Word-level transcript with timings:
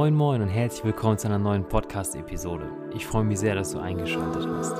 Moin 0.00 0.14
Moin 0.14 0.40
und 0.40 0.48
herzlich 0.48 0.82
willkommen 0.82 1.18
zu 1.18 1.28
einer 1.28 1.38
neuen 1.38 1.62
Podcast-Episode. 1.62 2.64
Ich 2.94 3.06
freue 3.06 3.22
mich 3.22 3.38
sehr, 3.38 3.54
dass 3.54 3.72
du 3.72 3.80
eingeschaltet 3.80 4.48
hast. 4.48 4.72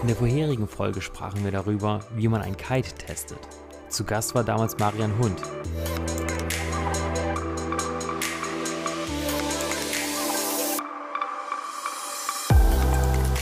In 0.00 0.08
der 0.08 0.16
vorherigen 0.16 0.66
Folge 0.66 1.00
sprachen 1.00 1.44
wir 1.44 1.52
darüber, 1.52 2.00
wie 2.16 2.26
man 2.26 2.42
ein 2.42 2.56
Kite 2.56 2.92
testet. 2.96 3.38
Zu 3.88 4.02
Gast 4.02 4.34
war 4.34 4.42
damals 4.42 4.76
Marian 4.76 5.16
Hund. 5.16 5.40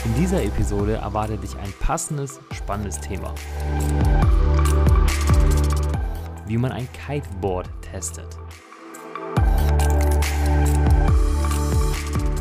In 0.05 0.15
dieser 0.15 0.43
Episode 0.45 0.97
erwartet 0.97 1.43
dich 1.43 1.57
ein 1.57 1.73
passendes, 1.81 2.39
spannendes 2.53 3.01
Thema. 3.01 3.33
Wie 6.49 6.57
man 6.57 6.73
ein 6.73 6.89
Kiteboard 6.95 7.69
testet. 7.83 8.27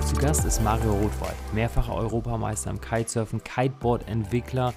Zu 0.06 0.16
Gast 0.16 0.46
ist 0.46 0.64
Mario 0.64 0.94
Rothwald, 0.94 1.36
mehrfacher 1.54 1.94
Europameister 1.94 2.70
im 2.70 2.80
Kitesurfen, 2.80 3.44
Kiteboard-Entwickler 3.44 4.74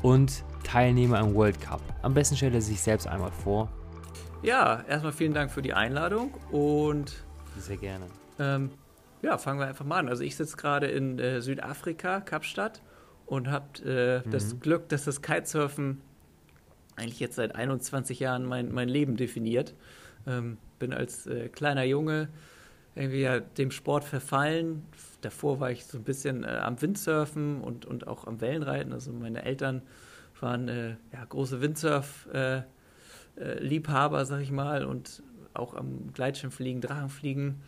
und 0.00 0.42
Teilnehmer 0.64 1.20
im 1.20 1.34
World 1.34 1.60
Cup. 1.60 1.82
Am 2.00 2.14
besten 2.14 2.34
stellt 2.34 2.54
er 2.54 2.62
sich 2.62 2.80
selbst 2.80 3.06
einmal 3.06 3.30
vor. 3.30 3.68
Ja, 4.42 4.82
erstmal 4.88 5.12
vielen 5.12 5.34
Dank 5.34 5.50
für 5.50 5.60
die 5.60 5.74
Einladung 5.74 6.32
und 6.50 7.24
Sehr 7.58 7.76
gerne. 7.76 8.06
ähm, 8.38 8.70
ja, 9.20 9.36
fangen 9.36 9.60
wir 9.60 9.66
einfach 9.66 9.84
mal 9.84 9.98
an. 9.98 10.08
Also 10.08 10.24
ich 10.24 10.34
sitze 10.34 10.56
gerade 10.56 10.86
in 10.86 11.18
äh, 11.18 11.42
Südafrika, 11.42 12.20
Kapstadt 12.22 12.80
und 13.26 13.50
habe 13.50 14.22
äh, 14.24 14.30
das 14.30 14.58
Glück, 14.60 14.88
dass 14.88 15.04
das 15.04 15.20
Kitesurfen 15.20 16.00
eigentlich 17.02 17.20
jetzt 17.20 17.36
seit 17.36 17.54
21 17.54 18.20
Jahren 18.20 18.44
mein, 18.46 18.72
mein 18.72 18.88
Leben 18.88 19.16
definiert. 19.16 19.74
Ähm, 20.26 20.58
bin 20.78 20.92
als 20.92 21.26
äh, 21.26 21.48
kleiner 21.48 21.84
Junge 21.84 22.28
irgendwie 22.94 23.22
ja 23.22 23.40
dem 23.40 23.70
Sport 23.70 24.04
verfallen. 24.04 24.84
Davor 25.20 25.60
war 25.60 25.70
ich 25.70 25.84
so 25.84 25.98
ein 25.98 26.04
bisschen 26.04 26.44
äh, 26.44 26.48
am 26.48 26.80
Windsurfen 26.80 27.60
und, 27.60 27.84
und 27.86 28.06
auch 28.06 28.26
am 28.26 28.40
Wellenreiten. 28.40 28.92
Also 28.92 29.12
meine 29.12 29.44
Eltern 29.44 29.82
waren 30.40 30.68
äh, 30.68 30.90
ja, 31.12 31.24
große 31.28 31.60
Windsurf-Liebhaber, 31.60 32.66
äh, 33.36 33.58
Liebhaber, 33.62 34.24
sag 34.24 34.40
ich 34.40 34.50
mal, 34.50 34.84
und 34.84 35.22
auch 35.54 35.74
am 35.74 36.12
Gleitschirmfliegen, 36.12 36.80
Drachenfliegen. 36.80 37.62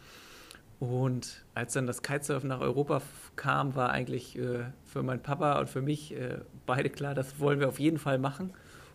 Und 0.80 1.44
als 1.54 1.72
dann 1.72 1.86
das 1.86 2.02
Kitesurfen 2.02 2.48
nach 2.48 2.60
Europa 2.60 3.00
kam, 3.36 3.74
war 3.74 3.90
eigentlich 3.90 4.36
äh, 4.38 4.64
für 4.84 5.02
meinen 5.02 5.22
Papa 5.22 5.58
und 5.60 5.70
für 5.70 5.82
mich 5.82 6.14
äh, 6.14 6.38
beide 6.66 6.90
klar, 6.90 7.14
das 7.14 7.38
wollen 7.38 7.60
wir 7.60 7.68
auf 7.68 7.78
jeden 7.78 7.98
Fall 7.98 8.18
machen. 8.18 8.52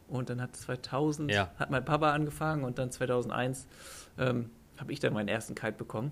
Und 0.09 0.29
dann 0.29 0.41
hat 0.41 0.55
2000 0.55 1.31
Ja. 1.31 1.51
hat 1.57 1.69
mein 1.69 1.85
Papa 1.85 2.11
angefangen 2.11 2.63
und 2.63 2.77
dann 2.79 2.91
2001 2.91 3.67
ähm, 4.17 4.49
habe 4.77 4.91
ich 4.91 4.99
dann 4.99 5.13
meinen 5.13 5.27
ersten 5.27 5.55
Kite 5.55 5.73
bekommen. 5.73 6.11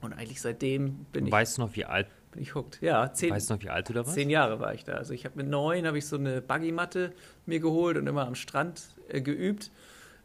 Und 0.00 0.12
eigentlich 0.12 0.40
seitdem 0.40 1.06
bin 1.12 1.26
ich, 1.26 1.32
Weißt 1.32 1.58
du 1.58 1.62
noch, 1.62 1.74
wie 1.76 1.84
alt, 1.84 2.06
bin 2.32 2.42
ich 2.42 2.54
hooked. 2.54 2.80
Ja, 2.82 3.12
zehn, 3.12 3.30
weißt 3.32 3.50
du 3.50 3.54
noch, 3.54 3.62
wie 3.62 3.70
alt 3.70 3.88
du 3.88 3.92
da 3.92 4.00
warst? 4.00 4.14
Zehn 4.14 4.30
Jahre 4.30 4.60
war 4.60 4.74
ich 4.74 4.84
da. 4.84 4.92
Also 4.94 5.12
ich 5.14 5.24
habe 5.24 5.36
mit 5.36 5.48
neun 5.48 5.86
habe 5.86 5.98
ich 5.98 6.06
so 6.06 6.16
eine 6.16 6.40
Buggy-Matte 6.42 7.12
mir 7.46 7.60
geholt 7.60 7.96
und 7.96 8.06
immer 8.06 8.26
am 8.26 8.34
Strand 8.34 8.82
äh, 9.08 9.20
geübt. 9.20 9.70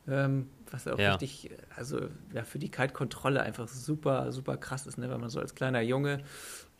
Ähm, 0.08 0.50
was 0.72 0.88
auch 0.88 0.97
Ja. 0.97 1.11
richtig, 1.11 1.52
also 1.75 2.00
ja, 2.33 2.44
für 2.44 2.58
die 2.59 2.69
Kite-Kontrolle 2.72 3.41
einfach 3.41 3.67
super, 3.67 4.31
super 4.31 4.58
krass 4.58 4.88
ist, 4.88 4.97
ne? 4.97 5.09
wenn 5.09 5.19
man 5.19 5.30
so 5.30 5.39
als 5.39 5.53
kleiner 5.56 5.81
Junge 5.81 6.22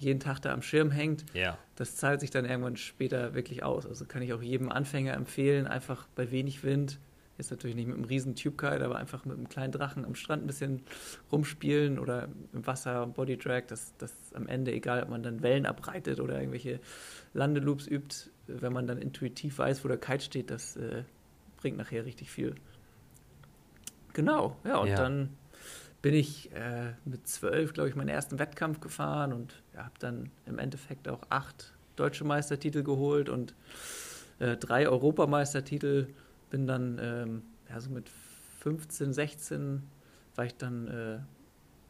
jeden 0.02 0.20
Tag 0.20 0.40
da 0.40 0.54
am 0.54 0.62
Schirm 0.62 0.92
hängt. 0.92 1.26
Ja. 1.34 1.58
Das 1.76 1.96
zahlt 1.96 2.20
sich 2.22 2.30
dann 2.32 2.46
irgendwann 2.46 2.78
später 2.78 3.34
wirklich 3.34 3.64
aus. 3.64 3.86
Also 3.86 4.06
kann 4.06 4.22
ich 4.22 4.34
auch 4.34 4.42
jedem 4.42 4.72
Anfänger 4.72 5.14
empfehlen, 5.14 5.68
einfach 5.68 6.08
bei 6.16 6.32
wenig 6.32 6.64
Wind, 6.64 7.00
jetzt 7.38 7.50
natürlich 7.50 7.76
nicht 7.76 7.88
mit 7.88 7.96
einem 7.96 8.06
riesen 8.06 8.36
Tube-Kite, 8.36 8.86
aber 8.86 8.98
einfach 8.98 9.26
mit 9.26 9.36
einem 9.38 9.50
kleinen 9.50 9.72
Drachen 9.72 10.06
am 10.06 10.14
Strand 10.16 10.44
ein 10.44 10.48
bisschen 10.48 10.84
rumspielen 11.32 11.98
oder 11.98 12.28
im 12.54 12.68
Wasser, 12.68 13.08
Body 13.08 13.38
Drag, 13.38 13.64
das, 13.68 13.94
am 14.36 14.48
Ende 14.48 14.72
egal, 14.72 15.02
ob 15.02 15.10
man 15.10 15.24
dann 15.24 15.42
Wellen 15.42 15.66
abreitet 15.66 16.20
oder 16.20 16.38
irgendwelche 16.40 16.80
Landeloops 17.34 17.88
übt, 17.88 18.30
wenn 18.48 18.74
man 18.74 18.86
dann 18.86 18.98
intuitiv 19.00 19.58
weiß, 19.58 19.84
wo 19.84 19.88
der 19.88 19.98
Kite 19.98 20.24
steht, 20.24 20.52
das 20.52 20.76
äh, 20.76 21.04
bringt 21.58 21.78
nachher 21.78 22.06
richtig 22.06 22.30
viel. 22.30 22.54
Genau, 24.14 24.58
ja, 24.66 24.78
und 24.78 24.90
Ja. 24.90 24.96
dann 24.98 25.30
bin 26.02 26.14
ich 26.16 26.52
äh, 26.54 26.94
mit 27.06 27.28
zwölf, 27.28 27.74
glaube 27.74 27.90
ich, 27.90 27.96
meinen 27.96 28.10
ersten 28.10 28.40
Wettkampf 28.40 28.80
gefahren 28.80 29.34
und 29.34 29.62
ja, 29.74 29.84
habe 29.86 29.94
dann 30.00 30.32
im 30.46 30.58
Endeffekt 30.58 31.08
auch 31.08 31.22
acht 31.30 31.74
deutsche 31.96 32.24
Meistertitel 32.24 32.84
geholt 32.84 33.30
und 33.30 33.54
äh, 34.40 34.58
drei 34.58 34.88
Europameistertitel. 34.90 36.08
Bin 36.50 36.66
dann, 36.66 37.00
ähm, 37.02 37.42
ja, 37.70 37.80
so 37.80 37.92
mit 37.92 38.10
15, 38.62 39.14
16 39.14 39.84
war 40.36 40.46
ich 40.46 40.56
dann 40.56 40.88
äh, 40.88 41.20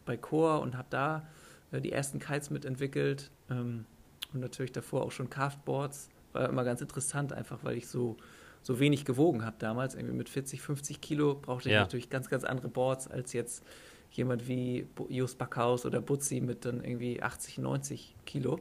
bei 0.05 0.17
Chor 0.17 0.61
und 0.61 0.75
habe 0.75 0.87
da 0.89 1.27
äh, 1.71 1.79
die 1.79 1.91
ersten 1.91 2.19
Kites 2.19 2.49
mitentwickelt 2.49 3.31
ähm, 3.49 3.85
und 4.33 4.41
natürlich 4.41 4.71
davor 4.71 5.03
auch 5.03 5.11
schon 5.11 5.29
Carveboards. 5.29 6.09
War 6.33 6.49
immer 6.49 6.63
ganz 6.63 6.81
interessant, 6.81 7.33
einfach 7.33 7.59
weil 7.63 7.77
ich 7.77 7.87
so, 7.87 8.17
so 8.61 8.79
wenig 8.79 9.05
gewogen 9.05 9.45
habe 9.45 9.55
damals. 9.59 9.95
Irgendwie 9.95 10.15
mit 10.15 10.29
40, 10.29 10.61
50 10.61 11.01
Kilo 11.01 11.35
brauchte 11.35 11.69
ich 11.69 11.73
Ja. 11.75 11.81
natürlich 11.81 12.09
ganz, 12.09 12.29
ganz 12.29 12.43
andere 12.43 12.67
Boards 12.69 13.07
als 13.07 13.33
jetzt 13.33 13.63
jemand 14.11 14.47
wie 14.47 14.87
Just 15.09 15.37
Backhaus 15.37 15.85
oder 15.85 16.01
Butzi 16.01 16.41
mit 16.41 16.65
dann 16.65 16.83
irgendwie 16.83 17.21
80, 17.21 17.59
90 17.59 18.15
Kilo. 18.25 18.59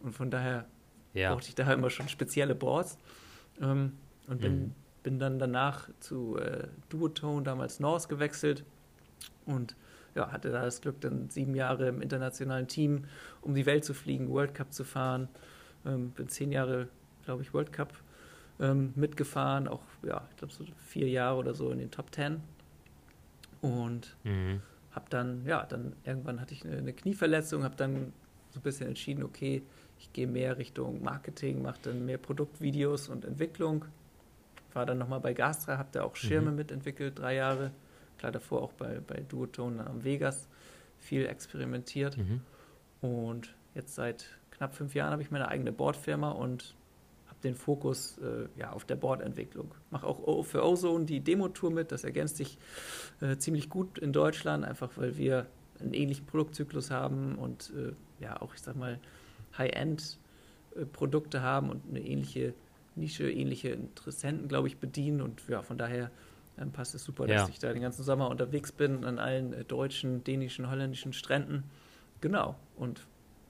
Und 0.00 0.12
von 0.12 0.30
daher 0.30 0.66
Ja. 1.14 1.32
brauchte 1.32 1.48
ich 1.48 1.54
da 1.54 1.72
immer 1.72 1.90
schon 1.90 2.08
spezielle 2.08 2.54
Boards. 2.54 2.98
Ähm, 3.60 3.92
und 4.28 4.40
bin, 4.40 4.60
Mhm. 4.60 4.74
bin 5.02 5.18
dann 5.18 5.38
danach 5.38 5.88
zu 6.00 6.36
äh, 6.38 6.68
Duotone, 6.88 7.42
damals 7.42 7.80
Norse, 7.80 8.08
gewechselt 8.08 8.64
und 9.46 9.74
ja, 10.14 10.30
hatte 10.30 10.50
da 10.50 10.62
das 10.62 10.80
Glück, 10.80 11.00
dann 11.00 11.30
sieben 11.30 11.54
Jahre 11.54 11.88
im 11.88 12.00
internationalen 12.02 12.68
Team 12.68 13.04
um 13.40 13.54
die 13.54 13.66
Welt 13.66 13.84
zu 13.84 13.94
fliegen, 13.94 14.28
World 14.30 14.54
Cup 14.54 14.72
zu 14.72 14.84
fahren. 14.84 15.28
Ähm, 15.84 16.10
bin 16.10 16.28
zehn 16.28 16.52
Jahre, 16.52 16.88
glaube 17.24 17.42
ich, 17.42 17.52
World 17.52 17.72
Cup 17.72 17.92
ähm, 18.60 18.92
mitgefahren, 18.94 19.66
auch, 19.68 19.82
ja, 20.02 20.26
ich 20.30 20.36
glaube, 20.36 20.52
so 20.52 20.64
vier 20.86 21.08
Jahre 21.08 21.38
oder 21.38 21.54
so 21.54 21.70
in 21.70 21.78
den 21.78 21.90
Top 21.90 22.12
Ten. 22.12 22.40
Und 23.60 24.16
Mhm. 24.24 24.60
Habe 24.92 25.06
dann, 25.10 25.44
ja, 25.46 25.64
dann 25.64 25.94
irgendwann 26.04 26.40
hatte 26.40 26.54
ich 26.54 26.64
eine, 26.64 26.76
eine 26.78 26.92
Knieverletzung, 26.92 27.64
habe 27.64 27.76
dann 27.76 28.12
so 28.50 28.60
ein 28.60 28.62
bisschen 28.62 28.88
entschieden, 28.88 29.24
okay, 29.24 29.62
ich 29.98 30.12
gehe 30.12 30.26
mehr 30.26 30.58
Richtung 30.58 31.02
Marketing, 31.02 31.62
mache 31.62 31.78
dann 31.82 32.04
mehr 32.04 32.18
Produktvideos 32.18 33.08
und 33.08 33.24
Entwicklung. 33.24 33.84
War 34.74 34.86
dann 34.86 34.98
nochmal 34.98 35.20
bei 35.20 35.32
Gastra, 35.32 35.78
habe 35.78 35.88
da 35.92 36.02
auch 36.02 36.16
Schirme 36.16 36.50
Mhm. 36.50 36.56
mitentwickelt, 36.56 37.18
drei 37.18 37.36
Jahre. 37.36 37.72
Klar, 38.18 38.32
davor 38.32 38.62
auch 38.62 38.72
bei, 38.72 39.00
bei 39.00 39.20
Duotone 39.28 39.86
am 39.86 40.04
Vegas 40.04 40.48
viel 40.98 41.26
experimentiert. 41.26 42.16
Mhm. 42.18 42.40
Und 43.00 43.54
jetzt 43.74 43.94
seit 43.94 44.26
knapp 44.50 44.74
fünf 44.74 44.94
Jahren 44.94 45.12
habe 45.12 45.22
ich 45.22 45.30
meine 45.30 45.48
eigene 45.48 45.72
Boardfirma 45.72 46.30
und 46.30 46.74
den 47.44 47.54
Fokus 47.54 48.18
äh, 48.18 48.48
ja, 48.58 48.72
auf 48.72 48.84
der 48.84 48.96
Boardentwicklung. 48.96 49.74
Mache 49.90 50.06
auch 50.06 50.42
für 50.44 50.64
Ozone 50.64 51.04
die 51.04 51.20
Demo-Tour 51.20 51.70
mit. 51.70 51.92
Das 51.92 52.04
ergänzt 52.04 52.36
sich 52.36 52.58
äh, 53.20 53.36
ziemlich 53.36 53.68
gut 53.68 53.98
in 53.98 54.12
Deutschland, 54.12 54.64
einfach 54.64 54.90
weil 54.96 55.16
wir 55.16 55.46
einen 55.80 55.94
ähnlichen 55.94 56.26
Produktzyklus 56.26 56.90
haben 56.90 57.36
und 57.36 57.72
äh, 57.76 57.92
ja 58.22 58.40
auch, 58.40 58.54
ich 58.54 58.60
sag 58.60 58.76
mal, 58.76 58.98
High-End-Produkte 59.58 61.42
haben 61.42 61.70
und 61.70 61.82
eine 61.88 62.00
ähnliche 62.00 62.54
Nische, 62.94 63.30
ähnliche 63.30 63.70
Interessenten, 63.70 64.48
glaube 64.48 64.68
ich, 64.68 64.78
bedienen. 64.78 65.20
Und 65.20 65.42
ja, 65.48 65.62
von 65.62 65.78
daher 65.78 66.10
ähm, 66.58 66.72
passt 66.72 66.94
es 66.94 67.04
super, 67.04 67.26
Ja. 67.28 67.36
dass 67.36 67.48
ich 67.48 67.58
da 67.58 67.72
den 67.72 67.82
ganzen 67.82 68.02
Sommer 68.04 68.28
unterwegs 68.30 68.72
bin 68.72 69.04
an 69.04 69.18
allen 69.18 69.52
äh, 69.52 69.64
deutschen, 69.64 70.24
dänischen, 70.24 70.70
holländischen 70.70 71.12
Stränden. 71.12 71.64
Genau. 72.20 72.56
Und 72.76 73.06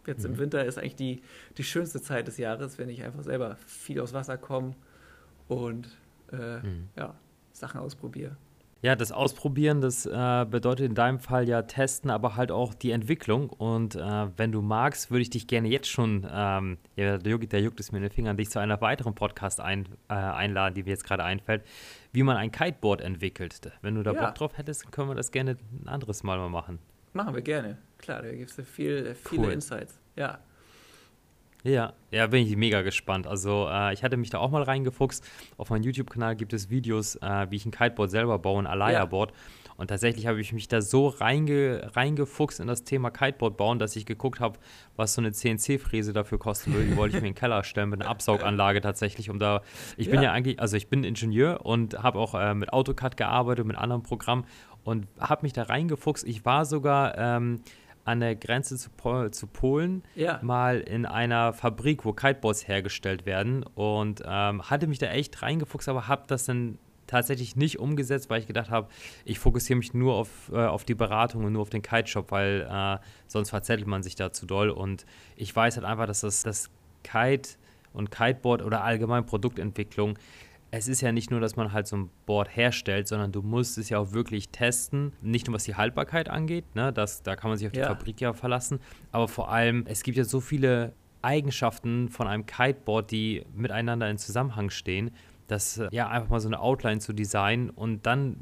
jetzt 0.07 0.25
im 0.25 0.33
Mhm. 0.33 0.39
Winter 0.39 0.65
ist 0.65 0.79
eigentlich 0.79 0.97
die, 0.97 1.23
die 1.59 1.65
schönste 1.65 2.01
Zeit 2.03 2.27
des 2.27 2.39
Jahres, 2.39 2.79
wenn 2.79 2.89
ich 2.89 3.03
einfach 3.03 3.23
selber 3.23 3.57
viel 3.67 4.01
aufs 4.01 4.13
Wasser 4.13 4.37
komme 4.39 4.75
und 5.49 5.97
äh, 6.33 6.59
Mhm. 6.61 6.89
ja, 6.97 7.15
Sachen 7.53 7.81
ausprobiere. 7.81 8.37
Ja, 8.85 8.97
das 8.97 9.13
Ausprobieren, 9.13 9.81
das 9.81 10.07
äh, 10.07 10.45
bedeutet 10.51 10.87
in 10.87 10.97
deinem 10.97 11.21
Fall 11.21 11.49
ja 11.49 11.63
testen, 11.63 12.11
aber 12.11 12.35
halt 12.35 12.51
auch 12.51 12.75
die 12.75 12.91
Entwicklung. 12.91 13.49
Und 13.49 13.95
äh, 13.95 14.27
wenn 14.37 14.51
du 14.51 14.61
magst, 14.61 15.13
würde 15.13 15.23
ich 15.23 15.31
dich 15.31 15.47
gerne 15.47 15.69
jetzt 15.69 15.87
schon, 15.89 16.27
ähm, 16.29 16.79
ja, 16.97 17.17
der 17.17 17.31
juckt, 17.31 17.53
der 17.53 17.61
juckt 17.61 17.79
es 17.79 17.93
mir 17.93 17.99
in 17.99 18.03
den 18.03 18.11
Fingern, 18.11 18.37
dich 18.37 18.51
zu 18.51 18.59
einer 18.59 18.81
weiteren 18.81 19.15
Podcast 19.15 19.61
ein, 19.61 19.87
äh, 20.09 20.15
einladen, 20.15 20.75
die 20.75 20.83
mir 20.83 20.91
jetzt 20.91 21.05
gerade 21.05 21.23
einfällt, 21.23 21.63
wie 22.11 22.25
man 22.25 22.37
ein 22.37 22.51
Kiteboard 22.51 23.03
entwickelt. 23.03 23.61
Wenn 23.83 23.95
du 23.95 24.03
da 24.03 24.15
Ja. 24.15 24.25
Bock 24.27 24.35
drauf 24.35 24.59
hättest, 24.59 24.91
können 24.91 25.09
wir 25.11 25.15
das 25.15 25.31
gerne 25.31 25.59
ein 25.81 25.87
anderes 25.87 26.25
Mal 26.25 26.39
mal 26.39 26.49
machen. 26.51 26.81
Machen 27.13 27.35
wir 27.35 27.43
gerne. 27.43 27.79
Klar, 27.99 28.23
da 28.23 28.33
gibt 28.33 28.51
es 28.51 28.69
viel, 28.69 29.07
äh, 29.07 29.15
viele 29.15 29.43
Cool. 29.43 29.53
Insights. 29.53 29.99
Ja. 30.17 30.41
Ja, 31.65 31.93
ja, 32.11 32.27
bin 32.27 32.45
ich 32.45 32.57
mega 32.57 32.83
gespannt. 32.83 33.27
Also 33.27 33.69
äh, 33.71 33.93
ich 33.93 34.03
hatte 34.03 34.17
mich 34.17 34.31
da 34.31 34.39
auch 34.39 34.51
mal 34.51 34.65
reingefuchst. 34.65 35.25
Auf 35.57 35.71
meinem 35.71 35.85
YouTube-Kanal 35.85 36.35
gibt 36.35 36.53
es 36.53 36.71
Videos, 36.71 37.15
äh, 37.17 37.47
wie 37.51 37.57
ich 37.57 37.65
ein 37.65 37.71
Kiteboard 37.71 38.11
selber 38.11 38.39
baue, 38.41 38.63
ein 38.63 38.67
Alaya-Board. 38.67 39.33
Und 39.77 39.89
tatsächlich 39.89 40.27
habe 40.27 40.41
ich 40.41 40.53
mich 40.53 40.69
da 40.69 40.83
so 40.83 41.09
reinge, 41.09 41.91
reingefuchst 41.95 42.61
in 42.61 42.67
das 42.67 42.85
Thema 42.85 43.11
Kiteboard 43.11 43.57
bauen, 43.57 43.79
dass 43.79 43.97
ich 43.97 44.07
geguckt 44.07 44.41
habe, 44.41 44.59
was 44.97 45.15
so 45.15 45.21
eine 45.21 45.33
CNC-Fräse 45.33 46.13
dafür 46.13 46.39
kosten 46.39 46.75
würde. 46.75 46.87
Die 46.87 46.97
wollte 46.97 47.17
ich 47.17 47.23
mir 47.23 47.29
in 47.29 47.35
den 47.35 47.39
Keller 47.39 47.65
stellen 47.65 47.91
mit 47.91 48.01
einer 48.01 48.11
Absauganlage 48.11 48.81
tatsächlich, 48.81 49.31
um 49.31 49.39
da. 49.39 49.63
Ich 49.97 50.11
bin 50.11 50.17
ja, 50.17 50.25
ja 50.25 50.33
eigentlich, 50.33 50.61
also 50.61 50.77
ich 50.77 50.89
bin 50.89 51.05
Ingenieur 51.05 51.65
und 51.65 52.03
habe 52.03 52.19
auch 52.19 52.35
äh, 52.35 52.55
mit 52.55 52.73
AutoCAD 52.73 53.17
gearbeitet, 53.17 53.67
mit 53.67 53.77
anderen 53.77 54.03
Programmen 54.03 54.45
und 54.85 55.07
habe 55.19 55.43
mich 55.43 55.53
da 55.53 55.65
reingefuchst. 55.65 56.27
Ich 56.27 56.45
war 56.45 56.65
sogar 56.65 57.17
ähm, 57.19 57.61
an 58.05 58.21
der 58.21 58.35
Grenze 58.35 58.77
zu, 58.77 58.91
Pol 58.91 59.31
zu 59.31 59.47
Polen 59.47 60.03
ja. 60.15 60.41
mal 60.43 60.81
in 60.81 61.07
einer 61.07 61.53
Fabrik, 61.53 62.05
wo 62.05 62.13
Kiteboards 62.13 62.67
hergestellt 62.67 63.27
werden 63.27 63.65
und 63.75 64.23
ähm, 64.27 64.63
hatte 64.69 64.87
mich 64.87 64.99
da 64.99 65.07
echt 65.07 65.43
reingefuchst, 65.43 65.89
aber 65.89 66.09
habe 66.09 66.25
das 66.27 66.45
dann 66.45 66.79
tatsächlich 67.07 67.57
nicht 67.57 67.79
umgesetzt, 67.79 68.31
weil 68.31 68.41
ich 68.41 68.47
gedacht 68.47 68.71
habe, 68.71 68.89
ich 69.25 69.39
fokussiere 69.39 69.77
mich 69.77 69.93
nur 69.93 70.15
auf, 70.15 70.51
äh, 70.53 70.65
auf 70.65 70.85
die 70.85 70.95
Beratung 70.95 71.45
und 71.45 71.53
nur 71.53 71.63
auf 71.63 71.71
den 71.71 71.83
Kite-Shop, 71.83 72.31
weil 72.31 72.67
äh, 72.71 72.99
sonst 73.27 73.51
verzettelt 73.51 73.87
man 73.87 74.03
sich 74.03 74.15
da 74.15 74.33
zu 74.33 74.47
doll. 74.47 74.71
Und 74.71 75.05
ich 75.37 75.55
weiß 75.55 75.77
halt 75.77 75.85
einfach, 75.87 76.07
dass 76.07 76.21
das, 76.21 76.43
das 76.43 76.71
Kite 77.03 77.51
und 77.93 78.11
Kiteboard 78.11 78.63
oder 78.63 78.83
allgemein 78.83 79.27
Produktentwicklung 79.27 80.19
es 80.75 80.89
ist 80.89 81.03
ja 81.03 81.13
nicht 81.13 81.31
nur, 81.31 81.39
dass 81.39 81.55
man 81.55 81.73
halt 81.73 81.87
so 81.87 81.97
ein 81.97 82.11
Board 82.25 82.57
herstellt, 82.57 83.07
sondern 83.07 83.31
du 83.31 83.43
musst 83.43 83.77
es 83.77 83.91
ja 83.91 83.99
auch 83.99 84.13
wirklich 84.13 84.49
testen. 84.49 85.13
Nicht 85.21 85.47
nur 85.47 85.55
was 85.55 85.65
die 85.65 85.75
Haltbarkeit 85.75 86.31
angeht, 86.31 86.65
ne? 86.75 86.95
das, 86.95 87.23
da 87.23 87.37
kann 87.37 87.51
man 87.51 87.59
sich 87.59 87.67
auf 87.67 87.75
die 87.75 87.81
ja. 87.81 87.89
Fabrik 87.89 88.21
ja 88.23 88.33
verlassen, 88.33 88.81
aber 89.13 89.29
vor 89.29 89.53
allem, 89.53 89.85
es 89.87 90.03
gibt 90.03 90.17
ja 90.17 90.25
so 90.25 90.41
viele 90.41 90.95
Eigenschaften 91.21 92.09
von 92.09 92.27
einem 92.27 92.47
Kiteboard, 92.47 93.11
die 93.11 93.45
miteinander 93.55 94.09
in 94.09 94.17
Zusammenhang 94.17 94.71
stehen, 94.71 95.11
dass 95.47 95.77
äh, 95.77 95.89
ja 95.93 96.09
einfach 96.09 96.31
mal 96.31 96.41
so 96.41 96.49
eine 96.49 96.59
Outline 96.59 97.01
zu 97.01 97.13
designen 97.13 97.69
und 97.69 98.07
dann 98.07 98.37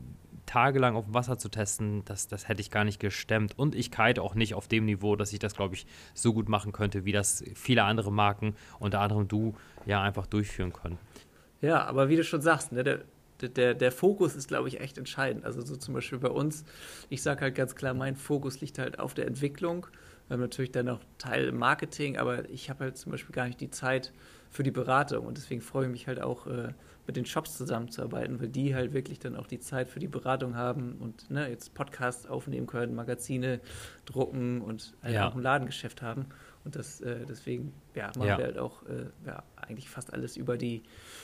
tagelang 0.47 0.97
auf 0.97 1.05
dem 1.05 1.15
Wasser 1.15 1.37
zu 1.37 1.49
testen, 1.49 2.05
das, 2.05 2.27
das 2.27 2.49
hätte 2.49 2.61
ich 2.61 2.71
gar 2.71 2.85
nicht 2.85 2.99
gestemmt. 2.99 3.57
Und 3.57 3.75
ich 3.75 3.93
kite 3.93 4.21
auch 4.21 4.35
nicht 4.35 4.55
auf 4.55 4.67
dem 4.67 4.85
Niveau, 4.85 5.15
dass 5.15 5.33
ich 5.33 5.39
das, 5.39 5.55
glaube 5.55 5.77
ich, 5.77 5.87
so 6.13 6.33
gut 6.33 6.49
machen 6.49 6.73
könnte, 6.73 7.05
wie 7.05 7.13
das 7.13 7.45
viele 7.55 7.85
andere 7.85 8.11
Marken, 8.11 8.57
unter 8.81 9.01
anderem 9.01 9.29
du, 9.29 9.55
ja 9.87 10.03
einfach 10.03 10.27
durchführen 10.27 10.73
können. 10.73 10.99
Ja, 11.61 11.85
aber 11.85 12.09
wie 12.09 12.17
du 12.17 12.25
schon 12.25 12.41
sagst, 12.41 12.73
ne, 12.73 12.83
der, 12.85 13.01
der, 13.43 13.75
der 13.75 13.93
Fokus 13.93 14.35
ist, 14.37 14.49
glaube 14.49 14.69
ich, 14.69 14.81
echt 14.81 14.99
entscheidend. 14.99 15.45
Also 15.45 15.61
so 15.63 15.77
zum 15.77 15.95
Beispiel 15.95 16.19
bei 16.19 16.29
uns, 16.29 16.65
ich 17.09 17.23
sage 17.23 17.43
halt 17.43 17.55
ganz 17.55 17.75
klar, 17.75 17.95
mein 17.95 18.17
Fokus 18.17 18.61
liegt 18.61 18.79
halt 18.79 18.99
auf 18.99 19.15
der 19.15 19.27
Entwicklung. 19.27 19.87
Wir 20.29 20.35
haben 20.35 20.41
natürlich 20.41 20.73
dann 20.73 20.87
noch 20.87 21.01
Teil 21.19 21.53
Marketing, 21.53 22.17
aber 22.17 22.49
ich 22.51 22.71
habe 22.71 22.85
halt 22.85 22.97
zum 22.97 23.13
Beispiel 23.13 23.35
gar 23.35 23.47
nicht 23.47 23.61
die 23.61 23.71
Zeit 23.71 24.13
für 24.51 24.63
die 24.63 24.71
Beratung 24.71 25.27
und 25.27 25.37
deswegen 25.37 25.61
freue 25.61 25.87
ich 25.87 25.91
mich 25.93 26.07
halt 26.07 26.21
auch, 26.21 26.47
äh, 26.47 26.73
mit 27.07 27.17
den 27.17 27.27
Shops 27.27 27.57
zusammenzuarbeiten, 27.57 28.41
weil 28.41 28.49
die 28.49 28.75
halt 28.75 28.93
wirklich 28.93 29.19
dann 29.19 29.37
auch 29.37 29.47
die 29.47 29.61
Zeit 29.61 29.89
für 29.89 30.01
die 30.01 30.09
Beratung 30.09 30.57
haben 30.57 30.97
und 31.01 31.31
ne, 31.31 31.49
jetzt 31.49 31.75
Podcasts 31.75 32.27
aufnehmen 32.27 32.67
können, 32.67 32.95
Magazine 32.95 33.61
drucken 34.05 34.61
und 34.61 34.95
halt 35.03 35.15
ja. 35.15 35.29
auch 35.29 35.35
ein 35.35 35.43
Ladengeschäft 35.43 36.03
haben. 36.03 36.27
Und 36.65 36.77
das, 36.77 37.01
äh, 37.01 37.25
deswegen 37.27 37.73
ja, 37.95 38.09
machen 38.09 38.29
ja. 38.29 38.39
wir 38.39 38.45
halt 38.45 38.59
auch 38.59 38.83
äh, 38.83 39.07
ja, 39.27 39.43
eigentlich 39.57 39.89
fast 39.89 40.13
alles 40.13 40.37
über 40.37 40.59
die, 40.59 40.83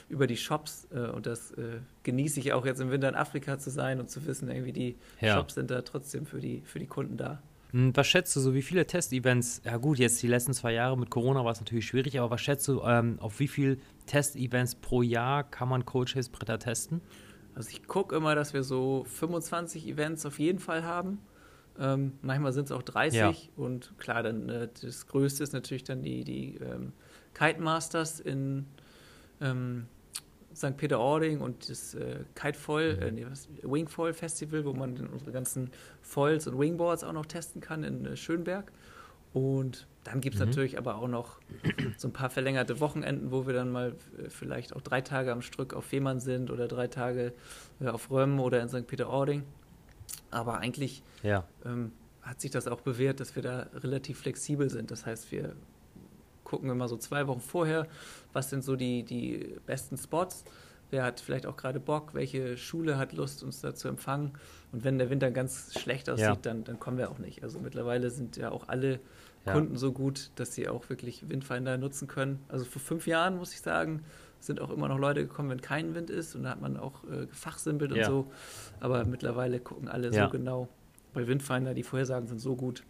über 0.09 0.27
die 0.27 0.37
Shops. 0.37 0.89
Äh, 0.95 1.11
und 1.11 1.27
das 1.27 1.53
äh, 1.53 1.81
genieße 2.05 2.41
ich 2.41 2.55
auch 2.55 2.65
jetzt 2.65 2.81
im 2.81 2.91
Winter 2.91 3.09
in 3.09 3.15
Afrika 3.15 3.59
zu 3.59 3.71
sein 3.71 4.01
und 4.01 4.11
zu 4.11 4.25
wissen, 4.27 4.49
irgendwie 4.49 4.73
die. 4.73 4.97
Shops 5.21 5.55
sind 5.55 5.71
da 5.71 5.83
trotzdem 5.83 6.25
für 6.25 6.41
die, 6.41 6.63
für 6.65 6.79
die 6.79 6.87
Kunden 6.87 7.19
da. 7.19 7.43
Hm, 7.77 7.95
was 7.95 8.07
schätzt 8.07 8.35
du 8.35 8.41
so, 8.41 8.55
wie 8.55 8.63
viele 8.63 8.87
Testevents, 8.87 9.61
ja 9.63 9.77
gut, 9.77 9.99
jetzt 9.99 10.23
die 10.23 10.29
letzten 10.29 10.55
zwei 10.55 10.73
Jahre 10.73 10.97
mit 10.97 11.11
Corona 11.11 11.45
war 11.45 11.53
es 11.53 11.61
natürlich 11.61 11.87
schwierig, 11.87 12.19
aber 12.19 12.31
was 12.31 12.41
schätzt 12.41 12.67
du, 12.69 12.81
ähm, 12.81 13.19
auf 13.21 13.39
wie 13.39 13.49
viele 13.49 13.77
Testevents 14.07 14.77
pro 14.77 15.03
Jahr 15.03 15.45
kann 15.45 15.69
man 15.69 15.85
Coaches 15.85 16.31
Bretter 16.31 16.59
testen? 16.59 17.03
Also 17.55 17.69
ich 17.69 17.87
gucke 17.87 18.17
immer, 18.17 18.35
dass 18.35 18.55
wir 18.55 18.63
so 18.63 19.05
25 19.07 19.87
Events 19.89 20.25
auf 20.25 20.39
jeden 20.39 20.59
Fall 20.59 20.85
haben. 20.85 21.19
Ähm, 21.79 22.13
manchmal 22.23 22.55
sind 22.55 22.65
es 22.65 22.73
auch 22.73 22.83
30 22.83 23.19
ja. 23.19 23.35
und 23.57 23.93
klar, 23.99 24.23
dann 24.23 24.49
äh, 24.49 24.69
das 24.81 25.07
Größte 25.07 25.43
ist 25.43 25.53
natürlich 25.53 25.85
dann 25.85 26.01
die, 26.01 26.25
die 26.25 26.57
ähm, 26.57 26.95
Kite 27.35 27.61
Masters 27.61 28.21
in 28.21 28.65
ähm, 29.43 29.87
St. 30.57 30.77
Peter-Ording 30.77 31.41
und 31.41 31.69
das 31.69 31.95
äh, 31.95 32.21
Kitefoil, 32.35 32.99
äh, 33.03 33.13
nee, 33.13 33.27
Wingfoil 33.63 34.15
Festival, 34.15 34.65
wo 34.65 34.73
man 34.73 35.07
unsere 35.09 35.31
ganzen 35.31 35.71
Foils 36.01 36.47
und 36.47 36.59
Wingboards 36.59 37.05
auch 37.05 37.13
noch 37.13 37.27
testen 37.27 37.61
kann 37.61 37.85
in 37.85 38.07
äh, 38.07 38.17
Schönberg. 38.17 38.73
Und 39.35 39.87
dann 40.05 40.23
gibt 40.23 40.37
es 40.37 40.41
mhm. 40.41 40.49
natürlich 40.49 40.79
aber 40.79 40.97
auch 40.97 41.09
noch 41.09 41.41
so 41.99 42.09
ein 42.09 42.13
paar 42.13 42.31
verlängerte 42.31 42.81
Wochenenden, 42.81 43.31
wo 43.33 43.47
wir 43.47 43.53
dann 43.53 43.71
mal 43.71 43.95
äh, 44.19 44.31
vielleicht 44.31 44.75
auch 44.75 44.81
drei 44.81 45.03
Tage 45.03 45.31
am 45.31 45.43
Stück 45.43 45.75
auf 45.75 45.85
Fehmarn 45.85 46.21
sind 46.21 46.51
oder 46.51 46.69
drei 46.69 46.89
Tage 46.89 47.35
äh, 47.81 47.89
auf 47.89 48.11
Röm 48.11 48.41
oder 48.41 48.63
in 48.63 48.69
St. 48.69 48.87
Peter-Ording. 48.87 49.43
Aber 50.31 50.59
eigentlich 50.59 51.03
ja. 51.23 51.45
ähm, 51.67 51.93
hat 52.23 52.41
sich 52.41 52.51
das 52.51 52.67
auch 52.67 52.81
bewährt, 52.81 53.21
dass 53.21 53.37
wir 53.37 53.43
da 53.43 53.67
relativ 53.75 54.21
flexibel 54.21 54.71
sind. 54.71 54.91
Das 54.91 55.05
heißt, 55.05 55.31
wir 55.33 55.55
gucken 56.47 56.71
immer 56.71 56.89
so 56.89 56.97
zwei 56.97 57.27
Wochen 57.27 57.41
vorher, 57.41 57.87
was 58.33 58.49
sind 58.49 58.65
so 58.65 58.77
die, 58.77 59.03
die 59.03 59.57
besten 59.67 59.99
Spots. 59.99 60.45
Wer 60.91 61.03
hat 61.03 61.19
vielleicht 61.19 61.47
auch 61.47 61.57
gerade 61.57 61.81
Bock? 61.81 62.15
Welche 62.15 62.57
Schule 62.57 62.97
hat 62.97 63.13
Lust, 63.13 63.43
uns 63.43 63.61
da 63.61 63.75
zu 63.75 63.89
empfangen? 63.89 64.33
Und 64.71 64.85
wenn 64.85 64.99
der 64.99 65.11
Winter 65.11 65.33
ganz 65.33 65.77
schlecht 65.79 66.09
aussieht, 66.09 66.25
ja. 66.25 66.37
dann, 66.37 66.63
dann 66.63 66.79
kommen 66.79 66.97
wir 66.97 67.11
auch 67.11 67.19
nicht. 67.19 67.43
Also 67.43 67.59
mittlerweile 67.59 68.11
sind 68.11 68.37
ja 68.37 68.53
auch 68.53 68.69
alle 68.69 69.01
ja. 69.45 69.53
Kunden 69.53 69.77
so 69.77 69.93
gut, 69.93 70.31
dass 70.37 70.55
sie 70.55 70.69
auch 70.69 70.89
wirklich 70.89 71.29
Windfinder 71.29 71.77
nutzen 71.77 72.07
können. 72.07 72.39
Also 72.49 72.65
vor 72.65 72.81
fünf 72.81 73.09
Jahren, 73.09 73.37
muss 73.37 73.53
ich 73.53 73.61
sagen, 73.61 74.05
sind 74.39 74.61
auch 74.61 74.71
immer 74.71 74.87
noch 74.87 74.99
Leute 74.99 75.27
gekommen, 75.27 75.51
wenn 75.51 75.61
kein 75.61 75.97
Wind 75.97 76.11
ist 76.11 76.37
und 76.37 76.45
da 76.45 76.51
hat 76.51 76.61
man 76.61 76.77
auch 76.77 77.03
äh, 77.05 77.27
gefachsimpelt 77.27 77.91
ja. 77.91 78.07
und 78.07 78.13
so. 78.13 78.33
Aber 78.79 79.05
mittlerweile 79.05 79.59
gucken 79.59 79.89
alle 79.89 80.13
ja. 80.13 80.27
so 80.27 80.31
genau. 80.31 80.69
Bei 81.13 81.27
Windfinder, 81.27 81.75
die 81.75 81.83
Vorhersagen 81.83 82.29
sind 82.29 82.41
so 82.41 82.55
gut, 82.55 82.85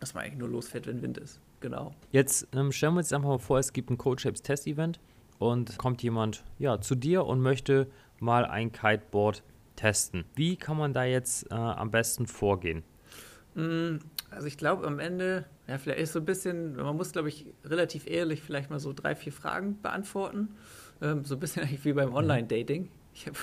dass 0.00 0.14
man 0.14 0.24
eigentlich 0.24 0.38
nur 0.38 0.48
losfährt, 0.48 0.86
wenn 0.86 1.02
Wind 1.02 1.18
ist. 1.18 1.40
Genau. 1.60 1.94
Jetzt 2.10 2.48
ähm, 2.52 2.72
stellen 2.72 2.94
wir 2.94 2.98
uns 2.98 3.12
einfach 3.12 3.28
mal 3.28 3.38
vor, 3.38 3.58
es 3.58 3.72
gibt 3.72 3.90
ein 3.90 3.98
Code 3.98 4.20
Shapes 4.20 4.42
Test 4.42 4.66
Event 4.66 4.98
und 5.38 5.78
kommt 5.78 6.02
jemand 6.02 6.42
ja, 6.58 6.80
zu 6.80 6.94
dir 6.94 7.26
und 7.26 7.40
möchte 7.40 7.86
mal 8.18 8.44
ein 8.44 8.72
Kiteboard 8.72 9.42
testen. 9.76 10.24
Wie 10.34 10.56
kann 10.56 10.76
man 10.76 10.92
da 10.92 11.04
jetzt 11.04 11.50
äh, 11.50 11.54
am 11.54 11.90
besten 11.90 12.26
vorgehen? 12.26 12.82
Mm, 13.54 13.96
also 14.30 14.46
ich 14.46 14.56
glaube 14.56 14.86
am 14.86 14.98
Ende, 14.98 15.46
ja, 15.68 15.78
vielleicht 15.78 16.00
ist 16.00 16.12
so 16.12 16.20
ein 16.20 16.24
bisschen, 16.24 16.76
man 16.76 16.96
muss, 16.96 17.12
glaube 17.12 17.28
ich, 17.28 17.46
relativ 17.64 18.06
ehrlich 18.06 18.42
vielleicht 18.42 18.70
mal 18.70 18.78
so 18.78 18.92
drei, 18.92 19.14
vier 19.14 19.32
Fragen 19.32 19.80
beantworten. 19.82 20.48
Ähm, 21.02 21.24
so 21.24 21.34
ein 21.36 21.40
bisschen 21.40 21.62
eigentlich 21.66 21.84
wie 21.84 21.92
beim 21.92 22.10
mhm. 22.10 22.16
Online-Dating. 22.16 22.88
Ich 23.14 23.26
habe 23.26 23.36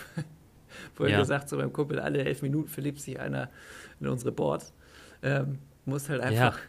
vorhin 0.94 1.13
ja. 1.13 1.19
gesagt, 1.19 1.50
so 1.50 1.57
beim 1.57 1.74
Kumpel, 1.74 2.00
alle 2.00 2.24
elf 2.24 2.42
Minuten 2.42 2.68
verliebt 2.68 3.00
sich 3.00 3.19
einer 3.19 3.50
in 4.00 4.07
unsere 4.07 4.31
Boards. 4.31 4.74
Ähm, 5.21 5.59
muss 5.87 6.09
halt 6.09 6.21
einfach 6.21 6.59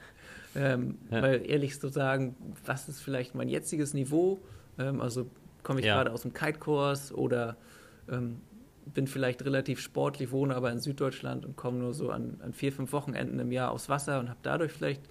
ja. 0.54 0.74
Ähm, 0.74 0.98
ja. 1.10 1.20
mal 1.20 1.42
ehrlich 1.44 1.78
so 1.78 1.88
sagen, 1.88 2.34
was 2.64 2.88
ist 2.88 3.00
vielleicht 3.00 3.34
mein 3.34 3.48
jetziges 3.48 3.94
Niveau? 3.94 4.40
Ähm, 4.78 5.00
also 5.00 5.30
komme 5.62 5.80
ich 5.80 5.86
gerade 5.86 6.12
aus 6.12 6.22
dem 6.22 6.32
Kite-Kurs 6.32 7.12
oder 7.12 7.56
ähm, 8.10 8.40
bin 8.86 9.06
vielleicht 9.06 9.44
relativ 9.44 9.80
sportlich, 9.80 10.30
wohne 10.32 10.54
aber 10.54 10.70
in 10.72 10.80
Süddeutschland 10.80 11.44
und 11.44 11.56
komme 11.56 11.78
nur 11.78 11.92
so 11.92 12.10
an, 12.10 12.38
an 12.42 12.52
vier, 12.52 12.72
fünf 12.72 12.92
Wochenenden 12.92 13.38
im 13.38 13.52
Jahr 13.52 13.70
aufs 13.70 13.88
Wasser 13.88 14.18
und 14.20 14.28
habe 14.28 14.38
dadurch 14.42 14.72
vielleicht, 14.72 15.02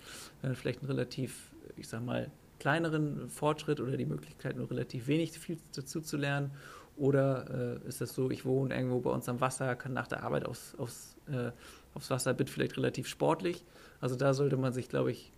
äh, 0.41 0.53
vielleicht 0.53 0.79
einen 0.79 0.89
relativ, 0.89 1.51
ich 1.75 1.87
sag 1.87 2.03
mal, 2.03 2.31
kleineren 2.59 3.29
Fortschritt 3.29 3.79
oder 3.79 3.97
die 3.97 4.05
Möglichkeit, 4.05 4.55
nur 4.55 4.69
relativ 4.71 5.07
wenig 5.07 5.37
viel 5.37 5.57
dazu 5.75 6.01
zu 6.01 6.17
lernen. 6.17 6.51
Oder 6.95 7.79
äh, 7.85 7.87
ist 7.87 8.01
das 8.01 8.15
so, 8.15 8.31
ich 8.31 8.43
wohne 8.45 8.75
irgendwo 8.75 8.99
bei 8.99 9.11
uns 9.11 9.29
am 9.29 9.39
Wasser, 9.39 9.75
kann 9.75 9.93
nach 9.93 10.07
der 10.07 10.23
Arbeit 10.23 10.45
aufs, 10.45 10.73
aufs, 10.79 11.15
äh, 11.27 11.51
aufs 11.93 12.09
Wasser, 12.09 12.33
bin 12.33 12.47
vielleicht 12.47 12.75
relativ 12.77 13.07
sportlich. 13.07 13.63
Also 13.99 14.15
da 14.15 14.33
sollte 14.33 14.57
man 14.57 14.73
sich, 14.73 14.89
glaube 14.89 15.11
ich, 15.11 15.31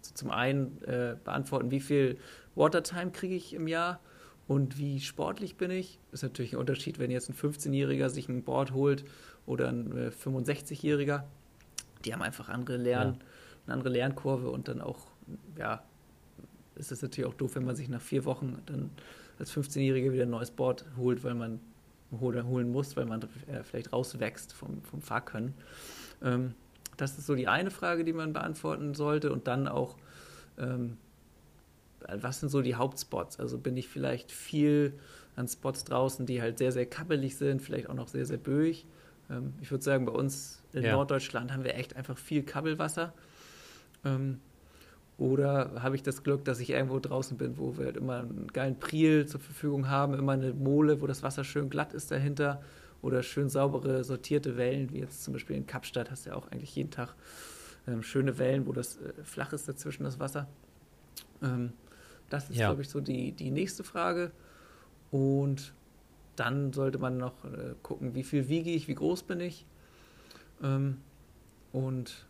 zum 0.00 0.30
einen 0.30 0.82
äh, 0.82 1.16
beantworten, 1.22 1.70
wie 1.70 1.80
viel 1.80 2.18
Watertime 2.54 3.12
kriege 3.12 3.34
ich 3.34 3.54
im 3.54 3.68
Jahr 3.68 4.00
und 4.48 4.78
wie 4.78 5.00
sportlich 5.00 5.56
bin 5.56 5.70
ich? 5.70 6.00
Ist 6.10 6.22
natürlich 6.22 6.54
ein 6.54 6.58
Unterschied, 6.58 6.98
wenn 6.98 7.10
jetzt 7.10 7.28
ein 7.28 7.34
15-Jähriger 7.34 8.08
sich 8.08 8.28
ein 8.28 8.42
Board 8.42 8.72
holt 8.72 9.04
oder 9.46 9.68
ein 9.68 9.92
65-Jähriger. 10.10 11.20
Äh, 11.20 11.22
Die 12.04 12.12
haben 12.12 12.22
einfach 12.22 12.48
andere 12.48 12.76
Lern, 12.76 13.14
ja. 13.14 13.18
eine 13.66 13.74
andere 13.74 13.90
Lernkurve 13.90 14.50
und 14.50 14.68
dann 14.68 14.80
auch, 14.80 15.06
ja, 15.56 15.82
ist 16.74 16.90
es 16.90 17.02
natürlich 17.02 17.28
auch 17.28 17.34
doof, 17.34 17.54
wenn 17.54 17.64
man 17.64 17.76
sich 17.76 17.88
nach 17.88 18.00
vier 18.00 18.24
Wochen 18.24 18.58
dann 18.66 18.90
als 19.38 19.52
15-Jähriger 19.52 20.12
wieder 20.12 20.24
ein 20.24 20.30
neues 20.30 20.50
Board 20.50 20.84
holt, 20.96 21.22
weil 21.22 21.34
man 21.34 21.60
holen 22.20 22.70
muss, 22.70 22.96
weil 22.96 23.06
man 23.06 23.22
äh, 23.22 23.62
vielleicht 23.62 23.92
rauswächst 23.92 24.52
vom, 24.52 24.82
vom 24.82 25.00
Fahrkönnen. 25.00 25.54
Ähm, 26.22 26.54
das 27.02 27.18
ist 27.18 27.26
so 27.26 27.34
die 27.34 27.48
eine 27.48 27.70
Frage, 27.70 28.04
die 28.04 28.12
man 28.12 28.32
beantworten 28.32 28.94
sollte 28.94 29.32
und 29.32 29.48
dann 29.48 29.66
auch, 29.66 29.96
ähm, 30.56 30.96
was 32.08 32.40
sind 32.40 32.48
so 32.48 32.62
die 32.62 32.76
Hauptspots? 32.76 33.40
Also 33.40 33.58
bin 33.58 33.76
ich 33.76 33.88
vielleicht 33.88 34.30
viel 34.30 34.94
an 35.34 35.48
Spots 35.48 35.84
draußen, 35.84 36.26
die 36.26 36.40
halt 36.40 36.58
sehr, 36.58 36.70
sehr 36.70 36.86
kabbelig 36.86 37.36
sind, 37.36 37.60
vielleicht 37.60 37.90
auch 37.90 37.94
noch 37.94 38.08
sehr, 38.08 38.24
sehr 38.24 38.38
böig. 38.38 38.86
Ähm, 39.30 39.54
ich 39.60 39.70
würde 39.70 39.82
sagen, 39.82 40.06
bei 40.06 40.12
uns 40.12 40.62
in 40.72 40.84
ja. 40.84 40.92
Norddeutschland 40.92 41.52
haben 41.52 41.64
wir 41.64 41.74
echt 41.74 41.96
einfach 41.96 42.16
viel 42.16 42.44
Kabbelwasser. 42.44 43.12
Ähm, 44.04 44.40
oder 45.18 45.82
habe 45.82 45.96
ich 45.96 46.02
das 46.02 46.22
Glück, 46.22 46.44
dass 46.44 46.60
ich 46.60 46.70
irgendwo 46.70 46.98
draußen 46.98 47.36
bin, 47.36 47.58
wo 47.58 47.76
wir 47.78 47.86
halt 47.86 47.96
immer 47.96 48.20
einen 48.20 48.46
geilen 48.52 48.78
Priel 48.78 49.26
zur 49.26 49.40
Verfügung 49.40 49.88
haben, 49.88 50.14
immer 50.14 50.32
eine 50.32 50.52
Mole, 50.52 51.00
wo 51.00 51.06
das 51.06 51.22
Wasser 51.22 51.44
schön 51.44 51.68
glatt 51.68 51.94
ist 51.94 52.10
dahinter 52.10 52.62
oder 53.02 53.22
schön 53.22 53.48
saubere, 53.48 54.04
sortierte 54.04 54.56
Wellen, 54.56 54.92
wie 54.92 55.00
jetzt 55.00 55.24
zum 55.24 55.32
Beispiel 55.32 55.56
in 55.56 55.66
Kapstadt 55.66 56.10
hast 56.10 56.24
du 56.24 56.30
ja 56.30 56.36
auch 56.36 56.50
eigentlich 56.50 56.74
jeden 56.74 56.90
Tag 56.90 57.14
ähm, 57.86 58.02
schöne 58.02 58.38
Wellen, 58.38 58.66
wo 58.66 58.72
das 58.72 58.96
äh, 58.98 59.12
flach 59.24 59.52
ist 59.52 59.68
dazwischen, 59.68 60.04
das 60.04 60.20
Wasser. 60.20 60.48
Ähm, 61.42 61.72
das 62.30 62.48
ist, 62.48 62.56
ja. 62.56 62.68
glaube 62.68 62.82
ich, 62.82 62.88
so 62.88 63.00
die, 63.00 63.32
die 63.32 63.50
nächste 63.50 63.84
Frage. 63.84 64.30
Und 65.10 65.74
dann 66.36 66.72
sollte 66.72 66.98
man 66.98 67.18
noch 67.18 67.44
äh, 67.44 67.74
gucken, 67.82 68.14
wie 68.14 68.22
viel 68.22 68.48
wiege 68.48 68.70
ich, 68.70 68.88
wie 68.88 68.94
groß 68.94 69.24
bin 69.24 69.40
ich. 69.40 69.66
Ähm, 70.62 70.98
und 71.72 72.26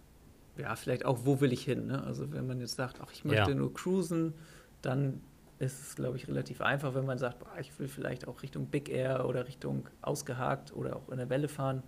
ja, 0.56 0.74
vielleicht 0.74 1.04
auch, 1.04 1.20
wo 1.24 1.40
will 1.40 1.52
ich 1.52 1.64
hin. 1.64 1.86
Ne? 1.86 2.02
Also 2.02 2.32
wenn 2.32 2.46
man 2.46 2.60
jetzt 2.60 2.76
sagt, 2.76 2.98
ach, 3.02 3.12
ich 3.12 3.24
möchte 3.24 3.50
ja. 3.50 3.56
nur 3.56 3.72
cruisen, 3.72 4.34
dann 4.80 5.20
ist 5.62 5.80
es, 5.80 5.96
glaube 5.96 6.16
ich, 6.16 6.28
relativ 6.28 6.60
einfach, 6.60 6.94
wenn 6.94 7.06
man 7.06 7.18
sagt, 7.18 7.38
boah, 7.38 7.58
ich 7.60 7.78
will 7.78 7.88
vielleicht 7.88 8.26
auch 8.26 8.42
Richtung 8.42 8.66
Big 8.66 8.88
Air 8.88 9.26
oder 9.26 9.46
Richtung 9.46 9.88
ausgehakt 10.02 10.74
oder 10.74 10.96
auch 10.96 11.08
in 11.08 11.18
der 11.18 11.30
Welle 11.30 11.48
fahren. 11.48 11.82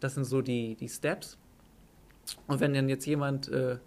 Das 0.00 0.14
sind 0.14 0.24
so 0.24 0.42
die, 0.42 0.76
die 0.76 0.88
Steps. 0.88 1.38
Und 2.46 2.60
wenn 2.60 2.74
dann 2.74 2.88
jetzt 2.88 3.06
jemand 3.06 3.48
äh, 3.48 3.78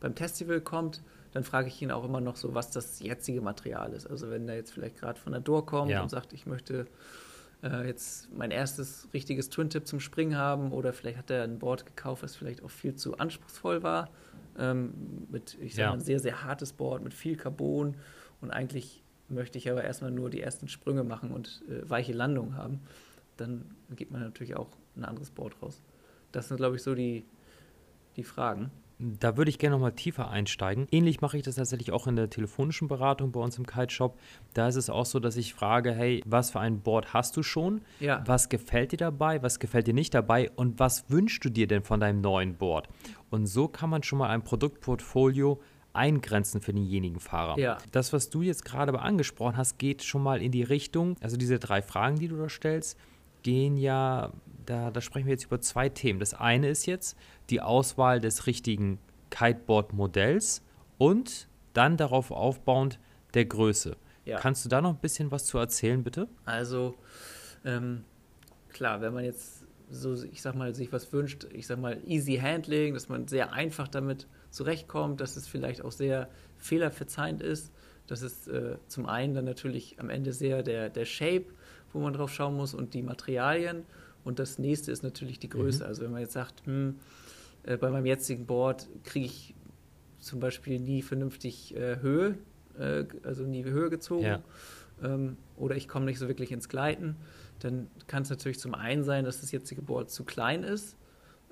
beim 0.00 0.14
Festival 0.14 0.60
kommt, 0.60 1.02
dann 1.32 1.44
frage 1.44 1.68
ich 1.68 1.80
ihn 1.80 1.90
auch 1.90 2.04
immer 2.04 2.20
noch 2.20 2.36
so, 2.36 2.54
was 2.54 2.70
das 2.70 3.00
jetzige 3.00 3.40
Material 3.40 3.92
ist. 3.94 4.06
Also 4.06 4.30
wenn 4.30 4.46
der 4.46 4.56
jetzt 4.56 4.72
vielleicht 4.72 4.98
gerade 4.98 5.18
von 5.18 5.32
der 5.32 5.40
Door 5.40 5.66
kommt 5.66 5.90
ja. 5.90 6.02
und 6.02 6.10
sagt, 6.10 6.32
ich 6.34 6.46
möchte 6.46 6.86
äh, 7.62 7.86
jetzt 7.86 8.30
mein 8.34 8.50
erstes 8.50 9.08
richtiges 9.14 9.48
Twin-Tip 9.48 9.86
zum 9.86 10.00
Springen 10.00 10.36
haben 10.36 10.72
oder 10.72 10.92
vielleicht 10.92 11.18
hat 11.18 11.30
er 11.30 11.44
ein 11.44 11.58
Board 11.58 11.86
gekauft, 11.86 12.22
was 12.22 12.36
vielleicht 12.36 12.62
auch 12.62 12.70
viel 12.70 12.94
zu 12.94 13.16
anspruchsvoll 13.16 13.82
war. 13.82 14.10
Ähm, 14.58 14.92
mit, 15.30 15.56
ich 15.62 15.74
sage 15.74 15.82
ja. 15.82 15.88
mal, 15.88 15.94
ein 15.94 16.00
sehr, 16.00 16.20
sehr 16.20 16.44
hartes 16.44 16.74
Board 16.74 17.02
mit 17.02 17.14
viel 17.14 17.36
Carbon 17.36 17.96
und 18.42 18.50
eigentlich 18.50 19.02
möchte 19.28 19.56
ich 19.56 19.70
aber 19.70 19.82
erstmal 19.82 20.10
nur 20.10 20.28
die 20.28 20.40
ersten 20.40 20.68
Sprünge 20.68 21.04
machen 21.04 21.30
und 21.30 21.62
äh, 21.68 21.88
weiche 21.88 22.12
Landungen 22.12 22.56
haben. 22.56 22.80
Dann 23.36 23.64
gibt 23.96 24.12
man 24.12 24.20
natürlich 24.20 24.56
auch 24.56 24.68
ein 24.96 25.04
anderes 25.04 25.30
Board 25.30 25.56
raus. 25.62 25.82
Das 26.32 26.48
sind, 26.48 26.58
glaube 26.58 26.76
ich, 26.76 26.82
so 26.82 26.94
die, 26.94 27.24
die 28.16 28.24
Fragen. 28.24 28.70
Da 28.98 29.36
würde 29.36 29.48
ich 29.48 29.58
gerne 29.58 29.74
nochmal 29.74 29.92
tiefer 29.92 30.30
einsteigen. 30.30 30.86
Ähnlich 30.92 31.20
mache 31.20 31.36
ich 31.36 31.42
das 31.42 31.56
tatsächlich 31.56 31.90
auch 31.90 32.06
in 32.06 32.14
der 32.14 32.30
telefonischen 32.30 32.86
Beratung 32.86 33.32
bei 33.32 33.40
uns 33.40 33.58
im 33.58 33.66
Kite 33.66 33.92
Shop. 33.92 34.16
Da 34.54 34.68
ist 34.68 34.76
es 34.76 34.90
auch 34.90 35.06
so, 35.06 35.18
dass 35.18 35.36
ich 35.36 35.54
frage, 35.54 35.92
hey, 35.92 36.22
was 36.24 36.52
für 36.52 36.60
ein 36.60 36.80
Board 36.82 37.12
hast 37.12 37.36
du 37.36 37.42
schon? 37.42 37.80
Ja. 37.98 38.22
Was 38.26 38.48
gefällt 38.48 38.92
dir 38.92 38.98
dabei? 38.98 39.42
Was 39.42 39.58
gefällt 39.58 39.88
dir 39.88 39.94
nicht 39.94 40.14
dabei? 40.14 40.50
Und 40.54 40.78
was 40.78 41.10
wünschst 41.10 41.44
du 41.44 41.48
dir 41.48 41.66
denn 41.66 41.82
von 41.82 41.98
deinem 41.98 42.20
neuen 42.20 42.54
Board? 42.54 42.88
Und 43.28 43.46
so 43.46 43.66
kann 43.66 43.90
man 43.90 44.04
schon 44.04 44.20
mal 44.20 44.28
ein 44.28 44.44
Produktportfolio 44.44 45.60
eingrenzen 45.92 46.60
für 46.60 46.72
denjenigen 46.72 47.20
Fahrer. 47.20 47.58
Ja. 47.58 47.78
Das, 47.92 48.12
was 48.12 48.30
du 48.30 48.42
jetzt 48.42 48.64
gerade 48.64 48.98
angesprochen 48.98 49.56
hast, 49.56 49.78
geht 49.78 50.02
schon 50.02 50.22
mal 50.22 50.42
in 50.42 50.52
die 50.52 50.62
Richtung, 50.62 51.16
also 51.20 51.36
diese 51.36 51.58
drei 51.58 51.82
Fragen, 51.82 52.18
die 52.18 52.28
du 52.28 52.36
da 52.36 52.48
stellst, 52.48 52.98
gehen 53.42 53.76
ja, 53.76 54.32
da, 54.66 54.90
da 54.90 55.00
sprechen 55.00 55.26
wir 55.26 55.32
jetzt 55.32 55.44
über 55.44 55.60
zwei 55.60 55.88
Themen. 55.88 56.20
Das 56.20 56.34
eine 56.34 56.68
ist 56.68 56.86
jetzt 56.86 57.16
die 57.50 57.60
Auswahl 57.60 58.20
des 58.20 58.46
richtigen 58.46 58.98
Kiteboard-Modells 59.30 60.62
und 60.98 61.48
dann 61.72 61.96
darauf 61.96 62.30
aufbauend 62.30 62.98
der 63.34 63.44
Größe. 63.46 63.96
Ja. 64.24 64.38
Kannst 64.38 64.64
du 64.64 64.68
da 64.68 64.80
noch 64.80 64.90
ein 64.90 65.00
bisschen 65.00 65.30
was 65.30 65.46
zu 65.46 65.58
erzählen, 65.58 66.02
bitte? 66.02 66.28
Also, 66.44 66.94
ähm, 67.64 68.04
klar, 68.68 69.00
wenn 69.00 69.12
man 69.12 69.24
jetzt 69.24 69.64
so, 69.90 70.14
ich 70.22 70.40
sag 70.40 70.54
mal, 70.54 70.74
sich 70.74 70.92
was 70.92 71.12
wünscht, 71.12 71.46
ich 71.52 71.66
sag 71.66 71.78
mal, 71.78 72.00
easy 72.06 72.36
handling, 72.36 72.94
dass 72.94 73.08
man 73.08 73.26
sehr 73.26 73.52
einfach 73.52 73.88
damit 73.88 74.26
zurechtkommt, 74.52 75.20
dass 75.20 75.36
es 75.36 75.48
vielleicht 75.48 75.82
auch 75.82 75.92
sehr 75.92 76.28
fehlerverzeihend 76.58 77.42
ist, 77.42 77.72
dass 78.06 78.22
es 78.22 78.46
äh, 78.46 78.76
zum 78.86 79.06
einen 79.06 79.34
dann 79.34 79.44
natürlich 79.44 79.98
am 79.98 80.10
Ende 80.10 80.32
sehr 80.32 80.62
der, 80.62 80.88
der 80.88 81.04
Shape 81.04 81.46
wo 81.92 82.00
man 82.00 82.12
drauf 82.12 82.32
schauen 82.32 82.56
muss 82.56 82.74
und 82.74 82.94
die 82.94 83.02
Materialien. 83.02 83.84
Und 84.24 84.38
das 84.38 84.58
nächste 84.58 84.92
ist 84.92 85.02
natürlich 85.02 85.38
die 85.38 85.48
Größe. 85.48 85.82
Mhm. 85.82 85.88
Also 85.88 86.02
wenn 86.02 86.10
man 86.10 86.20
jetzt 86.20 86.32
sagt, 86.32 86.64
hm, 86.66 86.98
äh, 87.64 87.76
bei 87.76 87.90
meinem 87.90 88.06
jetzigen 88.06 88.46
Board 88.46 88.88
kriege 89.04 89.26
ich 89.26 89.54
zum 90.18 90.40
Beispiel 90.40 90.78
nie 90.78 91.02
vernünftig 91.02 91.76
äh, 91.76 91.98
Höhe, 92.00 92.38
äh, 92.78 93.04
also 93.24 93.44
nie 93.44 93.64
Höhe 93.64 93.90
gezogen, 93.90 94.24
ja. 94.24 94.42
ähm, 95.02 95.36
oder 95.56 95.76
ich 95.76 95.88
komme 95.88 96.06
nicht 96.06 96.18
so 96.18 96.28
wirklich 96.28 96.52
ins 96.52 96.68
Gleiten, 96.68 97.16
dann 97.58 97.88
kann 98.06 98.22
es 98.22 98.30
natürlich 98.30 98.58
zum 98.58 98.74
einen 98.74 99.04
sein, 99.04 99.24
dass 99.24 99.40
das 99.40 99.52
jetzige 99.52 99.82
Board 99.82 100.10
zu 100.10 100.24
klein 100.24 100.62
ist. 100.62 100.96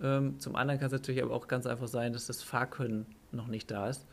Ähm, 0.03 0.39
zum 0.39 0.57
anderen 0.57 0.81
kann 0.81 0.87
es 0.87 0.93
natürlich 0.93 1.23
aber 1.23 1.35
auch 1.35 1.49
ganz 1.49 1.67
einfach 1.67 1.89
sein, 1.89 2.13
dass 2.13 2.27
das 2.27 2.43
Fahrkönnen 2.43 3.07
noch 3.33 3.49
nicht 3.49 3.71
da 3.71 3.89
ist. 3.89 4.07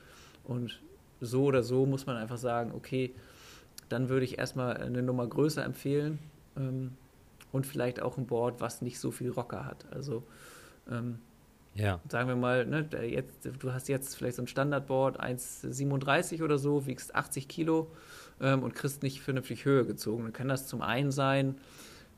Und 0.44 0.82
so 1.22 1.46
oder 1.46 1.64
so 1.64 1.86
muss 1.86 2.06
man 2.06 2.18
einfach 2.18 2.38
sagen, 2.38 2.72
okay, 2.76 3.14
dann 3.90 4.10
würde 4.10 4.26
ich 4.26 4.38
erstmal 4.38 4.78
eine 4.78 5.02
Nummer 5.02 5.28
größer 5.28 5.64
empfehlen 5.64 6.20
ähm, 6.58 6.96
und 7.52 7.66
vielleicht 7.66 8.02
auch 8.02 8.18
ein 8.18 8.26
Board, 8.26 8.60
was 8.60 8.82
nicht 8.82 9.00
so 9.00 9.12
viel 9.12 9.32
Rocker 9.32 9.66
hat. 9.66 9.86
Also 9.92 10.24
ähm, 10.90 11.20
ja. 11.76 12.00
sagen 12.10 12.28
wir 12.28 12.36
mal, 12.36 12.66
ne, 12.66 12.88
jetzt, 13.06 13.50
du 13.60 13.72
hast 13.72 13.88
jetzt 13.88 14.16
vielleicht 14.16 14.36
so 14.38 14.44
ein 14.44 14.48
Standardboard 14.48 15.22
1,37 15.22 16.44
oder 16.44 16.58
so, 16.58 16.86
wiegst 16.86 17.16
80 17.16 17.48
Kilo 17.48 17.88
ähm, 18.42 18.64
und 18.64 18.74
kriegst 18.74 19.04
nicht 19.04 19.22
vernünftig 19.22 19.66
Höhe 19.66 19.86
gezogen. 19.86 20.24
Dann 20.24 20.34
kann 20.34 20.48
das 20.48 20.68
zum 20.68 20.82
einen 20.82 21.12
sein, 21.12 21.56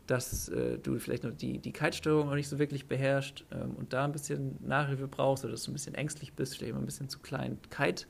dass 0.10 0.50
äh, 0.50 0.80
du 0.80 0.98
vielleicht 0.98 1.24
noch 1.24 1.32
die, 1.32 1.60
die 1.60 1.72
Kite-Steuerung 1.72 2.28
noch 2.28 2.36
nicht 2.36 2.50
so 2.50 2.58
wirklich 2.58 2.88
beherrschst 2.88 3.46
ähm, 3.52 3.76
und 3.76 3.94
da 3.94 4.06
ein 4.06 4.12
bisschen 4.12 4.58
Nachhilfe 4.66 5.08
brauchst 5.08 5.44
oder 5.44 5.52
dass 5.52 5.64
du 5.64 5.72
ein 5.72 5.74
bisschen 5.74 5.94
ängstlich 5.94 6.34
bist, 6.34 6.58
vielleicht 6.58 6.74
mal 6.74 6.80
ein 6.80 6.86
bisschen 6.86 7.10
zu 7.10 7.20
klein 7.20 7.60
Kite 7.70 8.06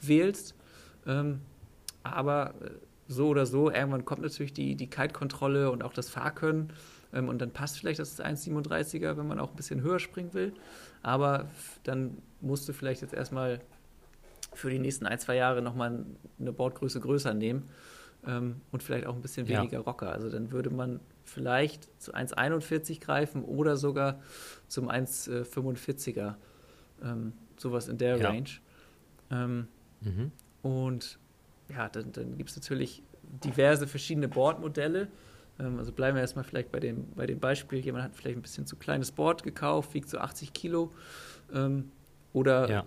wählst. 0.00 0.56
Ähm, 1.06 1.40
aber 2.02 2.54
äh, 2.60 2.70
so 3.06 3.28
oder 3.28 3.46
so, 3.46 3.70
irgendwann 3.70 4.04
kommt 4.04 4.22
natürlich 4.22 4.52
die, 4.52 4.74
die 4.74 4.88
Kite-Kontrolle 4.88 5.70
und 5.70 5.84
auch 5.84 5.92
das 5.92 6.08
Fahrkönnen. 6.08 6.72
Ähm, 7.12 7.28
und 7.28 7.40
dann 7.40 7.52
passt 7.52 7.78
vielleicht 7.78 8.00
das 8.00 8.20
1,37er, 8.20 9.16
wenn 9.16 9.28
man 9.28 9.38
auch 9.38 9.50
ein 9.50 9.56
bisschen 9.56 9.82
höher 9.82 10.00
springen 10.00 10.34
will. 10.34 10.54
Aber 11.02 11.48
dann 11.84 12.18
musst 12.40 12.68
du 12.68 12.72
vielleicht 12.72 13.02
jetzt 13.02 13.14
erstmal 13.14 13.60
für 14.54 14.70
die 14.70 14.80
nächsten 14.80 15.06
ein, 15.06 15.20
zwei 15.20 15.36
Jahre 15.36 15.62
nochmal 15.62 16.04
eine 16.40 16.52
Bordgröße 16.52 17.00
größer 17.00 17.32
nehmen 17.32 17.68
ähm, 18.26 18.60
und 18.70 18.82
vielleicht 18.82 19.06
auch 19.06 19.14
ein 19.14 19.22
bisschen 19.22 19.48
weniger 19.48 19.78
ja. 19.78 19.80
Rocker. 19.80 20.10
Also 20.10 20.30
dann 20.30 20.52
würde 20.52 20.70
man 20.70 21.00
vielleicht 21.24 21.88
zu 22.00 22.14
1,41 22.14 23.00
greifen 23.00 23.44
oder 23.44 23.76
sogar 23.76 24.20
zum 24.68 24.90
1,45er. 24.90 26.34
Ähm, 27.02 27.32
sowas 27.56 27.88
in 27.88 27.98
der 27.98 28.16
ja. 28.16 28.28
Range. 28.28 28.50
Ähm, 29.30 29.68
mhm. 30.00 30.32
Und 30.62 31.18
ja, 31.68 31.88
dann, 31.88 32.12
dann 32.12 32.36
gibt 32.36 32.50
es 32.50 32.56
natürlich 32.56 33.02
diverse 33.22 33.86
verschiedene 33.86 34.28
Boardmodelle. 34.28 35.08
Ähm, 35.58 35.78
also 35.78 35.92
bleiben 35.92 36.16
wir 36.16 36.22
erstmal 36.22 36.44
vielleicht 36.44 36.72
bei 36.72 36.80
dem, 36.80 37.06
bei 37.14 37.26
dem 37.26 37.40
Beispiel, 37.40 37.78
jemand 37.80 38.04
hat 38.04 38.16
vielleicht 38.16 38.36
ein 38.36 38.42
bisschen 38.42 38.66
zu 38.66 38.76
kleines 38.76 39.12
Board 39.12 39.42
gekauft, 39.42 39.94
wiegt 39.94 40.08
so 40.08 40.18
80 40.18 40.52
Kilo. 40.52 40.92
Ähm, 41.52 41.90
oder 42.32 42.70
ja. 42.70 42.84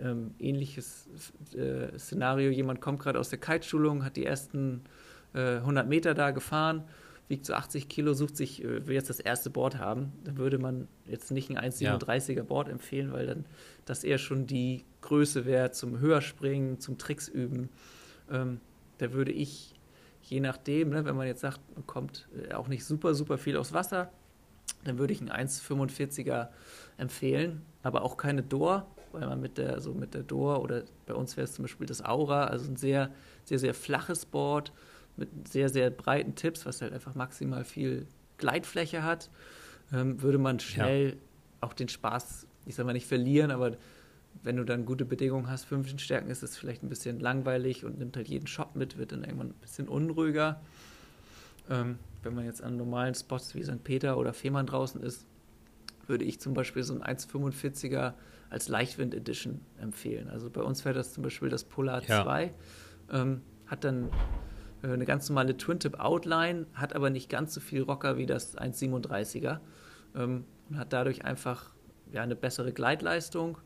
Ähm, 0.00 0.34
ähnliches 0.38 1.08
äh, 1.54 1.98
Szenario, 1.98 2.50
jemand 2.50 2.80
kommt 2.80 3.00
gerade 3.00 3.18
aus 3.18 3.28
der 3.28 3.38
Kiteschulung, 3.38 4.04
hat 4.04 4.16
die 4.16 4.24
ersten 4.24 4.82
äh, 5.34 5.56
100 5.56 5.88
Meter 5.88 6.14
da 6.14 6.30
gefahren, 6.30 6.84
wiegt 7.28 7.46
so 7.46 7.54
80 7.54 7.88
Kilo, 7.88 8.14
sucht 8.14 8.36
sich, 8.36 8.62
äh, 8.62 8.86
will 8.86 8.94
jetzt 8.94 9.10
das 9.10 9.20
erste 9.20 9.50
Board 9.50 9.78
haben, 9.78 10.12
dann 10.24 10.36
würde 10.36 10.58
man 10.58 10.88
jetzt 11.06 11.30
nicht 11.30 11.50
ein 11.50 11.58
1,37er 11.58 12.32
ja. 12.32 12.42
Board 12.42 12.68
empfehlen, 12.68 13.12
weil 13.12 13.26
dann 13.26 13.44
das 13.84 14.04
eher 14.04 14.18
schon 14.18 14.46
die 14.46 14.84
Größe 15.00 15.44
wäre 15.44 15.70
zum 15.72 15.98
Höherspringen, 15.98 16.78
zum 16.78 16.98
Tricks 16.98 17.28
üben. 17.28 17.68
Ähm, 18.30 18.60
da 18.98 19.12
würde 19.12 19.32
ich, 19.32 19.74
je 20.22 20.40
nachdem, 20.40 20.90
ne, 20.90 21.04
wenn 21.04 21.16
man 21.16 21.26
jetzt 21.26 21.40
sagt, 21.40 21.60
man 21.74 21.86
kommt 21.86 22.28
äh, 22.48 22.54
auch 22.54 22.68
nicht 22.68 22.84
super, 22.84 23.14
super 23.14 23.38
viel 23.38 23.56
aufs 23.56 23.72
Wasser, 23.72 24.10
dann 24.84 24.98
würde 24.98 25.12
ich 25.12 25.20
ein 25.20 25.30
1,45er 25.30 26.48
empfehlen, 26.98 27.62
aber 27.82 28.02
auch 28.02 28.16
keine 28.16 28.42
Door, 28.42 28.86
weil 29.14 29.26
man 29.26 29.40
mit 29.40 29.58
der, 29.58 29.80
so 29.80 29.92
mit 29.94 30.14
der 30.14 30.22
Door 30.22 30.62
oder 30.62 30.84
bei 31.06 31.14
uns 31.14 31.36
wäre 31.36 31.44
es 31.44 31.54
zum 31.54 31.64
Beispiel 31.64 31.86
das 31.86 32.04
Aura, 32.04 32.44
also 32.44 32.70
ein 32.70 32.76
sehr, 32.76 33.10
sehr, 33.44 33.58
sehr 33.58 33.74
flaches 33.74 34.26
Board 34.26 34.72
mit 35.16 35.48
sehr, 35.48 35.68
sehr 35.68 35.90
breiten 35.90 36.34
Tipps, 36.34 36.64
was 36.66 36.80
halt 36.82 36.92
einfach 36.92 37.14
maximal 37.14 37.64
viel 37.64 38.06
Gleitfläche 38.38 39.02
hat, 39.02 39.30
ähm, 39.92 40.22
würde 40.22 40.38
man 40.38 40.58
schnell 40.58 41.10
ja. 41.10 41.16
auch 41.60 41.74
den 41.74 41.88
Spaß, 41.88 42.46
ich 42.66 42.74
sag 42.74 42.86
mal 42.86 42.92
nicht 42.92 43.06
verlieren, 43.06 43.50
aber 43.50 43.76
wenn 44.42 44.56
du 44.56 44.64
dann 44.64 44.86
gute 44.86 45.04
Bedingungen 45.04 45.50
hast, 45.50 45.64
15 45.64 45.98
Stärken, 45.98 46.30
ist 46.30 46.42
es 46.42 46.56
vielleicht 46.56 46.82
ein 46.82 46.88
bisschen 46.88 47.20
langweilig 47.20 47.84
und 47.84 47.98
nimmt 47.98 48.16
halt 48.16 48.28
jeden 48.28 48.46
Shot 48.46 48.74
mit, 48.76 48.96
wird 48.96 49.12
dann 49.12 49.24
irgendwann 49.24 49.48
ein 49.48 49.60
bisschen 49.60 49.88
unruhiger. 49.88 50.60
Ähm, 51.70 51.98
wenn 52.22 52.34
man 52.34 52.44
jetzt 52.44 52.62
an 52.62 52.76
normalen 52.76 53.14
Spots 53.14 53.54
wie 53.54 53.62
St. 53.62 53.84
Peter 53.84 54.16
oder 54.16 54.32
Fehmarn 54.32 54.66
draußen 54.66 55.02
ist, 55.02 55.26
würde 56.06 56.24
ich 56.24 56.40
zum 56.40 56.54
Beispiel 56.54 56.82
so 56.82 56.94
ein 56.94 57.02
1,45er 57.02 58.14
als 58.50 58.68
Leichtwind 58.68 59.14
Edition 59.14 59.60
empfehlen. 59.80 60.28
Also 60.28 60.50
bei 60.50 60.62
uns 60.62 60.84
wäre 60.84 60.94
das 60.94 61.12
zum 61.12 61.22
Beispiel 61.22 61.48
das 61.48 61.64
Polar 61.64 62.02
ja. 62.04 62.22
2. 62.22 62.52
Ähm, 63.10 63.42
hat 63.66 63.84
dann 63.84 64.10
äh, 64.82 64.88
eine 64.88 65.04
ganz 65.04 65.28
normale 65.28 65.56
Twin-Tip 65.56 65.98
Outline, 65.98 66.66
hat 66.74 66.94
aber 66.94 67.10
nicht 67.10 67.28
ganz 67.28 67.54
so 67.54 67.60
viel 67.60 67.82
Rocker 67.82 68.16
wie 68.16 68.26
das 68.26 68.56
1,37er 68.56 69.60
ähm, 70.14 70.44
und 70.68 70.78
hat 70.78 70.92
dadurch 70.92 71.24
einfach 71.24 71.72
ja, 72.12 72.22
eine 72.22 72.36
bessere 72.36 72.72
Gleitleistung 72.72 73.58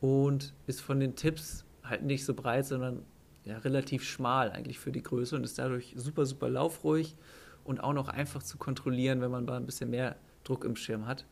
und 0.00 0.54
ist 0.66 0.80
von 0.80 1.00
den 1.00 1.16
Tipps 1.16 1.64
halt 1.82 2.02
nicht 2.02 2.24
so 2.24 2.34
breit, 2.34 2.66
sondern 2.66 3.04
ja, 3.44 3.58
relativ 3.58 4.04
schmal 4.04 4.50
eigentlich 4.50 4.78
für 4.78 4.92
die 4.92 5.02
Größe 5.02 5.34
und 5.34 5.44
ist 5.44 5.58
dadurch 5.58 5.94
super, 5.96 6.26
super 6.26 6.48
laufruhig 6.48 7.16
und 7.64 7.80
auch 7.82 7.92
noch 7.92 8.08
einfach 8.08 8.42
zu 8.42 8.58
kontrollieren, 8.58 9.20
wenn 9.20 9.30
man 9.30 9.44
mal 9.44 9.56
ein 9.56 9.66
bisschen 9.66 9.90
mehr 9.90 10.16
Druck 10.44 10.64
im 10.64 10.76
Schirm 10.76 11.06
hat. 11.06 11.24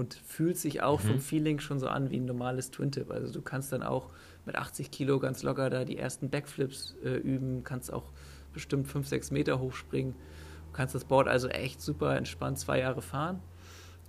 Und 0.00 0.14
fühlt 0.14 0.56
sich 0.56 0.80
auch 0.80 1.02
mhm. 1.02 1.08
vom 1.08 1.20
Feeling 1.20 1.60
schon 1.60 1.78
so 1.78 1.86
an 1.86 2.08
wie 2.08 2.16
ein 2.16 2.24
normales 2.24 2.70
Twin-Tip. 2.70 3.10
Also 3.10 3.30
du 3.30 3.42
kannst 3.42 3.70
dann 3.70 3.82
auch 3.82 4.08
mit 4.46 4.56
80 4.56 4.90
Kilo 4.90 5.18
ganz 5.18 5.42
locker 5.42 5.68
da 5.68 5.84
die 5.84 5.98
ersten 5.98 6.30
Backflips 6.30 6.94
äh, 7.04 7.16
üben, 7.16 7.64
kannst 7.64 7.92
auch 7.92 8.10
bestimmt 8.54 8.88
5, 8.88 9.06
6 9.06 9.30
Meter 9.30 9.60
hochspringen. 9.60 10.14
Du 10.14 10.72
kannst 10.72 10.94
das 10.94 11.04
Board 11.04 11.28
also 11.28 11.48
echt 11.48 11.82
super 11.82 12.16
entspannt 12.16 12.58
zwei 12.58 12.78
Jahre 12.78 13.02
fahren 13.02 13.40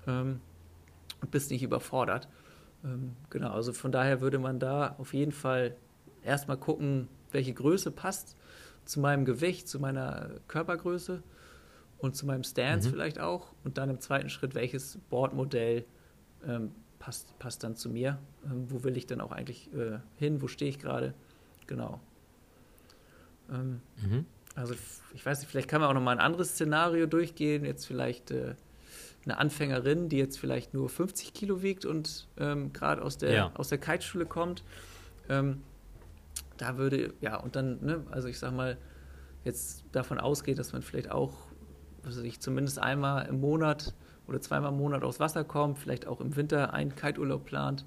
ähm, 0.07 0.39
und 1.19 1.29
bist 1.29 1.51
nicht 1.51 1.62
überfordert. 1.62 2.29
Ähm, 2.86 3.17
genau, 3.29 3.51
also 3.51 3.74
von 3.74 3.91
daher 3.91 4.21
würde 4.21 4.39
man 4.39 4.60
da 4.60 4.95
auf 4.98 5.13
jeden 5.13 5.33
Fall 5.33 5.75
erstmal 6.24 6.55
gucken, 6.55 7.10
welche 7.33 7.53
Größe 7.53 7.91
passt 7.91 8.38
zu 8.86 9.01
meinem 9.01 9.25
Gewicht, 9.25 9.67
zu 9.67 9.77
meiner 9.81 10.29
Körpergröße 10.48 11.21
und 12.01 12.15
zu 12.15 12.25
meinem 12.25 12.43
Stance 12.43 12.88
mhm. 12.88 12.93
vielleicht 12.93 13.20
auch. 13.20 13.53
Und 13.63 13.77
dann 13.77 13.89
im 13.89 14.00
zweiten 14.00 14.29
Schritt, 14.29 14.55
welches 14.55 14.98
Boardmodell 15.10 15.86
ähm, 16.48 16.72
passt, 17.00 17.38
passt 17.39 17.63
dann 17.63 17.75
zu 17.75 17.89
mir? 17.89 18.20
Ähm, 18.46 18.65
wo 18.70 18.84
will 18.84 18.98
ich 18.98 19.08
dann 19.08 19.22
auch 19.22 19.31
eigentlich 19.31 19.74
äh, 19.74 20.00
hin? 20.17 20.41
Wo 20.41 20.48
stehe 20.48 20.70
ich 20.70 20.79
gerade? 20.79 21.13
Genau. 21.67 22.00
Ähm, 23.50 23.81
mhm. 23.98 24.25
Also 24.55 24.74
ich 25.13 25.25
weiß 25.25 25.39
nicht, 25.39 25.50
vielleicht 25.50 25.70
kann 25.70 25.81
man 25.81 25.89
auch 25.89 25.93
noch 25.93 26.01
mal 26.01 26.12
ein 26.12 26.20
anderes 26.20 26.51
Szenario 26.51 27.05
durchgehen. 27.05 27.63
Jetzt 27.63 27.86
vielleicht 27.86 28.31
äh, 28.31 28.55
eine 29.25 29.38
Anfängerin, 29.38 30.10
die 30.10 30.17
jetzt 30.17 30.39
vielleicht 30.39 30.74
nur 30.74 30.89
50 30.89 31.34
Kilo 31.34 31.62
wiegt 31.62 31.86
und 31.86 32.27
ähm, 32.38 32.74
gerade 32.74 33.01
aus 33.01 33.17
der, 33.17 33.31
ja. 33.31 33.51
aus 33.53 33.70
der 33.70 33.77
Kiteschule 33.77 34.25
kommt. 34.25 34.63
Ähm, 35.29 35.62
da 36.58 36.77
würde, 36.77 37.13
ja, 37.22 37.38
und 37.38 37.55
dann, 37.55 37.84
ne, 37.84 38.03
also 38.12 38.27
ich 38.27 38.39
sag 38.39 38.53
mal, 38.53 38.77
jetzt 39.43 39.84
davon 39.91 40.20
ausgeht, 40.20 40.60
dass 40.60 40.74
man 40.74 40.81
vielleicht 40.81 41.12
auch, 41.12 41.34
also 42.03 42.22
ich 42.22 42.39
zumindest 42.39 42.79
einmal 42.79 43.27
im 43.27 43.39
Monat 43.39 43.93
oder 44.27 44.39
zweimal 44.41 44.72
im 44.72 44.77
Monat 44.77 45.03
aufs 45.03 45.20
Wasser 45.20 45.43
kommt, 45.43 45.79
vielleicht 45.79 46.08
auch 46.08 46.22
im 46.22 46.36
Winter 46.36 46.74
einen 46.74 46.96
Kiteurlaub 46.96 47.46
plant, 47.46 47.86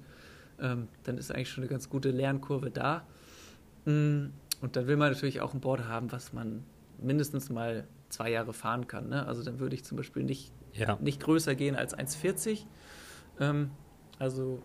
ähm, 0.59 0.87
dann 1.03 1.17
ist 1.17 1.31
eigentlich 1.31 1.49
schon 1.49 1.63
eine 1.63 1.69
ganz 1.69 1.89
gute 1.89 2.11
Lernkurve 2.11 2.71
da. 2.71 3.05
Mm, 3.85 4.27
und 4.61 4.75
dann 4.75 4.87
will 4.87 4.95
man 4.97 5.11
natürlich 5.11 5.41
auch 5.41 5.53
ein 5.53 5.59
Board 5.59 5.87
haben, 5.87 6.11
was 6.11 6.33
man 6.33 6.63
mindestens 6.97 7.49
mal 7.49 7.87
zwei 8.09 8.31
Jahre 8.31 8.53
fahren 8.53 8.87
kann. 8.87 9.09
Ne? 9.09 9.25
Also 9.27 9.43
dann 9.43 9.59
würde 9.59 9.75
ich 9.75 9.83
zum 9.83 9.97
Beispiel 9.97 10.23
nicht 10.23 10.51
ja. 10.75 10.97
nicht 11.01 11.21
größer 11.21 11.55
gehen 11.55 11.75
als 11.75 11.97
1,40. 11.97 12.65
Ähm, 13.39 13.71
also 14.19 14.61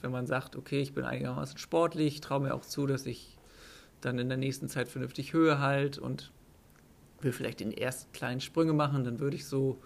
wenn 0.00 0.10
man 0.10 0.26
sagt, 0.26 0.56
okay, 0.56 0.80
ich 0.80 0.94
bin 0.94 1.04
einigermaßen 1.04 1.58
sportlich, 1.58 2.20
traue 2.20 2.40
mir 2.40 2.54
auch 2.54 2.64
zu, 2.64 2.86
dass 2.86 3.06
ich 3.06 3.36
dann 4.00 4.18
in 4.18 4.28
der 4.28 4.38
nächsten 4.38 4.68
Zeit 4.68 4.88
vernünftig 4.88 5.32
Höhe 5.32 5.58
halt 5.58 5.98
und 5.98 6.32
will 7.24 7.32
vielleicht 7.32 7.60
den 7.60 7.72
ersten 7.72 8.12
kleinen 8.12 8.40
Sprünge 8.40 8.72
machen, 8.72 9.04
dann 9.04 9.20
würde 9.20 9.36
ich 9.36 9.46
so 9.46 9.80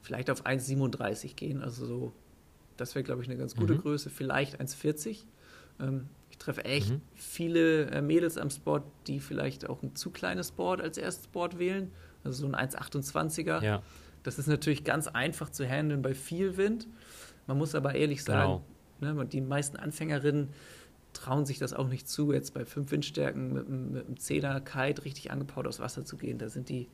vielleicht 0.00 0.30
auf 0.30 0.44
1,37 0.44 1.34
gehen. 1.34 1.62
Also 1.62 1.86
so, 1.86 2.12
das 2.76 2.94
wäre, 2.94 3.04
glaube 3.04 3.22
ich, 3.22 3.28
eine 3.28 3.38
ganz 3.38 3.54
gute 3.54 3.74
mhm. 3.74 3.82
Größe. 3.82 4.10
Vielleicht 4.10 4.60
1,40. 4.60 5.24
Ähm, 5.80 6.08
ich 6.30 6.38
treffe 6.38 6.64
echt 6.64 6.90
mhm. 6.90 7.00
viele 7.14 7.86
äh, 7.90 8.02
Mädels 8.02 8.38
am 8.38 8.50
Sport, 8.50 8.84
die 9.06 9.20
vielleicht 9.20 9.68
auch 9.68 9.82
ein 9.82 9.94
zu 9.94 10.10
kleines 10.10 10.50
Board 10.50 10.80
als 10.80 10.98
erstes 10.98 11.28
Board 11.28 11.58
wählen. 11.58 11.92
Also 12.24 12.46
so 12.46 12.52
ein 12.52 12.68
1,28er. 12.68 13.62
Ja. 13.62 13.82
Das 14.22 14.38
ist 14.38 14.46
natürlich 14.46 14.84
ganz 14.84 15.08
einfach 15.08 15.50
zu 15.50 15.66
handeln 15.66 16.02
bei 16.02 16.14
viel 16.14 16.56
Wind. 16.56 16.86
Man 17.46 17.58
muss 17.58 17.74
aber 17.74 17.94
ehrlich 17.94 18.22
sagen, 18.22 18.62
genau. 19.00 19.14
ne, 19.14 19.26
die 19.26 19.40
meisten 19.40 19.76
Anfängerinnen 19.76 20.48
trauen 21.12 21.46
sich 21.46 21.58
das 21.58 21.72
auch 21.72 21.88
nicht 21.88 22.08
zu, 22.08 22.32
jetzt 22.32 22.54
bei 22.54 22.64
fünf 22.64 22.90
Windstärken 22.90 23.52
mit, 23.52 23.68
mit 23.68 24.06
einem 24.06 24.18
Zehner 24.18 24.60
Kite 24.60 25.04
richtig 25.04 25.30
angebaut 25.30 25.66
aus 25.66 25.80
Wasser 25.80 26.04
zu 26.04 26.16
gehen. 26.16 26.38
Da 26.38 26.48
sind 26.48 26.68
die 26.68 26.88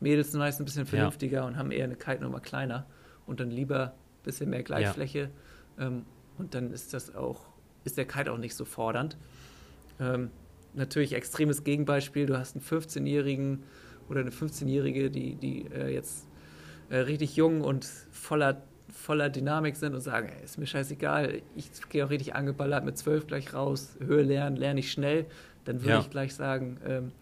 Mädels 0.00 0.32
meist 0.32 0.60
ein 0.60 0.64
bisschen 0.64 0.86
vernünftiger 0.86 1.38
ja. 1.38 1.46
und 1.46 1.56
haben 1.56 1.70
eher 1.70 1.84
eine 1.84 1.96
Kite-Nummer 1.96 2.40
kleiner 2.40 2.86
und 3.26 3.40
dann 3.40 3.50
lieber 3.50 3.86
ein 3.86 4.22
bisschen 4.24 4.50
mehr 4.50 4.62
Gleitfläche. 4.62 5.30
Ja. 5.78 5.86
Ähm, 5.86 6.04
und 6.38 6.54
dann 6.54 6.72
ist 6.72 6.94
das 6.94 7.14
auch, 7.14 7.46
ist 7.84 7.96
der 7.96 8.06
Kite 8.06 8.32
auch 8.32 8.38
nicht 8.38 8.54
so 8.54 8.64
fordernd. 8.64 9.16
Ähm, 10.00 10.30
natürlich 10.74 11.12
extremes 11.12 11.64
Gegenbeispiel, 11.64 12.26
du 12.26 12.38
hast 12.38 12.56
einen 12.56 12.64
15-Jährigen 12.64 13.62
oder 14.08 14.20
eine 14.20 14.30
15-Jährige, 14.30 15.10
die, 15.10 15.36
die 15.36 15.66
äh, 15.66 15.92
jetzt 15.92 16.26
äh, 16.88 16.98
richtig 16.98 17.36
jung 17.36 17.60
und 17.60 17.84
voller, 18.10 18.62
voller 18.92 19.30
Dynamik 19.30 19.76
sind 19.76 19.94
und 19.94 20.00
sagen, 20.00 20.28
ey, 20.28 20.44
ist 20.44 20.58
mir 20.58 20.66
scheißegal, 20.66 21.42
ich 21.56 21.70
gehe 21.88 22.04
auch 22.04 22.10
richtig 22.10 22.34
angeballert 22.34 22.84
mit 22.84 22.98
zwölf 22.98 23.26
gleich 23.26 23.54
raus, 23.54 23.96
Höhe 24.00 24.22
lernen, 24.22 24.56
lerne 24.56 24.80
ich 24.80 24.92
schnell, 24.92 25.26
dann 25.64 25.80
würde 25.80 25.90
ja. 25.90 26.00
ich 26.00 26.10
gleich 26.10 26.34
sagen, 26.34 26.78
ähm, 26.86 27.12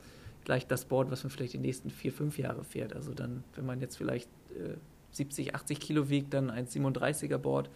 gleich 0.45 0.67
das 0.67 0.85
Board, 0.87 1.11
was 1.11 1.25
man 1.25 1.31
vielleicht 1.31 1.53
die 1.53 1.59
nächsten 1.59 1.91
vier, 1.91 2.13
fünf 2.13 2.39
Jahre 2.39 2.65
fährt. 2.65 2.95
Also 2.95 3.13
dann, 3.13 3.45
wenn 3.55 3.67
man 3.67 3.81
jetzt 3.81 3.97
vielleicht 3.97 4.29
äh, 4.51 4.77
70, 5.11 5.55
80 5.55 5.81
Kilo 5.81 6.09
wiegt, 6.09 6.33
dann 6.35 6.51
ein 6.51 6.67
37er 6.67 7.39
Board 7.39 7.71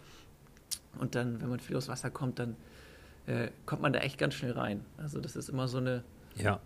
und 0.99 1.15
dann, 1.15 1.41
wenn 1.41 1.49
man 1.49 1.59
viel 1.59 1.75
aus 1.75 1.87
Wasser 1.87 2.09
kommt, 2.09 2.39
dann 2.39 2.55
äh, 3.25 3.49
kommt 3.65 3.81
man 3.81 3.93
da 3.93 3.99
echt 3.99 4.17
ganz 4.17 4.33
schnell 4.33 4.51
rein. 4.51 4.83
Also 4.97 5.19
das 5.19 5.35
ist 5.35 5.49
immer 5.49 5.67
so 5.67 5.77
eine, 5.77 6.03
ja. 6.35 6.59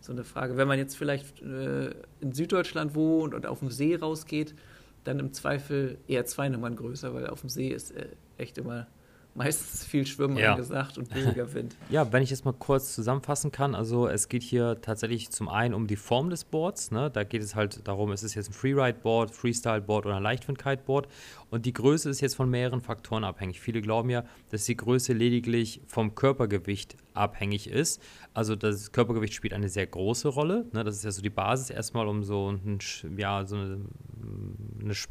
so 0.00 0.12
eine 0.12 0.24
Frage. 0.24 0.56
Wenn 0.56 0.68
man 0.68 0.78
jetzt 0.78 0.96
vielleicht 0.96 1.42
äh, 1.42 1.90
in 2.20 2.32
Süddeutschland 2.32 2.94
wohnt 2.94 3.34
und 3.34 3.46
auf 3.46 3.60
dem 3.60 3.70
See 3.70 3.96
rausgeht, 3.96 4.54
dann 5.04 5.18
im 5.18 5.32
Zweifel 5.32 5.98
eher 6.08 6.24
zwei 6.26 6.48
Nummern 6.48 6.76
größer, 6.76 7.14
weil 7.14 7.26
auf 7.26 7.40
dem 7.40 7.50
See 7.50 7.68
ist 7.68 7.92
äh, 7.92 8.08
echt 8.38 8.58
immer 8.58 8.88
meistens 9.34 9.84
viel 9.84 10.06
Schwimmen 10.06 10.36
ja. 10.36 10.52
angesagt 10.52 10.96
und 10.96 11.14
weniger 11.14 11.52
Wind. 11.54 11.76
Ja, 11.90 12.12
wenn 12.12 12.22
ich 12.22 12.30
das 12.30 12.44
mal 12.44 12.52
kurz 12.52 12.94
zusammenfassen 12.94 13.50
kann, 13.50 13.74
also 13.74 14.06
es 14.06 14.28
geht 14.28 14.42
hier 14.42 14.80
tatsächlich 14.80 15.30
zum 15.30 15.48
einen 15.48 15.74
um 15.74 15.86
die 15.86 15.96
Form 15.96 16.30
des 16.30 16.44
Boards, 16.44 16.90
ne? 16.90 17.10
da 17.10 17.24
geht 17.24 17.42
es 17.42 17.54
halt 17.54 17.86
darum, 17.86 18.12
ist 18.12 18.22
es 18.22 18.34
jetzt 18.34 18.50
ein 18.50 18.52
Freeride-Board, 18.52 19.30
Freestyle-Board 19.32 20.06
oder 20.06 20.16
ein 20.16 20.22
Leichtwind-Kite-Board 20.22 21.08
und 21.50 21.66
die 21.66 21.72
Größe 21.72 22.08
ist 22.10 22.20
jetzt 22.20 22.36
von 22.36 22.48
mehreren 22.48 22.80
Faktoren 22.80 23.24
abhängig. 23.24 23.60
Viele 23.60 23.80
glauben 23.80 24.10
ja, 24.10 24.24
dass 24.50 24.64
die 24.64 24.76
Größe 24.76 25.12
lediglich 25.12 25.80
vom 25.86 26.14
Körpergewicht 26.14 26.96
abhängig 27.14 27.68
ist. 27.68 28.02
Also 28.34 28.56
das 28.56 28.92
Körpergewicht 28.92 29.34
spielt 29.34 29.52
eine 29.52 29.68
sehr 29.68 29.86
große 29.86 30.28
Rolle, 30.28 30.66
ne? 30.72 30.84
das 30.84 30.96
ist 30.96 31.04
ja 31.04 31.10
so 31.10 31.22
die 31.22 31.30
Basis 31.30 31.70
erstmal, 31.70 32.06
um 32.06 32.22
so, 32.22 32.50
ein, 32.50 32.78
ja, 33.16 33.44
so 33.44 33.56
eine, 33.56 33.80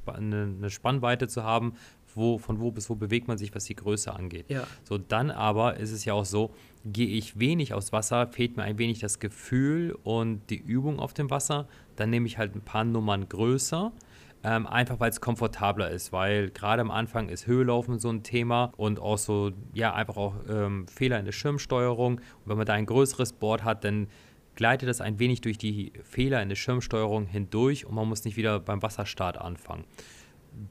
eine, 0.07 0.55
eine 0.57 0.69
Spannweite 0.69 1.27
zu 1.27 1.43
haben, 1.43 1.73
wo, 2.15 2.37
von 2.37 2.59
wo 2.59 2.71
bis 2.71 2.89
wo 2.89 2.95
bewegt 2.95 3.27
man 3.27 3.37
sich, 3.37 3.53
was 3.55 3.65
die 3.65 3.75
Größe 3.75 4.13
angeht. 4.13 4.45
Ja. 4.49 4.65
So, 4.83 4.97
dann 4.97 5.31
aber 5.31 5.77
ist 5.77 5.91
es 5.91 6.05
ja 6.05 6.13
auch 6.13 6.25
so, 6.25 6.51
gehe 6.85 7.07
ich 7.07 7.39
wenig 7.39 7.73
aufs 7.73 7.91
Wasser, 7.91 8.27
fehlt 8.27 8.57
mir 8.57 8.63
ein 8.63 8.77
wenig 8.77 8.99
das 8.99 9.19
Gefühl 9.19 9.97
und 10.03 10.41
die 10.49 10.57
Übung 10.57 10.99
auf 10.99 11.13
dem 11.13 11.29
Wasser, 11.29 11.67
dann 11.95 12.09
nehme 12.09 12.27
ich 12.27 12.37
halt 12.37 12.55
ein 12.55 12.61
paar 12.61 12.83
Nummern 12.83 13.27
größer. 13.29 13.91
Ähm, 14.45 14.67
einfach 14.67 14.99
weil 14.99 15.09
es 15.09 15.21
komfortabler 15.21 15.89
ist, 15.89 16.11
weil 16.11 16.49
gerade 16.49 16.81
am 16.81 16.91
Anfang 16.91 17.29
ist 17.29 17.47
Höhelaufen 17.47 17.97
so 17.97 18.09
ein 18.09 18.23
Thema 18.23 18.73
und 18.75 18.99
auch 18.99 19.17
so, 19.17 19.51
ja, 19.73 19.93
einfach 19.93 20.17
auch 20.17 20.35
ähm, 20.49 20.85
Fehler 20.89 21.17
in 21.17 21.23
der 21.23 21.31
Schirmsteuerung. 21.31 22.15
Und 22.15 22.21
wenn 22.45 22.57
man 22.57 22.65
da 22.65 22.73
ein 22.73 22.85
größeres 22.85 23.31
Board 23.31 23.63
hat, 23.63 23.85
dann 23.85 24.07
gleitet 24.55 24.89
das 24.89 24.99
ein 24.99 25.17
wenig 25.19 25.39
durch 25.39 25.57
die 25.57 25.93
Fehler 26.03 26.41
in 26.41 26.49
der 26.49 26.57
Schirmsteuerung 26.57 27.25
hindurch 27.25 27.85
und 27.85 27.95
man 27.95 28.07
muss 28.07 28.25
nicht 28.25 28.35
wieder 28.35 28.59
beim 28.59 28.81
Wasserstart 28.81 29.37
anfangen 29.37 29.85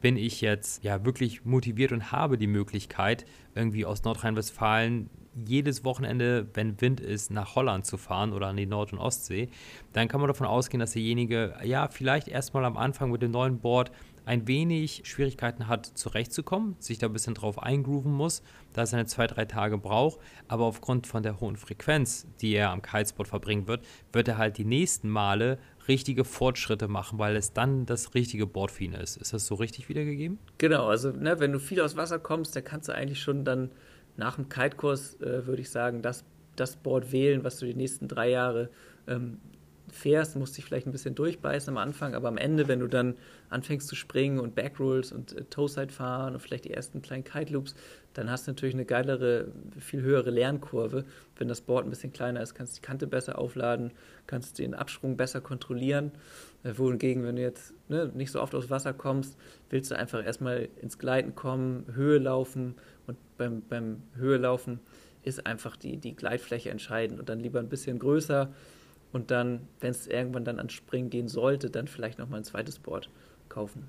bin 0.00 0.16
ich 0.16 0.40
jetzt 0.40 0.82
ja 0.84 1.04
wirklich 1.04 1.44
motiviert 1.44 1.92
und 1.92 2.12
habe 2.12 2.38
die 2.38 2.46
Möglichkeit, 2.46 3.24
irgendwie 3.54 3.84
aus 3.84 4.04
Nordrhein-Westfalen 4.04 5.10
jedes 5.46 5.84
Wochenende, 5.84 6.46
wenn 6.54 6.80
Wind 6.80 7.00
ist, 7.00 7.30
nach 7.30 7.54
Holland 7.54 7.86
zu 7.86 7.96
fahren 7.96 8.32
oder 8.32 8.48
an 8.48 8.56
die 8.56 8.66
Nord- 8.66 8.92
und 8.92 8.98
Ostsee, 8.98 9.48
dann 9.92 10.08
kann 10.08 10.20
man 10.20 10.28
davon 10.28 10.46
ausgehen, 10.46 10.80
dass 10.80 10.92
derjenige 10.92 11.54
ja 11.64 11.88
vielleicht 11.88 12.28
erstmal 12.28 12.64
am 12.64 12.76
Anfang 12.76 13.10
mit 13.10 13.22
dem 13.22 13.30
neuen 13.30 13.58
Board 13.58 13.90
ein 14.24 14.46
wenig 14.46 15.02
Schwierigkeiten 15.04 15.68
hat, 15.68 15.86
zurechtzukommen, 15.86 16.76
sich 16.78 16.98
da 16.98 17.06
ein 17.06 17.12
bisschen 17.12 17.34
drauf 17.34 17.60
eingrooven 17.60 18.12
muss, 18.12 18.42
da 18.72 18.82
es 18.82 18.90
seine 18.90 19.06
zwei, 19.06 19.26
drei 19.26 19.46
Tage 19.46 19.78
braucht. 19.78 20.20
Aber 20.48 20.64
aufgrund 20.64 21.06
von 21.06 21.22
der 21.22 21.40
hohen 21.40 21.56
Frequenz, 21.56 22.26
die 22.40 22.52
er 22.52 22.70
am 22.70 22.82
Kitespot 22.82 23.26
verbringen 23.26 23.66
wird, 23.66 23.84
wird 24.12 24.28
er 24.28 24.38
halt 24.38 24.58
die 24.58 24.64
nächsten 24.64 25.08
Male 25.08 25.58
richtige 25.88 26.24
Fortschritte 26.24 26.88
machen, 26.88 27.18
weil 27.18 27.36
es 27.36 27.52
dann 27.52 27.86
das 27.86 28.14
richtige 28.14 28.46
Board 28.46 28.70
für 28.70 28.84
ihn 28.84 28.94
ist. 28.94 29.16
Ist 29.16 29.32
das 29.32 29.46
so 29.46 29.54
richtig 29.54 29.88
wiedergegeben? 29.88 30.38
Genau, 30.58 30.86
also 30.86 31.10
ne, 31.10 31.40
wenn 31.40 31.52
du 31.52 31.58
viel 31.58 31.80
aus 31.80 31.96
Wasser 31.96 32.18
kommst, 32.18 32.54
dann 32.56 32.64
kannst 32.64 32.88
du 32.88 32.94
eigentlich 32.94 33.20
schon 33.20 33.44
dann 33.44 33.70
nach 34.16 34.36
dem 34.36 34.48
Kite-Kurs, 34.48 35.20
äh, 35.20 35.46
würde 35.46 35.62
ich 35.62 35.70
sagen, 35.70 36.02
das, 36.02 36.24
das 36.56 36.76
Board 36.76 37.12
wählen, 37.12 37.44
was 37.44 37.58
du 37.58 37.66
die 37.66 37.74
nächsten 37.74 38.08
drei 38.08 38.30
Jahre 38.30 38.70
ähm, 39.06 39.38
fährst, 39.92 40.36
musst 40.36 40.56
dich 40.56 40.64
vielleicht 40.64 40.86
ein 40.86 40.92
bisschen 40.92 41.14
durchbeißen 41.14 41.72
am 41.72 41.78
Anfang, 41.78 42.14
aber 42.14 42.28
am 42.28 42.38
Ende, 42.38 42.66
wenn 42.66 42.80
du 42.80 42.88
dann 42.88 43.14
anfängst 43.50 43.86
zu 43.86 43.94
springen 43.94 44.40
und 44.40 44.54
Backrolls 44.54 45.12
und 45.12 45.36
äh, 45.36 45.44
Toeside 45.44 45.92
fahren 45.92 46.34
und 46.34 46.40
vielleicht 46.40 46.64
die 46.64 46.72
ersten 46.72 47.02
kleinen 47.02 47.24
Kite 47.24 47.52
Loops, 47.52 47.74
dann 48.14 48.30
hast 48.30 48.46
du 48.46 48.50
natürlich 48.50 48.74
eine 48.74 48.84
geilere, 48.84 49.48
viel 49.78 50.02
höhere 50.02 50.30
Lernkurve. 50.30 51.04
Wenn 51.36 51.48
das 51.48 51.60
Board 51.60 51.84
ein 51.86 51.90
bisschen 51.90 52.12
kleiner 52.12 52.42
ist, 52.42 52.54
kannst 52.54 52.76
du 52.76 52.80
die 52.80 52.86
Kante 52.86 53.06
besser 53.06 53.38
aufladen, 53.38 53.92
kannst 54.26 54.58
den 54.58 54.74
Absprung 54.74 55.16
besser 55.16 55.40
kontrollieren. 55.40 56.12
Äh, 56.64 56.72
wohingegen, 56.76 57.24
wenn 57.24 57.36
du 57.36 57.42
jetzt 57.42 57.74
ne, 57.88 58.10
nicht 58.14 58.32
so 58.32 58.40
oft 58.40 58.54
aufs 58.54 58.70
Wasser 58.70 58.94
kommst, 58.94 59.36
willst 59.70 59.90
du 59.90 59.96
einfach 59.96 60.24
erstmal 60.24 60.68
ins 60.80 60.98
Gleiten 60.98 61.34
kommen, 61.34 61.86
Höhe 61.94 62.18
laufen 62.18 62.74
und 63.06 63.18
beim, 63.36 63.62
beim 63.68 64.02
Höhe 64.16 64.38
laufen 64.38 64.80
ist 65.24 65.46
einfach 65.46 65.76
die, 65.76 65.98
die 65.98 66.14
Gleitfläche 66.14 66.70
entscheidend 66.70 67.20
und 67.20 67.28
dann 67.28 67.40
lieber 67.40 67.60
ein 67.60 67.68
bisschen 67.68 67.98
größer 67.98 68.52
und 69.12 69.30
dann, 69.30 69.68
wenn 69.80 69.90
es 69.90 70.06
irgendwann 70.06 70.44
dann 70.44 70.58
ans 70.58 70.72
Springen 70.72 71.10
gehen 71.10 71.28
sollte, 71.28 71.70
dann 71.70 71.86
vielleicht 71.86 72.18
nochmal 72.18 72.40
ein 72.40 72.44
zweites 72.44 72.78
Board 72.78 73.10
kaufen. 73.48 73.88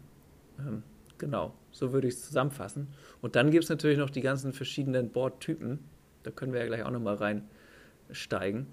Ähm, 0.60 0.84
genau, 1.18 1.54
so 1.72 1.94
würde 1.94 2.08
ich 2.08 2.16
es 2.16 2.26
zusammenfassen. 2.26 2.88
Und 3.22 3.36
dann 3.36 3.50
gibt 3.50 3.64
es 3.64 3.70
natürlich 3.70 3.98
noch 3.98 4.10
die 4.10 4.22
ganzen 4.22 4.54
verschiedenen 4.54 5.10
Boardtypen. 5.10 5.80
Da 6.24 6.32
können 6.32 6.54
wir 6.54 6.60
ja 6.60 6.68
gleich 6.68 6.84
auch 6.84 6.92
nochmal 6.92 7.16
reinsteigen. 8.10 8.68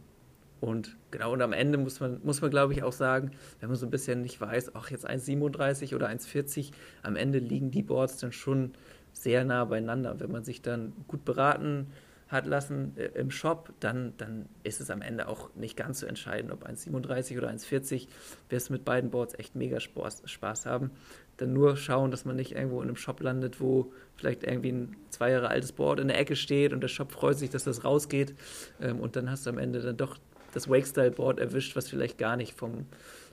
Und 0.60 0.96
genau, 1.10 1.32
und 1.32 1.40
am 1.40 1.52
Ende 1.52 1.78
muss 1.78 2.00
man, 2.00 2.20
muss 2.22 2.42
man 2.42 2.50
glaube 2.50 2.74
ich, 2.74 2.82
auch 2.82 2.92
sagen, 2.92 3.30
wenn 3.60 3.70
man 3.70 3.78
so 3.78 3.86
ein 3.86 3.90
bisschen 3.90 4.20
nicht 4.20 4.40
weiß, 4.40 4.74
ach, 4.74 4.90
jetzt 4.90 5.08
1,37 5.08 5.94
oder 5.94 6.08
1,40, 6.08 6.72
am 7.02 7.16
Ende 7.16 7.38
liegen 7.38 7.70
die 7.70 7.82
Boards 7.82 8.18
dann 8.18 8.32
schon 8.32 8.72
sehr 9.12 9.44
nah 9.44 9.64
beieinander. 9.64 10.20
Wenn 10.20 10.30
man 10.30 10.44
sich 10.44 10.60
dann 10.60 10.92
gut 11.08 11.24
beraten 11.24 11.86
hat 12.30 12.46
lassen 12.46 12.96
äh, 12.96 13.06
im 13.18 13.30
Shop, 13.30 13.72
dann, 13.80 14.14
dann 14.16 14.48
ist 14.62 14.80
es 14.80 14.90
am 14.90 15.02
Ende 15.02 15.28
auch 15.28 15.54
nicht 15.54 15.76
ganz 15.76 16.00
so 16.00 16.06
entscheidend, 16.06 16.52
ob 16.52 16.64
1,37 16.64 17.38
oder 17.38 17.50
1,40. 17.50 18.06
Wirst 18.48 18.70
mit 18.70 18.84
beiden 18.84 19.10
Boards 19.10 19.34
echt 19.38 19.56
mega 19.56 19.80
Spaß, 19.80 20.22
Spaß 20.24 20.66
haben. 20.66 20.92
Dann 21.36 21.52
nur 21.52 21.76
schauen, 21.76 22.10
dass 22.10 22.24
man 22.24 22.36
nicht 22.36 22.52
irgendwo 22.52 22.80
in 22.82 22.88
einem 22.88 22.96
Shop 22.96 23.20
landet, 23.20 23.60
wo 23.60 23.92
vielleicht 24.14 24.44
irgendwie 24.44 24.72
ein 24.72 24.96
zwei 25.10 25.32
Jahre 25.32 25.48
altes 25.48 25.72
Board 25.72 25.98
in 26.00 26.08
der 26.08 26.18
Ecke 26.18 26.36
steht 26.36 26.72
und 26.72 26.80
der 26.80 26.88
Shop 26.88 27.12
freut 27.12 27.38
sich, 27.38 27.50
dass 27.50 27.64
das 27.64 27.84
rausgeht. 27.84 28.34
Ähm, 28.80 29.00
und 29.00 29.16
dann 29.16 29.30
hast 29.30 29.46
du 29.46 29.50
am 29.50 29.58
Ende 29.58 29.80
dann 29.80 29.96
doch 29.96 30.16
das 30.54 30.68
Wake-Style-Board 30.68 31.38
erwischt, 31.38 31.76
was 31.76 31.88
vielleicht 31.88 32.18
gar 32.18 32.36
nicht 32.36 32.54
vom, 32.54 32.86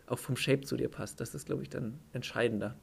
auch 0.08 0.20
vom 0.20 0.38
Shape 0.38 0.62
zu 0.62 0.76
dir 0.78 0.90
passt. 0.90 1.20
Das 1.20 1.36
ist, 1.36 1.46
glaube 1.46 1.64
ich, 1.64 1.70
dann 1.70 2.00
entscheidender. 2.14 2.76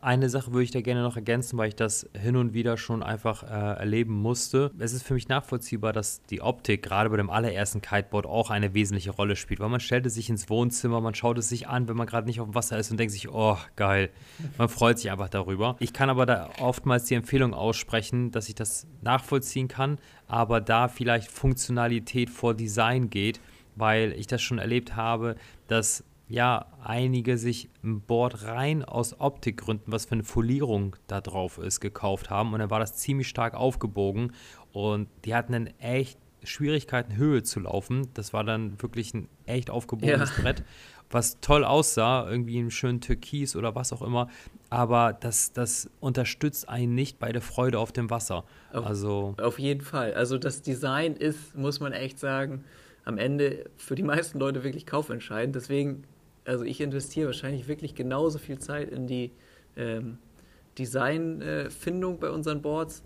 Eine 0.00 0.28
Sache 0.28 0.52
würde 0.52 0.64
ich 0.64 0.70
da 0.70 0.80
gerne 0.80 1.02
noch 1.02 1.16
ergänzen, 1.16 1.58
weil 1.58 1.68
ich 1.68 1.76
das 1.76 2.08
hin 2.18 2.36
und 2.36 2.54
wieder 2.54 2.76
schon 2.76 3.02
einfach 3.02 3.42
äh, 3.42 3.46
erleben 3.46 4.14
musste. 4.14 4.70
Es 4.78 4.92
ist 4.92 5.02
für 5.02 5.14
mich 5.14 5.28
nachvollziehbar, 5.28 5.92
dass 5.92 6.22
die 6.22 6.40
Optik 6.40 6.82
gerade 6.82 7.10
bei 7.10 7.16
dem 7.16 7.30
allerersten 7.30 7.80
Kiteboard 7.80 8.26
auch 8.26 8.50
eine 8.50 8.74
wesentliche 8.74 9.10
Rolle 9.10 9.36
spielt, 9.36 9.60
weil 9.60 9.68
man 9.68 9.80
stellt 9.80 10.06
es 10.06 10.14
sich 10.14 10.28
ins 10.28 10.48
Wohnzimmer, 10.48 11.00
man 11.00 11.14
schaut 11.14 11.38
es 11.38 11.48
sich 11.48 11.68
an, 11.68 11.88
wenn 11.88 11.96
man 11.96 12.06
gerade 12.06 12.26
nicht 12.26 12.40
auf 12.40 12.48
dem 12.48 12.54
Wasser 12.54 12.78
ist 12.78 12.90
und 12.90 12.98
denkt 12.98 13.12
sich, 13.12 13.28
oh, 13.28 13.56
geil. 13.76 14.10
Man 14.58 14.68
freut 14.68 14.98
sich 14.98 15.10
einfach 15.10 15.28
darüber. 15.28 15.76
Ich 15.80 15.92
kann 15.92 16.10
aber 16.10 16.26
da 16.26 16.50
oftmals 16.60 17.04
die 17.04 17.14
Empfehlung 17.14 17.54
aussprechen, 17.54 18.30
dass 18.30 18.48
ich 18.48 18.54
das 18.54 18.86
nachvollziehen 19.02 19.68
kann, 19.68 19.98
aber 20.26 20.60
da 20.60 20.88
vielleicht 20.88 21.30
Funktionalität 21.30 22.30
vor 22.30 22.54
Design 22.54 23.10
geht, 23.10 23.40
weil 23.76 24.12
ich 24.12 24.26
das 24.26 24.42
schon 24.42 24.58
erlebt 24.58 24.96
habe, 24.96 25.36
dass 25.68 26.04
ja, 26.30 26.66
einige 26.82 27.36
sich 27.38 27.68
ein 27.82 28.02
Board 28.02 28.44
rein 28.44 28.84
aus 28.84 29.18
Optikgründen, 29.18 29.92
was 29.92 30.06
für 30.06 30.12
eine 30.12 30.22
Folierung 30.22 30.94
da 31.08 31.20
drauf 31.20 31.58
ist, 31.58 31.80
gekauft 31.80 32.30
haben. 32.30 32.52
Und 32.52 32.60
dann 32.60 32.70
war 32.70 32.78
das 32.78 32.94
ziemlich 32.94 33.28
stark 33.28 33.54
aufgebogen 33.54 34.32
und 34.72 35.08
die 35.24 35.34
hatten 35.34 35.52
dann 35.52 35.66
echt 35.80 36.18
Schwierigkeiten, 36.44 37.16
Höhe 37.16 37.42
zu 37.42 37.58
laufen. 37.58 38.08
Das 38.14 38.32
war 38.32 38.44
dann 38.44 38.80
wirklich 38.80 39.12
ein 39.12 39.28
echt 39.44 39.70
aufgebogenes 39.70 40.30
ja. 40.36 40.42
Brett, 40.42 40.62
was 41.10 41.40
toll 41.40 41.64
aussah, 41.64 42.30
irgendwie 42.30 42.60
im 42.60 42.70
schönen 42.70 43.00
Türkis 43.00 43.56
oder 43.56 43.74
was 43.74 43.92
auch 43.92 44.00
immer. 44.00 44.28
Aber 44.70 45.12
das, 45.12 45.52
das 45.52 45.90
unterstützt 45.98 46.68
einen 46.68 46.94
nicht 46.94 47.18
bei 47.18 47.32
der 47.32 47.42
Freude 47.42 47.80
auf 47.80 47.90
dem 47.90 48.08
Wasser. 48.08 48.44
Auf, 48.72 48.86
also 48.86 49.34
auf 49.42 49.58
jeden 49.58 49.80
Fall. 49.80 50.14
Also 50.14 50.38
das 50.38 50.62
Design 50.62 51.16
ist, 51.16 51.56
muss 51.56 51.80
man 51.80 51.92
echt 51.92 52.20
sagen, 52.20 52.64
am 53.04 53.18
Ende 53.18 53.68
für 53.76 53.96
die 53.96 54.04
meisten 54.04 54.38
Leute 54.38 54.62
wirklich 54.62 54.86
kaufentscheidend. 54.86 55.56
Deswegen 55.56 56.04
also 56.44 56.64
ich 56.64 56.80
investiere 56.80 57.26
wahrscheinlich 57.26 57.68
wirklich 57.68 57.94
genauso 57.94 58.38
viel 58.38 58.58
Zeit 58.58 58.90
in 58.90 59.06
die 59.06 59.32
ähm, 59.76 60.18
Designfindung 60.78 62.14
äh, 62.14 62.18
bei 62.18 62.30
unseren 62.30 62.62
Boards 62.62 63.02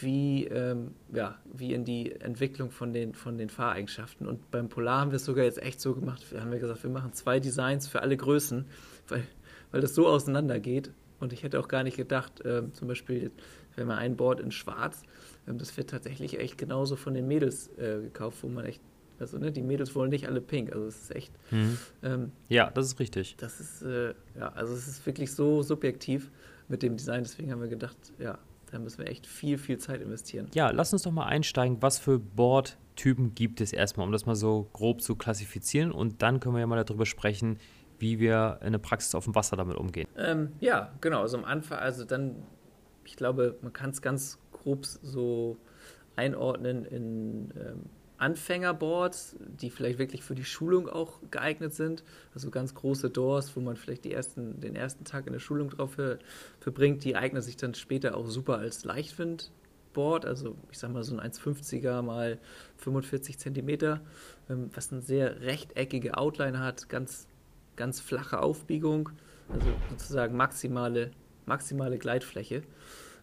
wie, 0.00 0.46
ähm, 0.46 0.92
ja, 1.12 1.38
wie 1.52 1.74
in 1.74 1.84
die 1.84 2.12
Entwicklung 2.12 2.70
von 2.70 2.92
den, 2.92 3.14
von 3.14 3.36
den 3.36 3.50
Fahreigenschaften. 3.50 4.26
Und 4.26 4.50
beim 4.50 4.68
Polar 4.68 5.00
haben 5.00 5.10
wir 5.10 5.16
es 5.16 5.24
sogar 5.24 5.44
jetzt 5.44 5.62
echt 5.62 5.80
so 5.80 5.94
gemacht, 5.94 6.24
wir 6.30 6.40
haben 6.40 6.52
ja 6.52 6.58
gesagt, 6.58 6.82
wir 6.82 6.90
machen 6.90 7.12
zwei 7.12 7.40
Designs 7.40 7.88
für 7.88 8.00
alle 8.00 8.16
Größen, 8.16 8.64
weil, 9.08 9.24
weil 9.70 9.80
das 9.80 9.94
so 9.94 10.06
auseinander 10.06 10.60
geht. 10.60 10.90
Und 11.20 11.32
ich 11.32 11.42
hätte 11.42 11.60
auch 11.60 11.68
gar 11.68 11.84
nicht 11.84 11.96
gedacht, 11.96 12.40
äh, 12.44 12.62
zum 12.72 12.88
Beispiel, 12.88 13.30
wenn 13.76 13.86
man 13.86 13.98
ein 13.98 14.16
Board 14.16 14.40
in 14.40 14.50
schwarz, 14.50 15.02
äh, 15.46 15.54
das 15.54 15.76
wird 15.76 15.90
tatsächlich 15.90 16.40
echt 16.40 16.56
genauso 16.56 16.96
von 16.96 17.14
den 17.14 17.28
Mädels 17.28 17.68
äh, 17.76 18.00
gekauft, 18.00 18.38
wo 18.42 18.48
man 18.48 18.64
echt 18.64 18.80
also, 19.18 19.38
ne, 19.38 19.52
die 19.52 19.62
Mädels 19.62 19.94
wollen 19.94 20.10
nicht 20.10 20.26
alle 20.26 20.40
pink. 20.40 20.72
Also, 20.72 20.86
es 20.86 21.02
ist 21.02 21.14
echt. 21.14 21.32
Mhm. 21.50 21.78
Ähm, 22.02 22.32
ja, 22.48 22.70
das 22.70 22.86
ist 22.86 22.98
richtig. 22.98 23.36
Das 23.36 23.60
ist, 23.60 23.82
äh, 23.82 24.14
ja, 24.38 24.52
also, 24.54 24.74
es 24.74 24.88
ist 24.88 25.06
wirklich 25.06 25.32
so 25.32 25.62
subjektiv 25.62 26.30
mit 26.68 26.82
dem 26.82 26.96
Design. 26.96 27.22
Deswegen 27.22 27.52
haben 27.52 27.60
wir 27.60 27.68
gedacht, 27.68 27.96
ja, 28.18 28.38
da 28.70 28.78
müssen 28.78 28.98
wir 28.98 29.08
echt 29.08 29.26
viel, 29.26 29.58
viel 29.58 29.78
Zeit 29.78 30.00
investieren. 30.00 30.48
Ja, 30.54 30.70
lass 30.70 30.92
uns 30.92 31.02
doch 31.02 31.12
mal 31.12 31.26
einsteigen. 31.26 31.78
Was 31.80 31.98
für 31.98 32.18
Boardtypen 32.18 33.34
gibt 33.34 33.60
es 33.60 33.72
erstmal, 33.72 34.06
um 34.06 34.12
das 34.12 34.26
mal 34.26 34.34
so 34.34 34.68
grob 34.72 35.02
zu 35.02 35.14
klassifizieren? 35.14 35.92
Und 35.92 36.22
dann 36.22 36.40
können 36.40 36.54
wir 36.54 36.60
ja 36.60 36.66
mal 36.66 36.82
darüber 36.82 37.06
sprechen, 37.06 37.58
wie 37.98 38.18
wir 38.18 38.58
in 38.62 38.72
der 38.72 38.78
Praxis 38.78 39.14
auf 39.14 39.24
dem 39.24 39.34
Wasser 39.34 39.56
damit 39.56 39.76
umgehen. 39.76 40.08
Ähm, 40.16 40.52
ja, 40.60 40.92
genau. 41.00 41.20
Also, 41.20 41.36
am 41.36 41.44
Anfang, 41.44 41.78
also 41.78 42.04
dann, 42.04 42.36
ich 43.04 43.16
glaube, 43.16 43.56
man 43.62 43.72
kann 43.72 43.90
es 43.90 44.02
ganz 44.02 44.38
grob 44.52 44.86
so 44.86 45.56
einordnen 46.16 46.84
in. 46.84 47.52
Ähm, 47.56 47.82
Anfängerboards, 48.22 49.36
die 49.40 49.68
vielleicht 49.68 49.98
wirklich 49.98 50.22
für 50.22 50.36
die 50.36 50.44
Schulung 50.44 50.88
auch 50.88 51.18
geeignet 51.32 51.74
sind. 51.74 52.04
Also 52.34 52.50
ganz 52.50 52.72
große 52.72 53.10
Doors, 53.10 53.56
wo 53.56 53.60
man 53.60 53.76
vielleicht 53.76 54.06
ersten, 54.06 54.60
den 54.60 54.76
ersten 54.76 55.04
Tag 55.04 55.26
in 55.26 55.32
der 55.32 55.40
Schulung 55.40 55.70
drauf 55.70 55.98
verbringt, 56.60 57.04
die 57.04 57.16
eignen 57.16 57.42
sich 57.42 57.56
dann 57.56 57.74
später 57.74 58.16
auch 58.16 58.28
super 58.28 58.58
als 58.58 58.84
Leichtwindboard. 58.84 60.24
Also 60.24 60.56
ich 60.70 60.78
sag 60.78 60.92
mal 60.92 61.02
so 61.02 61.18
ein 61.18 61.32
1,50er 61.32 62.00
mal 62.02 62.38
45 62.76 63.38
Zentimeter, 63.40 64.00
ähm, 64.48 64.70
was 64.72 64.92
eine 64.92 65.02
sehr 65.02 65.40
rechteckige 65.40 66.16
Outline 66.16 66.60
hat, 66.60 66.88
ganz, 66.88 67.26
ganz 67.74 68.00
flache 68.00 68.38
Aufbiegung, 68.38 69.10
also 69.48 69.66
sozusagen 69.90 70.36
maximale, 70.36 71.10
maximale 71.46 71.98
Gleitfläche. 71.98 72.62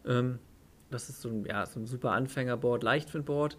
Ähm, 0.05 0.39
das 0.91 1.07
ist 1.07 1.21
so 1.21 1.29
ein, 1.29 1.45
ja, 1.45 1.65
so 1.65 1.79
ein 1.79 1.85
super 1.85 2.11
Anfängerboard, 2.11 2.83
Leichtwindboard. 2.83 3.57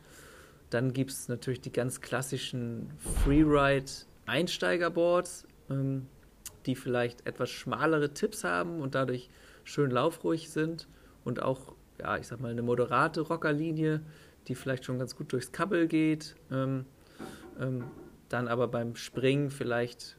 Dann 0.70 0.92
gibt 0.92 1.10
es 1.10 1.28
natürlich 1.28 1.60
die 1.60 1.72
ganz 1.72 2.00
klassischen 2.00 2.92
Freeride-Einsteigerboards, 3.24 5.48
ähm, 5.68 6.06
die 6.66 6.76
vielleicht 6.76 7.26
etwas 7.26 7.50
schmalere 7.50 8.14
Tipps 8.14 8.44
haben 8.44 8.80
und 8.80 8.94
dadurch 8.94 9.28
schön 9.64 9.90
laufruhig 9.90 10.50
sind 10.50 10.86
und 11.24 11.42
auch, 11.42 11.74
ja, 11.98 12.16
ich 12.16 12.28
sag 12.28 12.40
mal, 12.40 12.52
eine 12.52 12.62
moderate 12.62 13.22
Rockerlinie, 13.22 14.02
die 14.48 14.54
vielleicht 14.54 14.84
schon 14.84 14.98
ganz 14.98 15.16
gut 15.16 15.32
durchs 15.32 15.52
Kabel 15.52 15.88
geht. 15.88 16.36
Ähm, 16.50 16.84
ähm, 17.58 17.84
dann 18.28 18.48
aber 18.48 18.68
beim 18.68 18.96
Springen 18.96 19.50
vielleicht, 19.50 20.16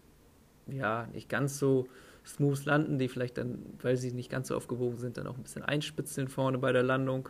ja, 0.67 1.07
nicht 1.13 1.29
ganz 1.29 1.57
so 1.57 1.87
smooth 2.25 2.65
landen, 2.65 2.99
die 2.99 3.07
vielleicht 3.07 3.37
dann, 3.37 3.59
weil 3.81 3.97
sie 3.97 4.11
nicht 4.11 4.29
ganz 4.29 4.49
so 4.49 4.55
aufgewogen 4.55 4.97
sind, 4.97 5.17
dann 5.17 5.27
auch 5.27 5.37
ein 5.37 5.43
bisschen 5.43 5.63
einspitzeln 5.63 6.27
vorne 6.27 6.57
bei 6.57 6.71
der 6.71 6.83
Landung. 6.83 7.29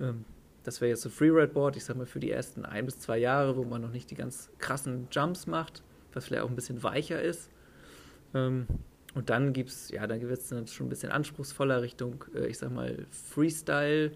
Ähm, 0.00 0.24
das 0.64 0.80
wäre 0.80 0.90
jetzt 0.90 1.02
so 1.02 1.10
Freeride-Board, 1.10 1.76
ich 1.76 1.84
sag 1.84 1.96
mal 1.96 2.06
für 2.06 2.20
die 2.20 2.30
ersten 2.30 2.64
ein 2.64 2.86
bis 2.86 2.98
zwei 2.98 3.18
Jahre, 3.18 3.56
wo 3.56 3.64
man 3.64 3.82
noch 3.82 3.90
nicht 3.90 4.10
die 4.10 4.14
ganz 4.14 4.50
krassen 4.58 5.08
Jumps 5.12 5.46
macht, 5.46 5.82
was 6.12 6.26
vielleicht 6.26 6.42
auch 6.42 6.48
ein 6.48 6.56
bisschen 6.56 6.82
weicher 6.82 7.22
ist. 7.22 7.50
Ähm, 8.34 8.66
und 9.14 9.30
dann 9.30 9.52
gibt 9.52 9.70
es, 9.70 9.90
ja, 9.90 10.06
dann 10.06 10.20
wird 10.20 10.40
es 10.40 10.48
dann 10.48 10.66
schon 10.66 10.86
ein 10.86 10.88
bisschen 10.88 11.12
anspruchsvoller 11.12 11.82
Richtung, 11.82 12.24
äh, 12.34 12.46
ich 12.46 12.58
sag 12.58 12.72
mal, 12.72 13.06
Freestyle, 13.10 14.12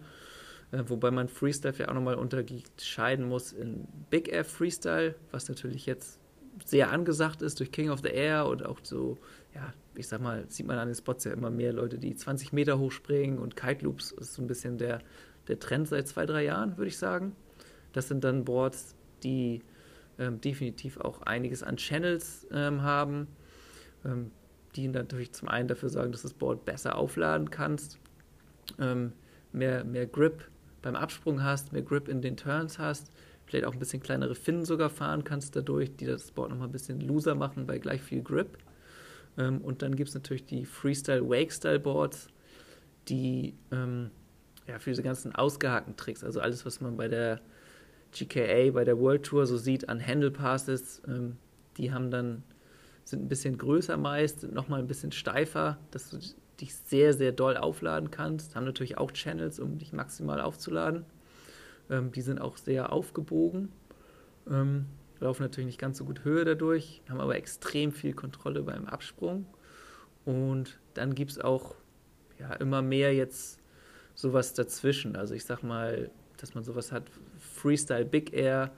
äh, 0.73 0.83
wobei 0.87 1.11
man 1.11 1.29
Freestyle 1.29 1.73
vielleicht 1.73 1.91
auch 1.91 1.95
nochmal 1.95 2.17
unterscheiden 2.17 3.29
muss 3.29 3.53
in 3.53 3.87
Big 4.11 4.29
Air 4.29 4.45
Freestyle, 4.45 5.15
was 5.31 5.49
natürlich 5.49 5.87
jetzt 5.87 6.19
sehr 6.65 6.91
angesagt 6.91 7.43
ist 7.43 7.61
durch 7.61 7.71
King 7.71 7.91
of 7.91 8.01
the 8.03 8.09
Air 8.09 8.47
und 8.47 8.65
auch 8.65 8.81
so, 8.83 9.19
ja, 9.55 9.73
ich 9.95 10.09
sag 10.09 10.21
mal, 10.21 10.45
sieht 10.49 10.67
man 10.67 10.79
an 10.79 10.89
den 10.89 10.95
Spots 10.95 11.25
ja 11.25 11.33
immer 11.33 11.51
mehr 11.51 11.73
Leute, 11.73 11.99
die 11.99 12.15
20 12.15 12.53
Meter 12.53 12.79
hochspringen 12.79 13.39
und 13.39 13.55
Kite 13.55 13.85
Loops 13.85 14.13
ist 14.13 14.35
so 14.35 14.43
ein 14.43 14.49
bisschen 14.49 14.79
der 14.79 15.01
der 15.49 15.59
Trend 15.59 15.89
seit 15.89 16.09
zwei, 16.09 16.27
drei 16.27 16.45
Jahren, 16.45 16.77
würde 16.77 16.89
ich 16.89 16.99
sagen. 16.99 17.35
Das 17.93 18.09
sind 18.09 18.25
dann 18.25 18.45
Boards, 18.45 18.95
die 19.23 19.63
ähm, 20.19 20.41
definitiv 20.41 20.99
auch 20.99 21.23
einiges 21.23 21.63
an 21.63 21.77
Channels 21.77 22.47
ähm, 22.53 22.83
haben, 22.83 23.29
ähm, 24.05 24.31
die 24.77 24.89
natürlich 24.89 25.33
zum 25.33 25.49
einen 25.49 25.69
dafür 25.69 25.89
sorgen, 25.89 26.13
dass 26.13 26.23
du 26.23 26.29
das 26.29 26.35
Board 26.35 26.65
besser 26.65 26.97
aufladen 26.97 27.51
kannst, 27.51 27.99
ähm, 28.79 29.13
mehr, 29.53 29.85
mehr 29.85 30.07
Grip 30.07 30.49
beim 30.83 30.95
Absprung 30.95 31.43
hast, 31.43 31.73
mehr 31.73 31.83
Grip 31.83 32.09
in 32.09 32.21
den 32.21 32.37
Turns 32.37 32.79
hast, 32.79 33.11
vielleicht 33.47 33.65
auch 33.65 33.73
ein 33.73 33.79
bisschen 33.79 34.03
kleinere 34.03 34.35
Finnen 34.35 34.65
sogar 34.65 34.91
fahren 34.91 35.25
kannst 35.25 35.57
dadurch, 35.57 35.97
die 35.97 36.05
das 36.05 36.31
Board 36.31 36.51
nochmal 36.51 36.69
ein 36.69 36.73
bisschen 36.73 37.01
looser 37.01 37.35
machen 37.35 37.67
bei 37.67 37.79
gleich 37.79 38.03
viel 38.03 38.23
Grip. 38.23 38.59
Ähm, 39.39 39.61
und 39.63 39.83
dann 39.83 39.97
gibt 39.97 40.09
es 40.09 40.15
natürlich 40.15 40.45
die 40.45 40.65
Freestyle 40.67 41.29
Wake-Style 41.29 41.81
Boards, 41.81 42.29
die 43.09 43.55
ähm, 43.73 44.11
ja, 44.69 44.79
für 44.79 44.91
diese 44.91 45.03
ganzen 45.03 45.35
ausgehakten 45.35 45.97
Tricks, 45.97 46.23
also 46.23 46.41
alles, 46.41 46.65
was 46.67 46.81
man 46.81 46.97
bei 46.97 47.09
der 47.09 47.41
GKA, 48.13 48.71
bei 48.71 48.85
der 48.85 48.99
World 48.99 49.25
Tour 49.25 49.47
so 49.47 49.57
sieht 49.57 49.89
an 49.89 50.05
Handlepasses, 50.05 51.03
ähm, 51.09 51.37
die 51.77 51.93
haben 51.93 52.11
dann, 52.11 52.43
sind 53.05 53.25
ein 53.25 53.29
bisschen 53.29 53.57
größer 53.57 53.97
meist, 53.97 54.41
sind 54.41 54.55
nochmal 54.55 54.81
ein 54.81 54.87
bisschen 54.87 55.13
steifer, 55.13 55.79
dass 55.91 56.11
du 56.11 56.19
dich 56.61 56.75
sehr, 56.75 57.15
sehr 57.15 57.33
doll 57.33 57.57
aufladen 57.57 58.11
kannst, 58.11 58.57
haben 58.57 58.65
natürlich 58.65 58.99
auch 58.99 59.13
Channels, 59.13 59.59
um 59.59 59.79
dich 59.79 59.93
maximal 59.93 60.41
aufzuladen. 60.41 61.05
Ähm, 61.89 62.13
die 62.13 62.21
sind 62.21 62.41
auch 62.41 62.57
sehr 62.57 62.93
aufgebogen. 62.93 63.71
Ähm, 64.51 64.87
laufen 65.21 65.43
natürlich 65.43 65.67
nicht 65.67 65.81
ganz 65.81 65.99
so 65.99 66.05
gut 66.05 66.25
Höhe 66.25 66.45
dadurch, 66.45 67.03
haben 67.09 67.21
aber 67.21 67.37
extrem 67.37 67.93
viel 67.93 68.13
Kontrolle 68.13 68.63
beim 68.63 68.87
Absprung. 68.87 69.47
Und 70.25 70.79
dann 70.95 71.15
gibt 71.15 71.31
es 71.31 71.41
auch 71.41 71.75
ja, 72.39 72.53
immer 72.55 72.83
mehr 72.83 73.15
jetzt 73.15 73.58
sowas 74.19 74.53
dazwischen. 74.53 75.15
Also 75.15 75.35
ich 75.35 75.45
sag 75.45 75.63
mal, 75.63 76.11
dass 76.39 76.53
man 76.57 76.65
sowas 76.65 76.91
hat, 76.91 77.05
Freestyle 77.39 78.05
Big 78.05 78.33
Air 78.33 78.73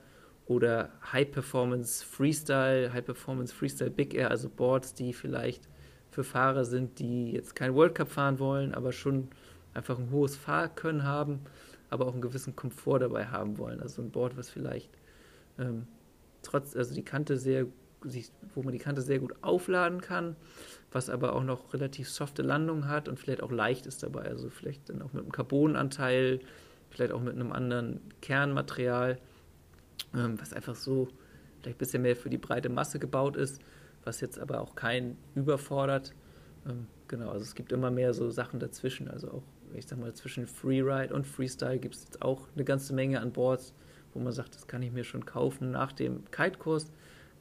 oder 0.46 0.90
High 1.12 1.30
Performance 1.30 2.04
Freestyle, 2.04 2.92
High 2.92 3.06
Performance 3.06 3.54
Freestyle 3.54 3.90
Big 3.90 4.12
Air, 4.12 4.30
also 4.30 4.50
Boards, 4.50 4.92
die 4.92 5.14
vielleicht 5.14 5.66
für 6.10 6.24
Fahrer 6.24 6.66
sind, 6.66 6.98
die 6.98 7.32
jetzt 7.32 7.56
kein 7.56 7.74
World 7.74 7.94
Cup 7.94 8.10
fahren 8.10 8.38
wollen, 8.38 8.74
aber 8.74 8.92
schon 8.92 9.28
einfach 9.72 9.98
ein 9.98 10.10
hohes 10.10 10.36
Fahrkönnen 10.36 11.04
haben, 11.04 11.40
aber 11.88 12.06
auch 12.06 12.12
einen 12.12 12.20
gewissen 12.20 12.54
Komfort 12.54 12.98
dabei 12.98 13.28
haben 13.28 13.56
wollen. 13.56 13.80
Also 13.80 14.02
ein 14.02 14.10
Board, 14.10 14.36
was 14.36 14.50
vielleicht 14.50 14.90
ähm, 15.58 15.86
trotz, 16.42 16.76
also 16.76 16.94
die 16.94 17.04
Kante 17.04 17.38
sehr, 17.38 17.64
wo 18.54 18.62
man 18.62 18.72
die 18.72 18.78
Kante 18.78 19.02
sehr 19.02 19.18
gut 19.18 19.34
aufladen 19.42 20.00
kann, 20.00 20.36
was 20.90 21.10
aber 21.10 21.34
auch 21.34 21.44
noch 21.44 21.72
relativ 21.74 22.08
softe 22.08 22.42
Landungen 22.42 22.88
hat 22.88 23.08
und 23.08 23.18
vielleicht 23.18 23.42
auch 23.42 23.50
leicht 23.50 23.86
ist 23.86 24.02
dabei. 24.02 24.22
Also 24.22 24.50
vielleicht 24.50 24.88
dann 24.88 25.02
auch 25.02 25.12
mit 25.12 25.22
einem 25.22 25.32
Carbonanteil, 25.32 26.40
vielleicht 26.90 27.12
auch 27.12 27.20
mit 27.20 27.34
einem 27.34 27.52
anderen 27.52 28.00
Kernmaterial, 28.20 29.18
ähm, 30.14 30.40
was 30.40 30.52
einfach 30.52 30.74
so 30.74 31.08
vielleicht 31.60 31.76
ein 31.76 31.78
bisschen 31.78 32.02
mehr 32.02 32.16
für 32.16 32.30
die 32.30 32.38
breite 32.38 32.68
Masse 32.68 32.98
gebaut 32.98 33.36
ist, 33.36 33.60
was 34.04 34.20
jetzt 34.20 34.38
aber 34.38 34.60
auch 34.60 34.74
keinen 34.74 35.16
überfordert. 35.34 36.14
Ähm, 36.68 36.86
genau, 37.08 37.30
also 37.30 37.44
es 37.44 37.54
gibt 37.54 37.72
immer 37.72 37.90
mehr 37.90 38.14
so 38.14 38.30
Sachen 38.30 38.60
dazwischen. 38.60 39.08
Also 39.08 39.30
auch, 39.30 39.42
ich 39.74 39.86
sag 39.86 39.98
mal, 39.98 40.12
zwischen 40.14 40.46
Freeride 40.46 41.14
und 41.14 41.26
Freestyle 41.26 41.78
gibt 41.78 41.94
es 41.94 42.04
jetzt 42.04 42.22
auch 42.22 42.48
eine 42.54 42.64
ganze 42.64 42.94
Menge 42.94 43.20
an 43.20 43.32
Boards, 43.32 43.74
wo 44.14 44.20
man 44.20 44.32
sagt, 44.32 44.54
das 44.54 44.66
kann 44.66 44.82
ich 44.82 44.92
mir 44.92 45.04
schon 45.04 45.24
kaufen 45.24 45.70
nach 45.70 45.92
dem 45.92 46.24
Kite-Kurs, 46.30 46.90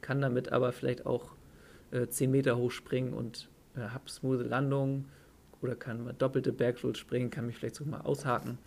kann 0.00 0.20
damit 0.20 0.52
aber 0.52 0.72
vielleicht 0.72 1.06
auch 1.06 1.34
äh, 1.90 2.06
10 2.06 2.30
Meter 2.30 2.56
hoch 2.56 2.70
springen 2.70 3.12
und 3.12 3.48
äh, 3.76 3.80
habe 3.80 4.08
smooth 4.08 4.46
Landungen 4.46 5.06
oder 5.62 5.74
kann 5.74 6.04
mal 6.04 6.14
doppelte 6.14 6.52
Bergrolls 6.52 6.98
springen, 6.98 7.30
kann 7.30 7.46
mich 7.46 7.56
vielleicht 7.56 7.74
so 7.74 7.84
mal 7.84 8.00
aushaken. 8.00 8.58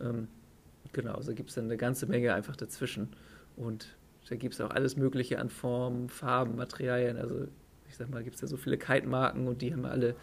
Ähm, 0.00 0.28
genau, 0.92 1.14
also 1.14 1.34
gibt 1.34 1.50
es 1.50 1.54
dann 1.54 1.64
eine 1.64 1.76
ganze 1.76 2.06
Menge 2.06 2.34
einfach 2.34 2.56
dazwischen. 2.56 3.08
Und 3.56 3.96
da 4.28 4.36
gibt 4.36 4.54
es 4.54 4.60
auch 4.60 4.70
alles 4.70 4.96
Mögliche 4.96 5.38
an 5.38 5.48
Formen, 5.48 6.08
Farben, 6.08 6.56
Materialien. 6.56 7.16
Also 7.16 7.46
ich 7.88 7.96
sag 7.96 8.10
mal, 8.10 8.22
gibt 8.22 8.36
es 8.36 8.42
ja 8.42 8.48
so 8.48 8.56
viele 8.56 8.78
Kite-Marken 8.78 9.46
und 9.46 9.62
die 9.62 9.72
haben 9.72 9.84
alle 9.84 10.16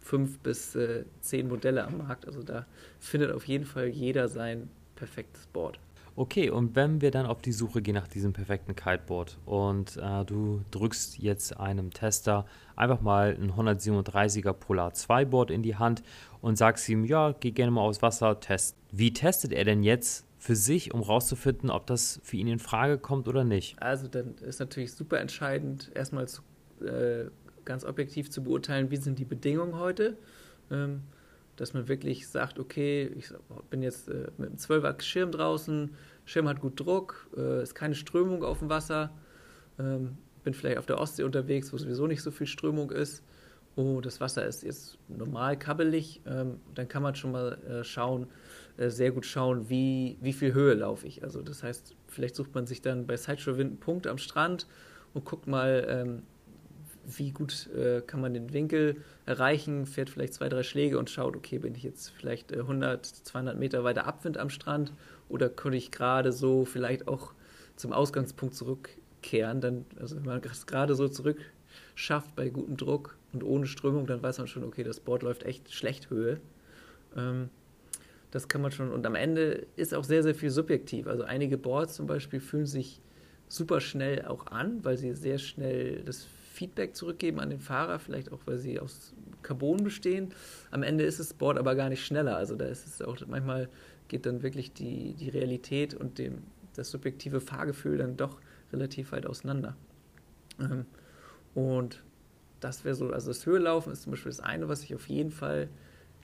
fünf 0.00 0.38
bis 0.38 0.74
äh, 0.74 1.04
zehn 1.20 1.48
Modelle 1.48 1.84
am 1.84 1.98
Markt. 1.98 2.26
Also 2.26 2.42
da 2.42 2.66
findet 2.98 3.32
auf 3.32 3.44
jeden 3.44 3.64
Fall 3.64 3.88
jeder 3.88 4.28
sein 4.28 4.70
perfektes 4.96 5.46
Board. 5.48 5.78
Okay, 6.18 6.50
und 6.50 6.74
wenn 6.74 7.00
wir 7.00 7.12
dann 7.12 7.26
auf 7.26 7.42
die 7.42 7.52
Suche 7.52 7.80
gehen 7.80 7.94
nach 7.94 8.08
diesem 8.08 8.32
perfekten 8.32 8.74
Kiteboard 8.74 9.38
und 9.46 9.96
äh, 9.98 10.24
du 10.24 10.64
drückst 10.72 11.20
jetzt 11.20 11.56
einem 11.56 11.92
Tester 11.92 12.44
einfach 12.74 13.00
mal 13.00 13.38
ein 13.40 13.52
137er 13.52 14.52
Polar 14.52 14.92
2 14.92 15.26
Board 15.26 15.52
in 15.52 15.62
die 15.62 15.76
Hand 15.76 16.02
und 16.40 16.58
sagst 16.58 16.88
ihm, 16.88 17.04
ja, 17.04 17.36
geh 17.38 17.52
gerne 17.52 17.70
mal 17.70 17.82
aufs 17.82 18.02
Wasser, 18.02 18.40
test. 18.40 18.76
Wie 18.90 19.12
testet 19.12 19.52
er 19.52 19.62
denn 19.62 19.84
jetzt 19.84 20.26
für 20.38 20.56
sich, 20.56 20.92
um 20.92 21.02
rauszufinden, 21.02 21.70
ob 21.70 21.86
das 21.86 22.18
für 22.24 22.36
ihn 22.36 22.48
in 22.48 22.58
Frage 22.58 22.98
kommt 22.98 23.28
oder 23.28 23.44
nicht? 23.44 23.80
Also 23.80 24.08
dann 24.08 24.34
ist 24.38 24.58
natürlich 24.58 24.94
super 24.94 25.20
entscheidend, 25.20 25.92
erstmal 25.94 26.26
zu, 26.26 26.42
äh, 26.84 27.26
ganz 27.64 27.84
objektiv 27.84 28.28
zu 28.28 28.42
beurteilen, 28.42 28.90
wie 28.90 28.96
sind 28.96 29.20
die 29.20 29.24
Bedingungen 29.24 29.78
heute. 29.78 30.16
Ähm, 30.72 31.02
dass 31.60 31.74
man 31.74 31.88
wirklich 31.88 32.28
sagt, 32.28 32.58
okay, 32.58 33.10
ich 33.16 33.30
bin 33.70 33.82
jetzt 33.82 34.08
äh, 34.08 34.28
mit 34.38 34.48
einem 34.48 34.56
12er 34.56 35.00
Schirm 35.02 35.32
draußen, 35.32 35.94
Schirm 36.24 36.48
hat 36.48 36.60
gut 36.60 36.78
Druck, 36.78 37.28
äh, 37.36 37.62
ist 37.62 37.74
keine 37.74 37.94
Strömung 37.94 38.44
auf 38.44 38.60
dem 38.60 38.68
Wasser, 38.68 39.10
ähm, 39.78 40.16
bin 40.44 40.54
vielleicht 40.54 40.78
auf 40.78 40.86
der 40.86 40.98
Ostsee 40.98 41.24
unterwegs, 41.24 41.72
wo 41.72 41.76
sowieso 41.76 42.06
nicht 42.06 42.22
so 42.22 42.30
viel 42.30 42.46
Strömung 42.46 42.90
ist. 42.90 43.22
Oh, 43.76 44.00
das 44.00 44.20
Wasser 44.20 44.46
ist 44.46 44.62
jetzt 44.62 44.98
normal 45.08 45.58
kabbelig, 45.58 46.20
ähm, 46.26 46.60
dann 46.74 46.88
kann 46.88 47.02
man 47.02 47.14
schon 47.14 47.32
mal 47.32 47.58
äh, 47.64 47.84
schauen, 47.84 48.26
äh, 48.76 48.88
sehr 48.90 49.10
gut 49.10 49.26
schauen, 49.26 49.68
wie, 49.68 50.16
wie 50.20 50.32
viel 50.32 50.54
Höhe 50.54 50.74
laufe 50.74 51.06
ich. 51.06 51.22
Also 51.22 51.42
das 51.42 51.62
heißt, 51.62 51.94
vielleicht 52.06 52.36
sucht 52.36 52.54
man 52.54 52.66
sich 52.66 52.82
dann 52.82 53.06
bei 53.06 53.16
Sideshow 53.16 53.56
Wind 53.56 53.70
einen 53.70 53.80
Punkt 53.80 54.06
am 54.06 54.18
Strand 54.18 54.66
und 55.14 55.24
guckt 55.24 55.46
mal, 55.46 55.86
ähm, 55.88 56.22
wie 57.16 57.30
gut 57.30 57.68
äh, 57.74 58.02
kann 58.02 58.20
man 58.20 58.34
den 58.34 58.52
Winkel 58.52 58.96
erreichen, 59.24 59.86
fährt 59.86 60.10
vielleicht 60.10 60.34
zwei, 60.34 60.48
drei 60.48 60.62
Schläge 60.62 60.98
und 60.98 61.08
schaut, 61.10 61.36
okay, 61.36 61.58
bin 61.58 61.74
ich 61.74 61.82
jetzt 61.82 62.10
vielleicht 62.10 62.52
äh, 62.52 62.58
100, 62.58 63.06
200 63.06 63.58
Meter 63.58 63.84
weiter 63.84 64.06
Abwind 64.06 64.36
am 64.36 64.50
Strand 64.50 64.92
oder 65.28 65.48
könnte 65.48 65.78
ich 65.78 65.90
gerade 65.90 66.32
so 66.32 66.64
vielleicht 66.64 67.08
auch 67.08 67.32
zum 67.76 67.92
Ausgangspunkt 67.92 68.54
zurückkehren. 68.54 69.60
Dann, 69.60 69.86
also 69.98 70.16
wenn 70.16 70.24
man 70.24 70.42
es 70.42 70.66
gerade 70.66 70.94
so 70.94 71.08
zurück 71.08 71.38
schafft 71.94 72.36
bei 72.36 72.48
gutem 72.48 72.76
Druck 72.76 73.16
und 73.32 73.42
ohne 73.42 73.66
Strömung, 73.66 74.06
dann 74.06 74.22
weiß 74.22 74.38
man 74.38 74.46
schon, 74.46 74.64
okay, 74.64 74.84
das 74.84 75.00
Board 75.00 75.22
läuft 75.22 75.44
echt 75.44 75.72
schlecht 75.72 76.10
Höhe. 76.10 76.40
Ähm, 77.16 77.48
das 78.30 78.48
kann 78.48 78.60
man 78.60 78.70
schon, 78.72 78.92
und 78.92 79.06
am 79.06 79.14
Ende 79.14 79.66
ist 79.76 79.94
auch 79.94 80.04
sehr, 80.04 80.22
sehr 80.22 80.34
viel 80.34 80.50
subjektiv. 80.50 81.06
Also 81.06 81.24
einige 81.24 81.56
Boards 81.56 81.94
zum 81.94 82.06
Beispiel 82.06 82.40
fühlen 82.40 82.66
sich 82.66 83.00
super 83.48 83.80
schnell 83.80 84.26
auch 84.26 84.48
an, 84.48 84.84
weil 84.84 84.98
sie 84.98 85.14
sehr 85.14 85.38
schnell 85.38 86.02
das 86.04 86.26
Feedback 86.58 86.96
zurückgeben 86.96 87.38
an 87.38 87.50
den 87.50 87.60
Fahrer, 87.60 88.00
vielleicht 88.00 88.32
auch, 88.32 88.40
weil 88.46 88.58
sie 88.58 88.80
aus 88.80 89.14
Carbon 89.42 89.84
bestehen. 89.84 90.34
Am 90.72 90.82
Ende 90.82 91.04
ist 91.04 91.20
das 91.20 91.32
Board 91.32 91.56
aber 91.56 91.76
gar 91.76 91.88
nicht 91.88 92.04
schneller. 92.04 92.36
Also 92.36 92.56
da 92.56 92.64
ist 92.64 92.84
es 92.84 93.00
auch, 93.00 93.16
manchmal 93.28 93.68
geht 94.08 94.26
dann 94.26 94.42
wirklich 94.42 94.72
die, 94.72 95.14
die 95.14 95.28
Realität 95.28 95.94
und 95.94 96.18
dem, 96.18 96.42
das 96.74 96.90
subjektive 96.90 97.40
Fahrgefühl 97.40 97.98
dann 97.98 98.16
doch 98.16 98.40
relativ 98.72 99.12
weit 99.12 99.24
auseinander. 99.24 99.76
Ähm, 100.58 100.84
und 101.54 102.02
das 102.58 102.84
wäre 102.84 102.96
so, 102.96 103.12
also 103.12 103.28
das 103.28 103.46
Höhelaufen 103.46 103.92
ist 103.92 104.02
zum 104.02 104.10
Beispiel 104.10 104.30
das 104.30 104.40
eine, 104.40 104.68
was 104.68 104.82
ich 104.82 104.96
auf 104.96 105.08
jeden 105.08 105.30
Fall 105.30 105.68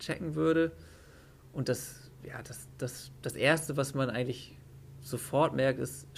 checken 0.01 0.35
würde. 0.35 0.73
Und 1.53 1.69
das, 1.69 2.11
ja, 2.25 2.43
das, 2.43 2.67
das, 2.79 3.13
das 3.23 3.37
erste, 3.37 3.77
was 3.77 3.95
man 3.95 4.11
eigentlich 4.11 4.57
sofort 5.01 5.55
merkt, 5.55 5.79
ist, 5.79 6.09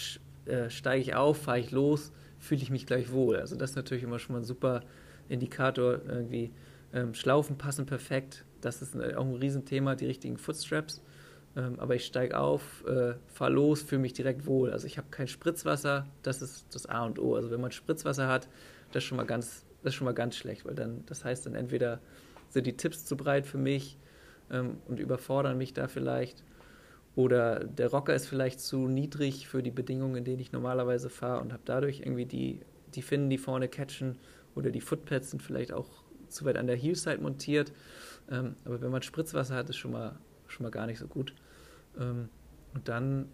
äh, 0.46 0.70
steige 0.70 1.02
ich 1.02 1.14
auf, 1.14 1.42
fahre 1.42 1.59
ich 1.59 1.70
los, 1.70 2.12
fühle 2.38 2.62
ich 2.62 2.70
mich 2.70 2.87
gleich 2.87 3.12
wohl. 3.12 3.37
Also 3.37 3.57
das 3.57 3.70
ist 3.70 3.77
natürlich 3.77 4.05
immer 4.05 4.18
schon 4.18 4.35
mal 4.35 4.40
ein 4.40 4.44
super 4.44 4.83
Indikator. 5.29 6.01
Irgendwie 6.07 6.53
ähm, 6.92 7.14
Schlaufen 7.14 7.59
passen 7.59 7.87
perfekt. 7.87 8.44
Das 8.61 8.83
ist 8.83 8.96
auch 8.96 9.25
ein 9.25 9.35
Riesenthema, 9.35 9.94
die 9.94 10.07
richtigen 10.07 10.38
Footstraps. 10.38 11.03
Ähm, 11.57 11.81
aber 11.81 11.94
ich 11.94 12.05
steige 12.05 12.38
auf, 12.38 12.85
äh, 12.87 13.14
fahre 13.29 13.53
los, 13.53 13.83
fühle 13.83 14.03
mich 14.03 14.12
direkt 14.12 14.46
wohl. 14.46 14.72
Also 14.72 14.87
ich 14.87 14.99
habe 14.99 15.09
kein 15.11 15.27
Spritzwasser, 15.27 16.07
das 16.22 16.42
ist 16.42 16.66
das 16.75 16.87
A 16.87 17.05
und 17.05 17.18
O. 17.18 17.35
Also 17.35 17.51
wenn 17.51 17.61
man 17.61 17.72
Spritzwasser 17.72 18.29
hat, 18.29 18.49
das 18.92 19.03
ist 19.03 19.09
schon 19.09 19.16
mal 19.16 19.27
ganz, 19.27 19.64
das 19.83 19.92
ist 19.92 19.94
schon 19.94 20.05
mal 20.05 20.14
ganz 20.14 20.37
schlecht, 20.37 20.66
weil 20.66 20.75
dann, 20.75 21.05
das 21.07 21.25
heißt 21.25 21.46
dann 21.46 21.55
entweder 21.55 22.01
sind 22.51 22.66
die 22.66 22.77
Tipps 22.77 23.07
zu 23.07 23.16
breit 23.16 23.46
für 23.46 23.59
mich 23.59 23.99
ähm, 24.51 24.77
und 24.87 25.01
überfordern 25.01 25.57
mich 25.57 25.72
da 25.72 25.88
vielleicht 25.88 26.44
oder 27.16 27.64
der 27.64 27.90
Rocker 27.90 28.14
ist 28.14 28.29
vielleicht 28.29 28.61
zu 28.61 28.87
niedrig 28.87 29.48
für 29.48 29.62
die 29.62 29.70
Bedingungen, 29.70 30.16
in 30.16 30.24
denen 30.24 30.38
ich 30.38 30.52
normalerweise 30.52 31.09
fahre 31.09 31.40
und 31.40 31.52
habe 31.52 31.62
dadurch 31.64 32.00
irgendwie 32.00 32.26
die, 32.26 32.61
die 32.94 33.00
Finnen, 33.00 33.31
die 33.31 33.38
vorne 33.38 33.68
catchen 33.68 34.18
oder 34.55 34.70
die 34.70 34.83
Footpads 34.83 35.31
sind 35.31 35.42
vielleicht 35.42 35.72
auch 35.72 35.88
zu 36.29 36.44
weit 36.44 36.59
an 36.59 36.66
der 36.66 36.76
Heelside 36.76 37.22
montiert. 37.22 37.72
Ähm, 38.31 38.55
aber 38.66 38.83
wenn 38.83 38.90
man 38.90 39.00
Spritzwasser 39.00 39.55
hat, 39.55 39.70
ist 39.70 39.76
schon 39.76 39.92
mal, 39.92 40.18
schon 40.46 40.64
mal 40.64 40.70
gar 40.70 40.87
nicht 40.87 40.98
so 40.98 41.09
gut. 41.09 41.35
Ähm, 41.98 42.29
und 42.74 42.87
dann, 42.87 43.31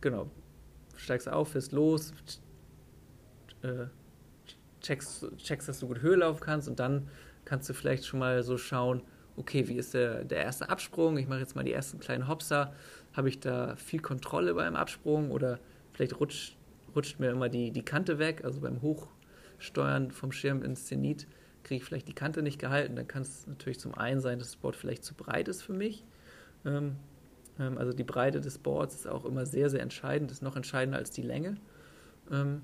genau, 0.00 0.30
steigst 0.96 1.28
auf, 1.28 1.48
fährst 1.48 1.72
los, 1.72 2.12
äh, 3.62 3.86
checkst, 4.80 5.26
checkst, 5.38 5.68
dass 5.68 5.80
du 5.80 5.88
gut 5.88 6.00
Höhe 6.00 6.14
laufen 6.14 6.40
kannst 6.40 6.68
und 6.68 6.78
dann 6.78 7.08
kannst 7.44 7.68
du 7.68 7.74
vielleicht 7.74 8.06
schon 8.06 8.20
mal 8.20 8.44
so 8.44 8.56
schauen, 8.56 9.02
okay, 9.36 9.68
wie 9.68 9.76
ist 9.76 9.94
der, 9.94 10.24
der 10.24 10.42
erste 10.42 10.68
Absprung? 10.68 11.18
Ich 11.18 11.28
mache 11.28 11.40
jetzt 11.40 11.54
mal 11.54 11.64
die 11.64 11.72
ersten 11.72 11.98
kleinen 12.00 12.28
Hopser 12.28 12.72
habe 13.16 13.30
ich 13.30 13.40
da 13.40 13.76
viel 13.76 14.00
Kontrolle 14.00 14.54
beim 14.54 14.76
Absprung 14.76 15.30
oder 15.30 15.58
vielleicht 15.92 16.20
rutscht, 16.20 16.56
rutscht 16.94 17.18
mir 17.18 17.30
immer 17.30 17.48
die, 17.48 17.70
die 17.70 17.82
Kante 17.82 18.18
weg, 18.18 18.44
also 18.44 18.60
beim 18.60 18.82
Hochsteuern 18.82 20.10
vom 20.10 20.32
Schirm 20.32 20.62
ins 20.62 20.84
Zenit 20.84 21.26
kriege 21.64 21.78
ich 21.78 21.84
vielleicht 21.84 22.06
die 22.06 22.14
Kante 22.14 22.42
nicht 22.42 22.60
gehalten. 22.60 22.94
Dann 22.94 23.08
kann 23.08 23.22
es 23.22 23.46
natürlich 23.46 23.80
zum 23.80 23.94
einen 23.94 24.20
sein, 24.20 24.38
dass 24.38 24.48
das 24.48 24.56
Board 24.56 24.76
vielleicht 24.76 25.02
zu 25.02 25.14
breit 25.14 25.48
ist 25.48 25.62
für 25.62 25.72
mich. 25.72 26.04
Ähm, 26.64 26.96
ähm, 27.58 27.78
also 27.78 27.92
die 27.92 28.04
Breite 28.04 28.40
des 28.40 28.58
Boards 28.58 28.94
ist 28.94 29.08
auch 29.08 29.24
immer 29.24 29.46
sehr, 29.46 29.70
sehr 29.70 29.80
entscheidend, 29.80 30.30
ist 30.30 30.42
noch 30.42 30.54
entscheidender 30.54 30.98
als 30.98 31.10
die 31.10 31.22
Länge. 31.22 31.56
Ähm, 32.30 32.62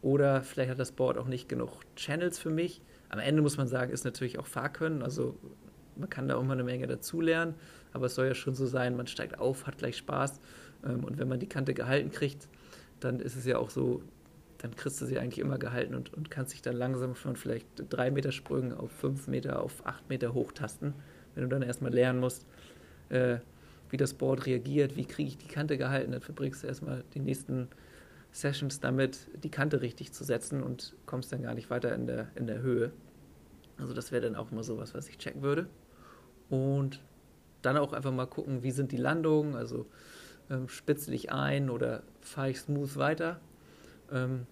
oder 0.00 0.42
vielleicht 0.42 0.70
hat 0.70 0.80
das 0.80 0.92
Board 0.92 1.16
auch 1.16 1.28
nicht 1.28 1.48
genug 1.48 1.82
Channels 1.94 2.38
für 2.38 2.50
mich. 2.50 2.80
Am 3.12 3.18
Ende 3.18 3.42
muss 3.42 3.58
man 3.58 3.68
sagen, 3.68 3.92
ist 3.92 4.04
natürlich 4.04 4.38
auch 4.38 4.46
Fahrkönnen. 4.46 5.02
Also 5.02 5.36
man 5.96 6.08
kann 6.08 6.28
da 6.28 6.40
mal 6.40 6.54
eine 6.54 6.64
Menge 6.64 6.86
dazulernen, 6.86 7.54
aber 7.92 8.06
es 8.06 8.14
soll 8.14 8.26
ja 8.26 8.34
schon 8.34 8.54
so 8.54 8.66
sein, 8.66 8.96
man 8.96 9.06
steigt 9.06 9.38
auf, 9.38 9.66
hat 9.66 9.78
gleich 9.78 9.98
Spaß. 9.98 10.40
Ähm, 10.84 11.04
und 11.04 11.18
wenn 11.18 11.28
man 11.28 11.38
die 11.38 11.48
Kante 11.48 11.74
gehalten 11.74 12.10
kriegt, 12.10 12.48
dann 13.00 13.20
ist 13.20 13.36
es 13.36 13.44
ja 13.44 13.58
auch 13.58 13.68
so, 13.68 14.02
dann 14.58 14.74
kriegst 14.74 14.98
du 15.02 15.04
sie 15.04 15.18
eigentlich 15.18 15.40
immer 15.40 15.58
gehalten 15.58 15.94
und, 15.94 16.14
und 16.14 16.30
kannst 16.30 16.54
dich 16.54 16.62
dann 16.62 16.74
langsam 16.74 17.14
von 17.14 17.36
vielleicht 17.36 17.66
drei 17.90 18.10
Meter 18.10 18.32
Sprüngen 18.32 18.72
auf 18.72 18.90
fünf 18.90 19.26
Meter, 19.26 19.62
auf 19.62 19.86
acht 19.86 20.08
Meter 20.08 20.32
hochtasten, 20.32 20.94
wenn 21.34 21.42
du 21.42 21.48
dann 21.50 21.62
erstmal 21.62 21.92
lernen 21.92 22.18
musst, 22.18 22.46
äh, 23.10 23.38
wie 23.90 23.98
das 23.98 24.14
Board 24.14 24.46
reagiert, 24.46 24.96
wie 24.96 25.04
kriege 25.04 25.28
ich 25.28 25.36
die 25.36 25.48
Kante 25.48 25.76
gehalten, 25.76 26.12
dann 26.12 26.22
verbringst 26.22 26.62
du 26.62 26.66
erstmal 26.66 27.04
die 27.12 27.20
nächsten 27.20 27.68
Sessions 28.32 28.80
damit, 28.80 29.28
die 29.44 29.50
Kante 29.50 29.82
richtig 29.82 30.12
zu 30.12 30.24
setzen 30.24 30.62
und 30.62 30.96
kommst 31.06 31.32
dann 31.32 31.42
gar 31.42 31.54
nicht 31.54 31.70
weiter 31.70 31.94
in 31.94 32.06
der, 32.06 32.28
in 32.34 32.46
der 32.46 32.60
Höhe. 32.60 32.92
Also 33.78 33.94
das 33.94 34.10
wäre 34.10 34.22
dann 34.22 34.36
auch 34.36 34.50
mal 34.50 34.64
sowas, 34.64 34.94
was 34.94 35.08
ich 35.08 35.18
checken 35.18 35.42
würde. 35.42 35.68
Und 36.48 37.02
dann 37.60 37.76
auch 37.76 37.92
einfach 37.92 38.10
mal 38.10 38.26
gucken, 38.26 38.62
wie 38.62 38.70
sind 38.70 38.90
die 38.90 38.96
Landungen, 38.96 39.54
also 39.54 39.86
ähm, 40.50 40.68
spitzel 40.68 41.14
ich 41.14 41.30
ein 41.30 41.70
oder 41.70 42.02
fahre 42.20 42.50
ich 42.50 42.60
smooth 42.60 42.96
weiter. 42.96 43.40
Ähm, 44.10 44.46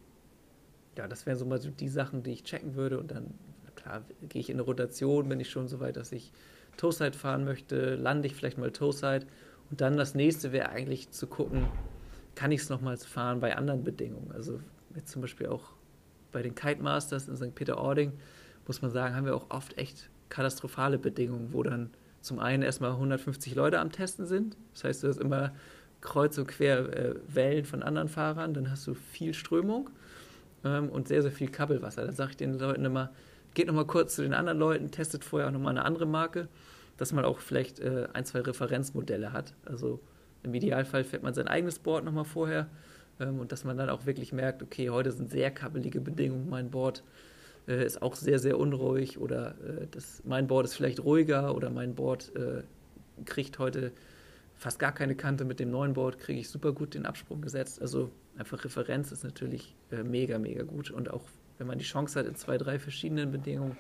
ja, 0.97 1.09
das 1.09 1.27
wären 1.27 1.39
so 1.39 1.47
mal 1.47 1.59
die 1.59 1.89
Sachen, 1.89 2.23
die 2.23 2.33
ich 2.33 2.45
checken 2.45 2.75
würde 2.75 2.99
und 2.99 3.11
dann, 3.11 3.35
klar, 3.77 4.03
gehe 4.29 4.41
ich 4.41 4.51
in 4.51 4.57
eine 4.57 4.63
Rotation, 4.63 5.29
bin 5.29 5.41
ich 5.41 5.51
schon 5.51 5.69
so 5.69 5.81
weit, 5.81 5.97
dass 5.97 6.13
ich 6.13 6.33
Toeside 6.77 7.17
fahren 7.17 7.45
möchte, 7.45 7.97
lande 7.97 8.27
ich 8.27 8.35
vielleicht 8.35 8.59
mal 8.59 8.71
Toeside 8.71 9.27
und 9.71 9.81
dann 9.81 9.97
das 9.97 10.15
nächste 10.15 10.53
wäre 10.53 10.69
eigentlich 10.69 11.11
zu 11.11 11.27
gucken, 11.27 11.67
kann 12.35 12.53
ich 12.53 12.63
es 12.63 12.69
nochmals 12.69 13.05
fahren 13.05 13.41
bei 13.41 13.57
anderen 13.57 13.85
Bedingungen. 13.85 14.33
Also 14.33 14.61
jetzt 14.95 15.11
zum 15.11 15.23
Beispiel 15.23 15.49
auch 15.49 15.73
bei 16.33 16.43
den 16.43 16.55
Kite 16.55 16.83
Masters 16.83 17.29
in 17.29 17.37
St. 17.37 17.55
Peter-Ording, 17.55 18.13
muss 18.67 18.83
man 18.83 18.91
sagen, 18.91 19.15
haben 19.15 19.27
wir 19.27 19.35
auch 19.35 19.51
oft 19.51 19.77
echt 19.79 20.11
katastrophale 20.29 20.99
Bedingungen, 20.99 21.53
wo 21.53 21.63
dann 21.63 21.91
zum 22.21 22.39
einen 22.39 22.63
erstmal 22.63 22.93
150 22.93 23.55
Leute 23.55 23.81
am 23.81 23.91
Testen 23.91 24.27
sind. 24.27 24.57
Das 24.75 24.85
heißt, 24.85 25.03
du 25.03 25.09
hast 25.09 25.19
immer 25.19 25.53
kreuz 26.01 26.39
und 26.39 26.47
quer 26.47 26.97
äh, 26.97 27.15
Wellen 27.29 27.65
von 27.65 27.83
anderen 27.83 28.09
Fahrern, 28.09 28.55
dann 28.55 28.71
hast 28.71 28.87
du 28.87 28.95
viel 28.95 29.35
Strömung 29.35 29.91
ähm, 30.65 30.89
und 30.89 31.09
sehr, 31.09 31.23
sehr 31.23 31.33
viel 31.33 31.49
Kabelwasser. 31.49 32.07
Da 32.07 32.13
sage 32.13 32.31
ich 32.31 32.37
den 32.37 32.59
Leuten 32.59 32.85
immer, 32.85 33.11
geht 33.55 33.67
nochmal 33.67 33.87
kurz 33.87 34.15
zu 34.15 34.23
den 34.23 34.35
anderen 34.35 34.59
Leuten, 34.59 34.91
testet 34.91 35.25
vorher 35.25 35.49
auch 35.49 35.53
nochmal 35.53 35.73
eine 35.73 35.85
andere 35.85 36.07
Marke, 36.07 36.49
dass 36.97 37.13
man 37.13 37.25
auch 37.25 37.41
vielleicht 37.41 37.81
äh, 37.81 38.09
ein, 38.13 38.25
zwei 38.25 38.41
Referenzmodelle 38.41 39.33
hat. 39.33 39.55
Also 39.65 40.01
im 40.43 40.55
Idealfall 40.55 41.05
fährt 41.05 41.23
man 41.23 41.35
sein 41.35 41.49
eigenes 41.49 41.79
Board 41.79 42.05
nochmal 42.05 42.25
vorher 42.25 42.69
ähm, 43.19 43.41
und 43.41 43.53
dass 43.53 43.65
man 43.65 43.77
dann 43.77 43.91
auch 43.91 44.07
wirklich 44.07 44.33
merkt, 44.33 44.63
okay, 44.63 44.91
heute 44.91 45.13
sind 45.13 45.31
sehr 45.31 45.51
kabbelige 45.51 46.01
Bedingungen, 46.01 46.49
mein 46.49 46.71
Board 46.71 47.03
äh, 47.69 47.85
ist 47.85 48.03
auch 48.03 48.15
sehr, 48.15 48.39
sehr 48.39 48.59
unruhig 48.59 49.19
oder 49.19 49.51
äh, 49.51 49.87
das, 49.91 50.23
mein 50.25 50.47
Board 50.47 50.67
ist 50.67 50.75
vielleicht 50.75 51.05
ruhiger 51.05 51.55
oder 51.55 51.71
mein 51.71 51.95
Board 51.95 52.35
äh, 52.35 52.63
kriegt 53.25 53.59
heute 53.59 53.93
fast 54.55 54.79
gar 54.79 54.93
keine 54.93 55.15
Kante. 55.15 55.45
Mit 55.45 55.61
dem 55.61 55.71
neuen 55.71 55.95
Board 55.95 56.19
kriege 56.19 56.41
ich 56.41 56.49
super 56.49 56.73
gut 56.73 56.95
den 56.95 57.07
Absprung 57.07 57.41
gesetzt. 57.41 57.81
Also 57.81 58.11
einfach 58.37 58.65
Referenz 58.65 59.13
ist 59.13 59.25
natürlich 59.25 59.75
äh, 59.91 60.03
mega, 60.03 60.39
mega 60.39 60.63
gut 60.63 60.91
und 60.91 61.11
auch 61.11 61.25
wenn 61.59 61.67
man 61.67 61.79
die 61.79 61.85
Chance 61.85 62.19
hat 62.19 62.27
in 62.27 62.35
zwei, 62.35 62.57
drei 62.57 62.79
verschiedenen 62.79 63.31
Bedingungen 63.31 63.77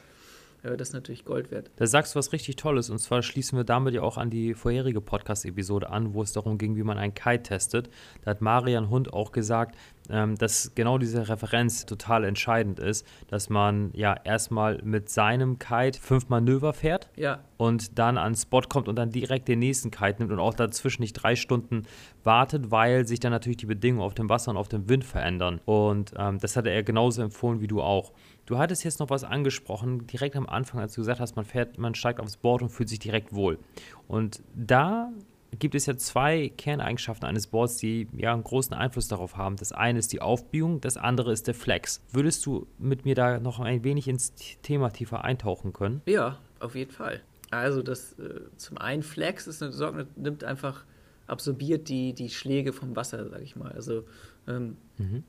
das 0.63 0.89
ist 0.89 0.95
natürlich 0.95 1.25
Gold 1.25 1.51
wert. 1.51 1.71
Da 1.77 1.87
sagst 1.87 2.15
du 2.15 2.19
was 2.19 2.33
richtig 2.33 2.57
Tolles 2.57 2.91
und 2.91 2.99
zwar 2.99 3.23
schließen 3.23 3.57
wir 3.57 3.65
damit 3.65 3.95
ja 3.95 4.03
auch 4.03 4.19
an 4.19 4.31
die 4.31 4.55
vorherige 4.55 5.01
Podcast-Episode 5.01 5.91
an, 5.91 6.15
wo 6.15 6.23
es 6.23 6.33
darum 6.33 6.59
ging, 6.59 6.77
wie 6.77 6.83
man 6.83 6.99
einen 6.99 7.15
Kite 7.15 7.43
testet. 7.43 7.89
Da 8.23 8.33
hat 8.33 8.41
Marian 8.41 8.91
Hund 8.91 9.13
auch 9.13 9.33
gesagt, 9.33 9.77
ähm, 10.11 10.37
dass 10.37 10.73
genau 10.75 10.99
diese 10.99 11.29
Referenz 11.29 11.87
total 11.87 12.25
entscheidend 12.25 12.79
ist, 12.79 13.07
dass 13.29 13.49
man 13.49 13.91
ja 13.95 14.15
erstmal 14.25 14.81
mit 14.83 15.09
seinem 15.09 15.59
Kite 15.59 15.99
fünf 16.01 16.29
Manöver 16.29 16.73
fährt 16.73 17.09
ja. 17.17 17.41
und 17.57 17.99
dann 17.99 18.19
an 18.19 18.35
Spot 18.35 18.63
kommt 18.63 18.89
und 18.89 18.97
dann 18.97 19.11
direkt 19.11 19.49
den 19.49 19.61
nächsten 19.61 19.91
Kite 19.91 20.17
nimmt 20.19 20.33
und 20.33 20.41
auch 20.41 20.55
dazwischen 20.55 21.03
nicht 21.03 21.15
drei 21.15 21.37
Stunden 21.37 21.85
wartet, 22.25 22.71
weil 22.71 23.07
sich 23.07 23.21
dann 23.21 23.33
natürlich 23.33 23.59
die 23.59 23.67
Bedingungen 23.67 24.05
auf 24.05 24.15
dem 24.15 24.29
Wasser 24.29 24.51
und 24.51 24.57
auf 24.57 24.69
dem 24.69 24.89
Wind 24.89 25.05
verändern. 25.05 25.61
Und 25.65 26.13
ähm, 26.17 26.39
das 26.39 26.57
hat 26.57 26.67
er 26.67 26.83
genauso 26.83 27.23
empfohlen 27.23 27.61
wie 27.61 27.69
du 27.69 27.81
auch. 27.81 28.13
Du 28.51 28.59
hattest 28.59 28.83
jetzt 28.83 28.99
noch 28.99 29.11
was 29.11 29.23
angesprochen, 29.23 30.09
direkt 30.09 30.35
am 30.35 30.49
Anfang, 30.49 30.81
als 30.81 30.95
du 30.95 31.03
gesagt 31.03 31.21
hast, 31.21 31.37
man 31.37 31.45
fährt, 31.45 31.79
man 31.79 31.95
steigt 31.95 32.19
aufs 32.19 32.37
Board 32.37 32.63
und 32.63 32.71
fühlt 32.71 32.89
sich 32.89 32.99
direkt 32.99 33.33
wohl. 33.33 33.61
Und 34.09 34.43
da 34.57 35.13
gibt 35.61 35.77
es 35.77 35.87
ja 35.87 35.97
zwei 35.97 36.49
Kerneigenschaften 36.57 37.29
eines 37.29 37.47
Boards, 37.47 37.77
die 37.77 38.09
ja 38.13 38.33
einen 38.33 38.43
großen 38.43 38.75
Einfluss 38.75 39.07
darauf 39.07 39.37
haben. 39.37 39.55
Das 39.55 39.71
eine 39.71 40.01
ist 40.01 40.13
die 40.13 40.21
Aufbiegung, 40.21 40.81
das 40.81 40.97
andere 40.97 41.31
ist 41.31 41.47
der 41.47 41.55
Flex. 41.55 42.03
Würdest 42.11 42.45
du 42.45 42.67
mit 42.77 43.05
mir 43.05 43.15
da 43.15 43.39
noch 43.39 43.61
ein 43.61 43.85
wenig 43.85 44.09
ins 44.09 44.35
Thema 44.63 44.91
tiefer 44.91 45.23
eintauchen 45.23 45.73
können? 45.73 46.03
Ja, 46.07 46.41
auf 46.59 46.75
jeden 46.75 46.91
Fall. 46.91 47.21
Also 47.53 47.85
das 47.85 48.19
äh, 48.19 48.41
zum 48.57 48.79
einen 48.79 49.05
Flex 49.05 49.47
ist 49.47 49.63
eine 49.63 49.71
Sorge, 49.71 50.09
nimmt 50.17 50.43
einfach, 50.43 50.85
absorbiert 51.29 51.89
die, 51.89 52.15
die 52.15 52.31
Schläge 52.31 52.73
vom 52.73 52.97
Wasser, 52.97 53.29
sage 53.29 53.45
ich 53.45 53.55
mal. 53.55 53.71
Also 53.71 54.03
ähm, 54.49 54.77
mhm. 54.99 55.23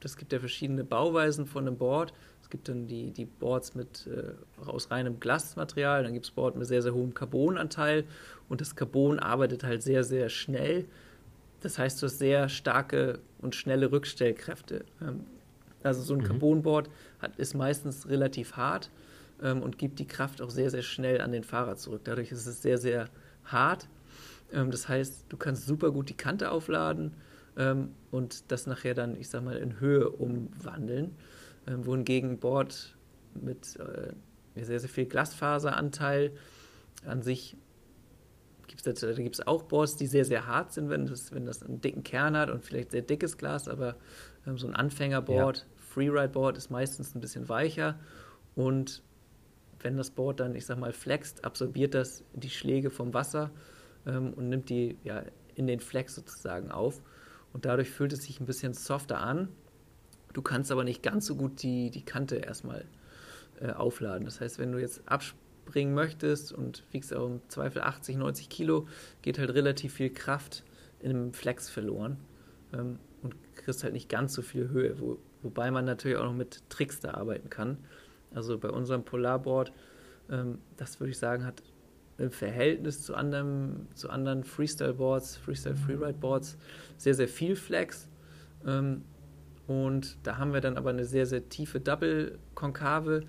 das 0.00 0.16
gibt 0.16 0.32
ja 0.32 0.38
verschiedene 0.38 0.84
Bauweisen 0.84 1.44
von 1.44 1.66
einem 1.66 1.76
Board 1.76 2.14
gibt 2.52 2.68
dann 2.68 2.86
die, 2.86 3.10
die 3.10 3.24
Boards 3.24 3.74
mit 3.74 4.06
äh, 4.06 4.34
aus 4.66 4.90
reinem 4.90 5.18
Glasmaterial, 5.18 6.04
dann 6.04 6.12
gibt 6.12 6.26
es 6.26 6.30
Boards 6.30 6.56
mit 6.56 6.68
sehr, 6.68 6.82
sehr 6.82 6.92
hohem 6.92 7.14
Carbonanteil 7.14 8.04
und 8.50 8.60
das 8.60 8.76
Carbon 8.76 9.18
arbeitet 9.18 9.64
halt 9.64 9.82
sehr, 9.82 10.04
sehr 10.04 10.28
schnell. 10.28 10.84
Das 11.60 11.78
heißt, 11.78 12.02
du 12.02 12.06
hast 12.06 12.18
sehr 12.18 12.50
starke 12.50 13.20
und 13.40 13.54
schnelle 13.54 13.90
Rückstellkräfte. 13.90 14.84
Ähm, 15.00 15.20
also 15.82 16.02
so 16.02 16.12
ein 16.12 16.20
mhm. 16.20 16.24
Carbonboard 16.24 16.90
hat, 17.20 17.36
ist 17.36 17.54
meistens 17.54 18.06
relativ 18.08 18.54
hart 18.54 18.90
ähm, 19.42 19.62
und 19.62 19.78
gibt 19.78 19.98
die 19.98 20.06
Kraft 20.06 20.42
auch 20.42 20.50
sehr, 20.50 20.68
sehr 20.68 20.82
schnell 20.82 21.22
an 21.22 21.32
den 21.32 21.44
Fahrer 21.44 21.76
zurück. 21.76 22.02
Dadurch 22.04 22.32
ist 22.32 22.46
es 22.46 22.60
sehr, 22.60 22.76
sehr 22.76 23.06
hart. 23.46 23.88
Ähm, 24.52 24.70
das 24.70 24.90
heißt, 24.90 25.24
du 25.30 25.38
kannst 25.38 25.66
super 25.66 25.90
gut 25.90 26.10
die 26.10 26.16
Kante 26.16 26.50
aufladen 26.50 27.14
ähm, 27.56 27.92
und 28.10 28.52
das 28.52 28.66
nachher 28.66 28.92
dann, 28.92 29.18
ich 29.18 29.30
sag 29.30 29.42
mal, 29.42 29.56
in 29.56 29.80
Höhe 29.80 30.10
umwandeln 30.10 31.16
äh, 31.66 31.72
wohingegen 31.76 32.38
Board 32.38 32.96
mit 33.34 33.76
äh, 33.76 34.12
sehr, 34.62 34.80
sehr 34.80 34.88
viel 34.88 35.06
Glasfaseranteil 35.06 36.32
an 37.06 37.22
sich 37.22 37.56
gibt 38.66 38.86
es 38.86 39.00
da 39.00 39.12
gibt 39.12 39.34
es 39.34 39.46
auch 39.46 39.64
Boards, 39.64 39.96
die 39.96 40.06
sehr, 40.06 40.24
sehr 40.24 40.46
hart 40.46 40.72
sind, 40.72 40.88
wenn 40.88 41.06
das, 41.06 41.32
wenn 41.32 41.44
das 41.44 41.62
einen 41.62 41.80
dicken 41.80 42.02
Kern 42.02 42.36
hat 42.36 42.50
und 42.50 42.64
vielleicht 42.64 42.92
sehr 42.92 43.02
dickes 43.02 43.36
Glas, 43.36 43.68
aber 43.68 43.96
ähm, 44.46 44.56
so 44.56 44.66
ein 44.66 44.74
Anfängerboard, 44.74 45.58
ja. 45.58 45.64
Freeride-Board 45.76 46.56
ist 46.56 46.70
meistens 46.70 47.14
ein 47.14 47.20
bisschen 47.20 47.48
weicher 47.48 47.98
und 48.54 49.02
wenn 49.80 49.96
das 49.96 50.10
Board 50.10 50.40
dann, 50.40 50.54
ich 50.54 50.64
sag 50.64 50.78
mal, 50.78 50.92
flext, 50.92 51.44
absorbiert 51.44 51.94
das 51.94 52.24
die 52.34 52.50
Schläge 52.50 52.90
vom 52.90 53.12
Wasser 53.12 53.50
ähm, 54.06 54.32
und 54.32 54.48
nimmt 54.48 54.70
die 54.70 54.96
ja 55.04 55.22
in 55.54 55.66
den 55.66 55.80
Flex 55.80 56.14
sozusagen 56.14 56.70
auf 56.70 57.02
und 57.52 57.66
dadurch 57.66 57.90
fühlt 57.90 58.12
es 58.12 58.22
sich 58.22 58.40
ein 58.40 58.46
bisschen 58.46 58.72
softer 58.72 59.20
an 59.20 59.48
Du 60.32 60.42
kannst 60.42 60.72
aber 60.72 60.84
nicht 60.84 61.02
ganz 61.02 61.26
so 61.26 61.36
gut 61.36 61.62
die, 61.62 61.90
die 61.90 62.04
Kante 62.04 62.36
erstmal 62.36 62.84
äh, 63.60 63.70
aufladen. 63.72 64.24
Das 64.24 64.40
heißt, 64.40 64.58
wenn 64.58 64.72
du 64.72 64.78
jetzt 64.78 65.02
abspringen 65.06 65.94
möchtest 65.94 66.52
und 66.52 66.84
wiegst 66.90 67.14
auch 67.14 67.26
im 67.26 67.40
Zweifel 67.48 67.82
80, 67.82 68.16
90 68.16 68.48
Kilo, 68.48 68.86
geht 69.22 69.38
halt 69.38 69.54
relativ 69.54 69.94
viel 69.94 70.10
Kraft 70.10 70.64
in 71.00 71.10
einem 71.10 71.32
Flex 71.32 71.68
verloren 71.68 72.16
ähm, 72.72 72.98
und 73.22 73.34
kriegst 73.56 73.84
halt 73.84 73.92
nicht 73.92 74.08
ganz 74.08 74.34
so 74.34 74.42
viel 74.42 74.68
Höhe, 74.68 74.98
wo, 75.00 75.18
wobei 75.42 75.70
man 75.70 75.84
natürlich 75.84 76.16
auch 76.16 76.24
noch 76.24 76.34
mit 76.34 76.68
Tricks 76.70 77.00
da 77.00 77.14
arbeiten 77.14 77.50
kann. 77.50 77.78
Also 78.34 78.58
bei 78.58 78.70
unserem 78.70 79.04
Polarboard, 79.04 79.72
ähm, 80.30 80.58
das 80.76 80.98
würde 81.00 81.10
ich 81.10 81.18
sagen, 81.18 81.44
hat 81.44 81.62
im 82.18 82.30
Verhältnis 82.30 83.02
zu 83.02 83.14
anderen, 83.14 83.88
zu 83.94 84.08
anderen 84.10 84.44
Freestyle-Boards, 84.44 85.36
Freestyle-Freeride-Boards 85.38 86.56
sehr, 86.96 87.14
sehr 87.14 87.28
viel 87.28 87.56
Flex. 87.56 88.08
Ähm, 88.66 89.02
und 89.66 90.18
da 90.24 90.38
haben 90.38 90.52
wir 90.52 90.60
dann 90.60 90.76
aber 90.76 90.90
eine 90.90 91.04
sehr, 91.04 91.26
sehr 91.26 91.48
tiefe 91.48 91.80
Double-Konkave, 91.80 93.22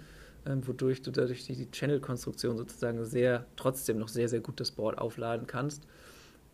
ähm, 0.46 0.67
wodurch 0.67 1.02
du 1.02 1.12
dadurch 1.12 1.46
die, 1.46 1.69
Channel-Konstruktion 1.69 2.58
sozusagen 2.58 3.04
sehr, 3.06 3.46
trotzdem 3.56 4.00
noch 4.00 4.08
sehr, 4.08 4.28
sehr 4.28 4.39
gut 4.39 4.60
das 4.60 4.72
Board 4.72 4.98
aufladen 4.98 5.48
kannst. 5.48 5.86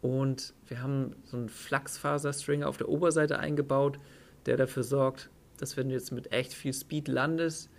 Und 0.01 0.53
wir 0.67 0.81
haben 0.81 1.15
so 1.25 1.37
einen 1.37 1.49
Flachsfaser-Stringer 1.49 2.67
auf 2.67 2.77
der 2.77 2.89
Oberseite 2.89 3.39
eingebaut, 3.39 3.97
der 4.45 4.57
dafür 4.57 4.83
sorgt, 4.83 5.29
dass 5.57 5.75
wenn 5.75 5.89
du 5.89 5.95
jetzt 5.95 6.11
mit 6.11 6.31
echt 6.31 6.53
viel 6.53 6.73
Speed 6.73 7.07
landest, 7.07 7.69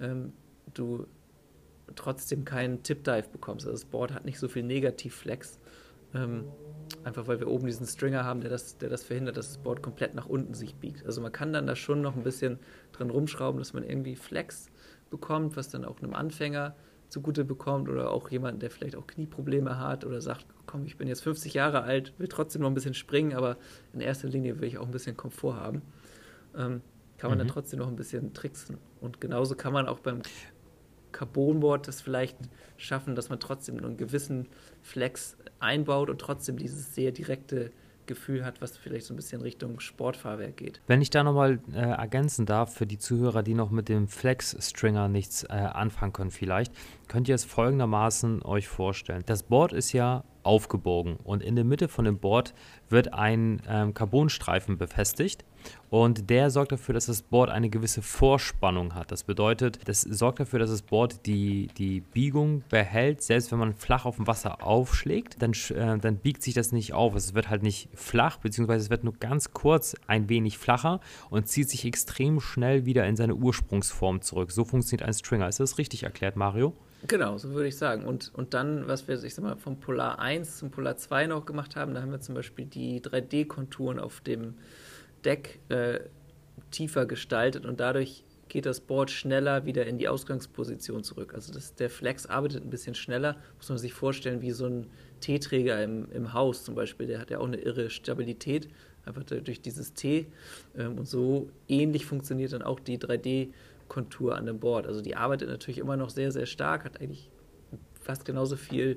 ähm, 0.00 0.32
du 0.74 1.06
trotzdem 1.94 2.44
keinen 2.44 2.82
Tip-Dive 2.82 3.28
bekommst. 3.30 3.66
Also 3.66 3.76
das 3.76 3.84
Board 3.84 4.12
hat 4.12 4.24
nicht 4.24 4.38
so 4.38 4.48
viel 4.48 4.62
Negativ-Flex. 4.62 5.58
Ähm, 6.14 6.44
einfach 7.04 7.26
weil 7.26 7.40
wir 7.40 7.48
oben 7.48 7.66
diesen 7.66 7.86
Stringer 7.86 8.24
haben, 8.24 8.40
der 8.40 8.50
das, 8.50 8.78
der 8.78 8.88
das 8.88 9.04
verhindert, 9.04 9.36
dass 9.36 9.48
das 9.48 9.58
Board 9.58 9.82
komplett 9.82 10.14
nach 10.14 10.26
unten 10.26 10.54
sich 10.54 10.74
biegt. 10.74 11.04
Also 11.06 11.20
man 11.20 11.32
kann 11.32 11.52
dann 11.52 11.66
da 11.66 11.76
schon 11.76 12.02
noch 12.02 12.16
ein 12.16 12.22
bisschen 12.22 12.58
dran 12.92 13.10
rumschrauben, 13.10 13.58
dass 13.58 13.72
man 13.72 13.82
irgendwie 13.82 14.16
Flex 14.16 14.70
bekommt, 15.10 15.56
was 15.56 15.68
dann 15.68 15.84
auch 15.84 16.00
einem 16.00 16.14
Anfänger 16.14 16.74
zugute 17.08 17.44
bekommt 17.44 17.88
oder 17.88 18.10
auch 18.10 18.30
jemand, 18.30 18.62
der 18.62 18.70
vielleicht 18.70 18.96
auch 18.96 19.06
Knieprobleme 19.06 19.78
hat 19.78 20.04
oder 20.04 20.20
sagt, 20.20 20.46
komm, 20.66 20.86
ich 20.86 20.96
bin 20.96 21.08
jetzt 21.08 21.22
50 21.22 21.54
Jahre 21.54 21.82
alt, 21.82 22.14
will 22.18 22.28
trotzdem 22.28 22.62
noch 22.62 22.68
ein 22.70 22.74
bisschen 22.74 22.94
springen, 22.94 23.34
aber 23.34 23.56
in 23.92 24.00
erster 24.00 24.28
Linie 24.28 24.60
will 24.60 24.68
ich 24.68 24.78
auch 24.78 24.86
ein 24.86 24.92
bisschen 24.92 25.16
Komfort 25.16 25.56
haben. 25.56 25.82
Ähm, 26.56 26.82
kann 27.18 27.30
man 27.30 27.38
mhm. 27.38 27.40
dann 27.40 27.48
trotzdem 27.48 27.80
noch 27.80 27.88
ein 27.88 27.96
bisschen 27.96 28.32
tricksen. 28.32 28.78
Und 29.00 29.20
genauso 29.20 29.54
kann 29.54 29.72
man 29.72 29.88
auch 29.88 29.98
beim 29.98 30.22
Carbonboard 31.12 31.88
das 31.88 32.00
vielleicht 32.00 32.36
schaffen, 32.76 33.14
dass 33.14 33.28
man 33.28 33.40
trotzdem 33.40 33.78
einen 33.78 33.96
gewissen 33.96 34.48
Flex 34.82 35.36
einbaut 35.58 36.10
und 36.10 36.20
trotzdem 36.20 36.56
dieses 36.56 36.94
sehr 36.94 37.12
direkte 37.12 37.70
Gefühl 38.10 38.44
hat, 38.44 38.60
was 38.60 38.76
vielleicht 38.76 39.06
so 39.06 39.14
ein 39.14 39.16
bisschen 39.16 39.40
Richtung 39.40 39.78
Sportfahrwerk 39.78 40.56
geht. 40.56 40.80
Wenn 40.88 41.00
ich 41.00 41.10
da 41.10 41.22
nochmal 41.22 41.60
äh, 41.72 41.78
ergänzen 41.78 42.44
darf 42.44 42.74
für 42.74 42.86
die 42.86 42.98
Zuhörer, 42.98 43.44
die 43.44 43.54
noch 43.54 43.70
mit 43.70 43.88
dem 43.88 44.08
Flex-Stringer 44.08 45.06
nichts 45.06 45.44
äh, 45.44 45.52
anfangen 45.52 46.12
können 46.12 46.32
vielleicht, 46.32 46.72
könnt 47.10 47.28
ihr 47.28 47.34
es 47.34 47.44
folgendermaßen 47.44 48.44
euch 48.44 48.68
vorstellen. 48.68 49.24
Das 49.26 49.42
Board 49.42 49.72
ist 49.72 49.92
ja 49.92 50.22
aufgebogen 50.44 51.16
und 51.16 51.42
in 51.42 51.56
der 51.56 51.64
Mitte 51.64 51.88
von 51.88 52.04
dem 52.04 52.18
Board 52.18 52.54
wird 52.88 53.12
ein 53.12 53.60
ähm, 53.68 53.94
Carbonstreifen 53.94 54.78
befestigt 54.78 55.44
und 55.90 56.30
der 56.30 56.50
sorgt 56.50 56.70
dafür, 56.70 56.94
dass 56.94 57.06
das 57.06 57.22
Board 57.22 57.50
eine 57.50 57.68
gewisse 57.68 58.00
Vorspannung 58.00 58.94
hat. 58.94 59.10
Das 59.10 59.24
bedeutet, 59.24 59.88
das 59.88 60.02
sorgt 60.02 60.38
dafür, 60.38 60.60
dass 60.60 60.70
das 60.70 60.82
Board 60.82 61.26
die, 61.26 61.66
die 61.76 62.00
Biegung 62.00 62.62
behält, 62.70 63.22
selbst 63.22 63.50
wenn 63.50 63.58
man 63.58 63.74
flach 63.74 64.04
auf 64.04 64.14
dem 64.16 64.28
Wasser 64.28 64.64
aufschlägt, 64.64 65.42
dann, 65.42 65.52
äh, 65.74 65.98
dann 65.98 66.16
biegt 66.16 66.44
sich 66.44 66.54
das 66.54 66.70
nicht 66.70 66.94
auf. 66.94 67.16
Es 67.16 67.34
wird 67.34 67.50
halt 67.50 67.64
nicht 67.64 67.88
flach, 67.92 68.36
beziehungsweise 68.36 68.84
es 68.84 68.90
wird 68.90 69.02
nur 69.02 69.14
ganz 69.14 69.52
kurz 69.52 69.96
ein 70.06 70.28
wenig 70.28 70.58
flacher 70.58 71.00
und 71.28 71.48
zieht 71.48 71.68
sich 71.68 71.84
extrem 71.84 72.40
schnell 72.40 72.86
wieder 72.86 73.04
in 73.06 73.16
seine 73.16 73.34
Ursprungsform 73.34 74.22
zurück. 74.22 74.52
So 74.52 74.64
funktioniert 74.64 75.06
ein 75.06 75.12
Stringer. 75.12 75.48
Ist 75.48 75.58
das 75.58 75.76
richtig 75.76 76.04
erklärt, 76.04 76.36
Mario? 76.36 76.72
Genau, 77.08 77.38
so 77.38 77.52
würde 77.52 77.68
ich 77.68 77.76
sagen. 77.76 78.04
Und, 78.04 78.30
und 78.34 78.52
dann, 78.54 78.86
was 78.86 79.08
wir, 79.08 79.22
ich 79.22 79.34
sag 79.34 79.42
mal, 79.42 79.56
vom 79.56 79.80
Polar 79.80 80.18
1 80.18 80.58
zum 80.58 80.70
Polar 80.70 80.96
2 80.96 81.26
noch 81.26 81.46
gemacht 81.46 81.76
haben, 81.76 81.94
da 81.94 82.02
haben 82.02 82.10
wir 82.10 82.20
zum 82.20 82.34
Beispiel 82.34 82.66
die 82.66 83.00
3D-Konturen 83.00 83.98
auf 83.98 84.20
dem 84.20 84.54
Deck 85.24 85.60
äh, 85.68 86.00
tiefer 86.70 87.06
gestaltet 87.06 87.64
und 87.64 87.80
dadurch 87.80 88.24
geht 88.48 88.66
das 88.66 88.80
Board 88.80 89.10
schneller 89.10 89.64
wieder 89.64 89.86
in 89.86 89.96
die 89.96 90.08
Ausgangsposition 90.08 91.04
zurück. 91.04 91.34
Also 91.34 91.52
das, 91.52 91.74
der 91.76 91.88
Flex 91.88 92.26
arbeitet 92.26 92.64
ein 92.64 92.70
bisschen 92.70 92.94
schneller, 92.94 93.36
muss 93.56 93.68
man 93.68 93.78
sich 93.78 93.94
vorstellen, 93.94 94.42
wie 94.42 94.50
so 94.50 94.66
ein 94.66 94.86
T-Träger 95.20 95.82
im, 95.82 96.10
im 96.12 96.34
Haus 96.34 96.64
zum 96.64 96.74
Beispiel. 96.74 97.06
Der 97.06 97.20
hat 97.20 97.30
ja 97.30 97.38
auch 97.38 97.46
eine 97.46 97.58
irre 97.58 97.90
Stabilität, 97.90 98.68
einfach 99.06 99.22
durch 99.24 99.62
dieses 99.62 99.94
T. 99.94 100.26
Ähm, 100.76 100.98
und 100.98 101.08
so 101.08 101.48
ähnlich 101.68 102.04
funktioniert 102.04 102.52
dann 102.52 102.62
auch 102.62 102.80
die 102.80 102.98
3D-Kontur 102.98 103.54
an 103.96 104.46
dem 104.46 104.60
Board. 104.60 104.86
Also 104.86 105.00
die 105.00 105.16
arbeitet 105.16 105.48
natürlich 105.48 105.78
immer 105.78 105.96
noch 105.96 106.10
sehr, 106.10 106.32
sehr 106.32 106.46
stark, 106.46 106.84
hat 106.84 107.00
eigentlich 107.00 107.30
fast 108.00 108.24
genauso 108.24 108.56
viel 108.56 108.96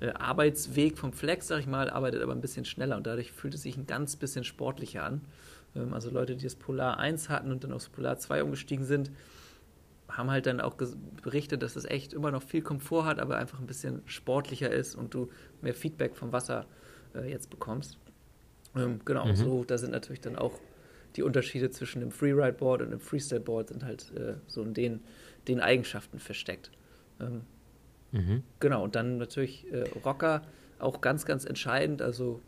äh, 0.00 0.10
Arbeitsweg 0.10 0.96
vom 0.98 1.12
Flex, 1.12 1.48
sag 1.48 1.60
ich 1.60 1.66
mal, 1.66 1.90
arbeitet 1.90 2.22
aber 2.22 2.32
ein 2.32 2.40
bisschen 2.40 2.64
schneller 2.64 2.96
und 2.96 3.06
dadurch 3.06 3.32
fühlt 3.32 3.54
es 3.54 3.62
sich 3.62 3.76
ein 3.76 3.86
ganz 3.86 4.16
bisschen 4.16 4.44
sportlicher 4.44 5.04
an. 5.04 5.22
Ähm, 5.74 5.92
also 5.92 6.10
Leute, 6.10 6.36
die 6.36 6.44
das 6.44 6.54
Polar 6.54 6.98
1 6.98 7.28
hatten 7.28 7.50
und 7.50 7.64
dann 7.64 7.72
aufs 7.72 7.88
Polar 7.88 8.18
2 8.18 8.42
umgestiegen 8.42 8.84
sind, 8.84 9.10
haben 10.08 10.30
halt 10.30 10.46
dann 10.46 10.60
auch 10.60 10.76
berichtet, 11.22 11.62
dass 11.62 11.76
es 11.76 11.84
echt 11.84 12.12
immer 12.12 12.30
noch 12.30 12.42
viel 12.42 12.62
Komfort 12.62 13.04
hat, 13.04 13.18
aber 13.18 13.36
einfach 13.36 13.58
ein 13.58 13.66
bisschen 13.66 14.02
sportlicher 14.06 14.70
ist 14.70 14.94
und 14.94 15.14
du 15.14 15.30
mehr 15.60 15.74
Feedback 15.74 16.16
vom 16.16 16.32
Wasser 16.32 16.66
äh, 17.14 17.28
jetzt 17.30 17.50
bekommst. 17.50 17.98
Ähm, 18.76 19.00
genau, 19.04 19.26
mhm. 19.26 19.36
so, 19.36 19.64
da 19.64 19.78
sind 19.78 19.92
natürlich 19.92 20.20
dann 20.20 20.36
auch 20.36 20.60
die 21.16 21.22
Unterschiede 21.22 21.70
zwischen 21.70 22.00
dem 22.00 22.10
Freeride-Board 22.10 22.82
und 22.82 22.90
dem 22.90 23.00
Freestyle-Board 23.00 23.68
sind 23.68 23.84
halt 23.84 24.12
äh, 24.16 24.34
so 24.46 24.62
in 24.62 24.74
den, 24.74 25.00
den 25.48 25.60
Eigenschaften 25.60 26.18
versteckt. 26.18 26.70
Ähm, 27.20 27.42
mhm. 28.12 28.42
Genau, 28.60 28.84
und 28.84 28.94
dann 28.94 29.18
natürlich 29.18 29.70
äh, 29.72 29.84
Rocker, 30.04 30.42
auch 30.78 31.00
ganz, 31.00 31.24
ganz 31.24 31.44
entscheidend. 31.44 32.02
Also 32.02 32.40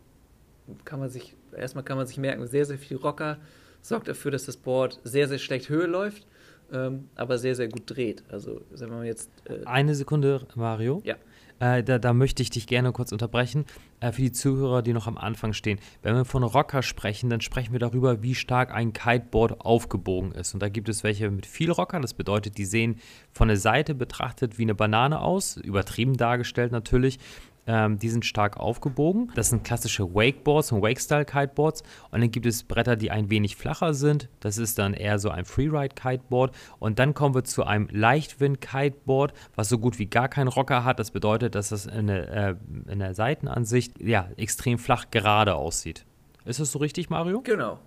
kann 0.85 0.99
man 0.99 1.09
sich, 1.09 1.35
erstmal 1.57 1.85
kann 1.85 1.97
man 1.97 2.07
sich 2.07 2.19
merken, 2.19 2.47
sehr, 2.47 2.65
sehr 2.65 2.79
viel 2.79 2.97
Rocker 2.97 3.39
sorgt 3.83 4.09
dafür, 4.09 4.31
dass 4.31 4.47
das 4.47 4.57
Board 4.57 5.01
sehr, 5.05 5.29
sehr 5.29 5.39
schlecht 5.39 5.69
Höhe 5.69 5.87
läuft, 5.87 6.27
ähm, 6.73 7.09
aber 7.15 7.39
sehr, 7.39 7.55
sehr 7.55 7.69
gut 7.69 7.83
dreht. 7.87 8.25
Also, 8.29 8.63
sagen 8.73 8.93
wir 8.93 8.99
mal 8.99 9.07
jetzt. 9.07 9.31
Äh 9.45 9.65
Eine 9.65 9.95
Sekunde, 9.95 10.47
Mario. 10.55 11.01
Ja. 11.05 11.17
Äh, 11.59 11.83
da, 11.83 11.99
da, 11.99 12.13
möchte 12.13 12.43
ich 12.43 12.51
dich 12.51 12.67
gerne 12.67 12.93
kurz 12.93 13.13
unterbrechen. 13.13 13.65
Äh, 14.01 14.13
für 14.13 14.23
die 14.23 14.33
Zuhörer, 14.33 14.83
die 14.83 14.93
noch 14.93 15.07
am 15.07 15.17
Anfang 15.17 15.53
stehen. 15.53 15.79
Wenn 16.03 16.15
wir 16.15 16.25
von 16.25 16.43
Rocker 16.43 16.83
sprechen, 16.83 17.31
dann 17.31 17.41
sprechen 17.41 17.73
wir 17.73 17.81
darüber, 17.81 18.23
wie 18.23 18.35
stark 18.35 18.73
ein 18.73 18.93
Kiteboard 18.93 19.61
aufgebogen 19.61 20.33
ist. 20.33 20.55
Und 20.55 20.61
da 20.63 20.69
gibt 20.69 20.89
es 20.89 21.03
welche 21.03 21.31
mit 21.31 21.47
viel 21.47 21.71
Rocker. 21.71 22.01
Das 22.01 22.15
bedeutet, 22.15 22.59
die 22.59 22.67
sehen 22.67 23.01
von 23.33 23.49
der 23.49 23.57
Seite 23.57 23.95
betrachtet 23.95 24.59
wie 24.59 24.63
eine 24.63 24.75
Banane 24.75 25.21
aus. 25.21 25.57
Übertrieben 25.57 26.17
dargestellt 26.17 26.73
natürlich. 26.73 27.19
Ähm, 27.67 27.99
die 27.99 28.09
sind 28.09 28.25
stark 28.25 28.57
aufgebogen. 28.57 29.33
Das 29.35 29.51
sind 29.51 29.65
klassische 29.65 30.15
Wakeboards 30.15 30.73
und 30.73 30.83
Wake-Style-Kiteboards. 30.83 31.83
Und 32.11 32.21
dann 32.21 32.31
gibt 32.31 32.47
es 32.47 32.63
Bretter, 32.63 32.97
die 32.97 33.11
ein 33.11 33.29
wenig 33.31 33.57
flacher 33.57 33.95
sind. 33.95 34.29
Das 34.41 34.59
ist 34.59 34.79
dann 34.79 34.95
eher 34.95 35.19
so 35.19 35.31
ein 35.31 35.45
Freeride-Kiteboard. 35.45 36.55
Und 36.79 36.99
dann 36.99 37.15
kommen 37.15 37.35
wir 37.35 37.45
zu 37.45 37.65
einem 37.65 37.89
Leichtwind-Kiteboard, 37.91 39.33
was 39.55 39.69
so 39.69 39.79
gut 39.79 39.99
wie 39.99 40.07
gar 40.07 40.29
keinen 40.29 40.49
Rocker 40.49 40.85
hat. 40.85 41.01
Das 41.01 41.11
bedeutet, 41.11 41.55
dass 41.55 41.71
das 41.71 41.87
in 41.87 42.07
der, 42.07 42.33
äh, 42.33 42.55
in 42.89 43.01
der 43.01 43.15
Seitenansicht 43.15 44.01
ja, 44.01 44.29
extrem 44.37 44.79
flach 44.79 45.11
gerade 45.11 45.55
aussieht. 45.57 46.07
Ist 46.45 46.61
das 46.61 46.71
so 46.71 46.79
richtig, 46.79 47.11
Mario? 47.11 47.41
Genau, 47.43 47.81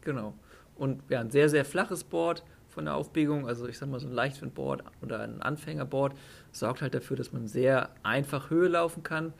genau. 0.00 0.34
Und 0.76 1.02
ja, 1.10 1.20
ein 1.20 1.30
sehr, 1.30 1.48
sehr 1.48 1.64
flaches 1.64 2.04
Board 2.04 2.42
von 2.76 2.84
der 2.84 2.94
Aufbiegung, 2.94 3.48
also 3.48 3.66
ich 3.66 3.78
sag 3.78 3.88
mal 3.88 3.98
so 3.98 4.06
ein 4.06 4.12
Leichtwindboard 4.12 4.84
oder 5.00 5.20
ein 5.20 5.40
Anfängerboard, 5.40 6.14
sorgt 6.52 6.82
halt 6.82 6.94
dafür, 6.94 7.16
dass 7.16 7.32
man 7.32 7.48
sehr 7.48 7.88
einfach 8.02 8.50
Höhe 8.50 8.68
laufen 8.68 9.02
kann. 9.02 9.32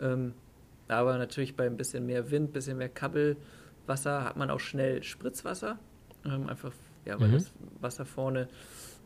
Ähm, 0.00 0.34
aber 0.86 1.18
natürlich 1.18 1.56
bei 1.56 1.66
ein 1.66 1.76
bisschen 1.76 2.06
mehr 2.06 2.30
Wind, 2.30 2.50
ein 2.50 2.52
bisschen 2.52 2.78
mehr 2.78 2.88
Kabelwasser 2.88 4.22
hat 4.22 4.36
man 4.36 4.50
auch 4.50 4.60
schnell 4.60 5.02
Spritzwasser. 5.02 5.80
Ähm, 6.24 6.48
einfach, 6.48 6.70
ja, 7.04 7.18
weil 7.18 7.26
mhm. 7.26 7.32
das 7.32 7.52
Wasser 7.80 8.06
vorne 8.06 8.46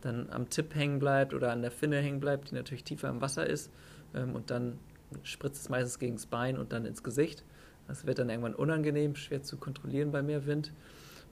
dann 0.03 0.29
am 0.29 0.51
Tipp 0.51 0.75
hängen 0.75 0.99
bleibt 0.99 1.33
oder 1.33 1.51
an 1.51 1.63
der 1.63 1.71
Finne 1.71 2.01
hängen 2.01 2.21
bleibt, 2.21 2.51
die 2.51 2.57
natürlich 2.57 2.85
tiefer 2.85 3.09
im 3.09 3.23
Wasser 3.23 3.47
ist. 3.47 3.71
Ähm, 4.15 4.35
und 4.35 4.51
dann 4.51 4.79
spritzt 5.23 5.63
es 5.63 5.71
meistens 5.71 5.99
gegen 5.99 6.17
das 6.17 6.27
Bein 6.27 6.59
und 6.59 6.75
dann 6.75 6.85
ins 6.85 7.03
Gesicht. 7.03 7.45
Das 7.89 8.05
wird 8.05 8.19
dann 8.19 8.29
irgendwann 8.29 8.55
unangenehm, 8.55 9.17
schwer 9.17 9.43
zu 9.43 9.57
kontrollieren 9.57 10.13
bei 10.13 10.21
mehr 10.21 10.45
Wind. 10.45 10.71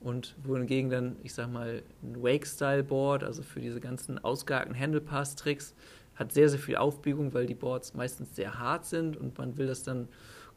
Und 0.01 0.37
wohingegen 0.45 0.91
dann, 0.91 1.17
ich 1.23 1.35
sag 1.35 1.51
mal, 1.51 1.83
ein 2.03 2.23
Wake-Style-Board, 2.23 3.25
also 3.25 3.43
für 3.43 3.61
diese 3.61 3.81
ganzen 3.81 4.19
ausgehackten 4.19 4.79
Handlepass-Tricks, 4.79 5.75
hat 6.15 6.33
sehr, 6.33 6.49
sehr 6.49 6.59
viel 6.59 6.77
Aufbiegung, 6.77 7.35
weil 7.35 7.47
die 7.47 7.55
Boards 7.55 7.95
meistens 7.95 8.35
sehr 8.35 8.59
hart 8.59 8.85
sind 8.85 9.17
und 9.17 9.39
man 9.39 9.57
will 9.57 9.67
das 9.67 9.83
dann 9.83 10.09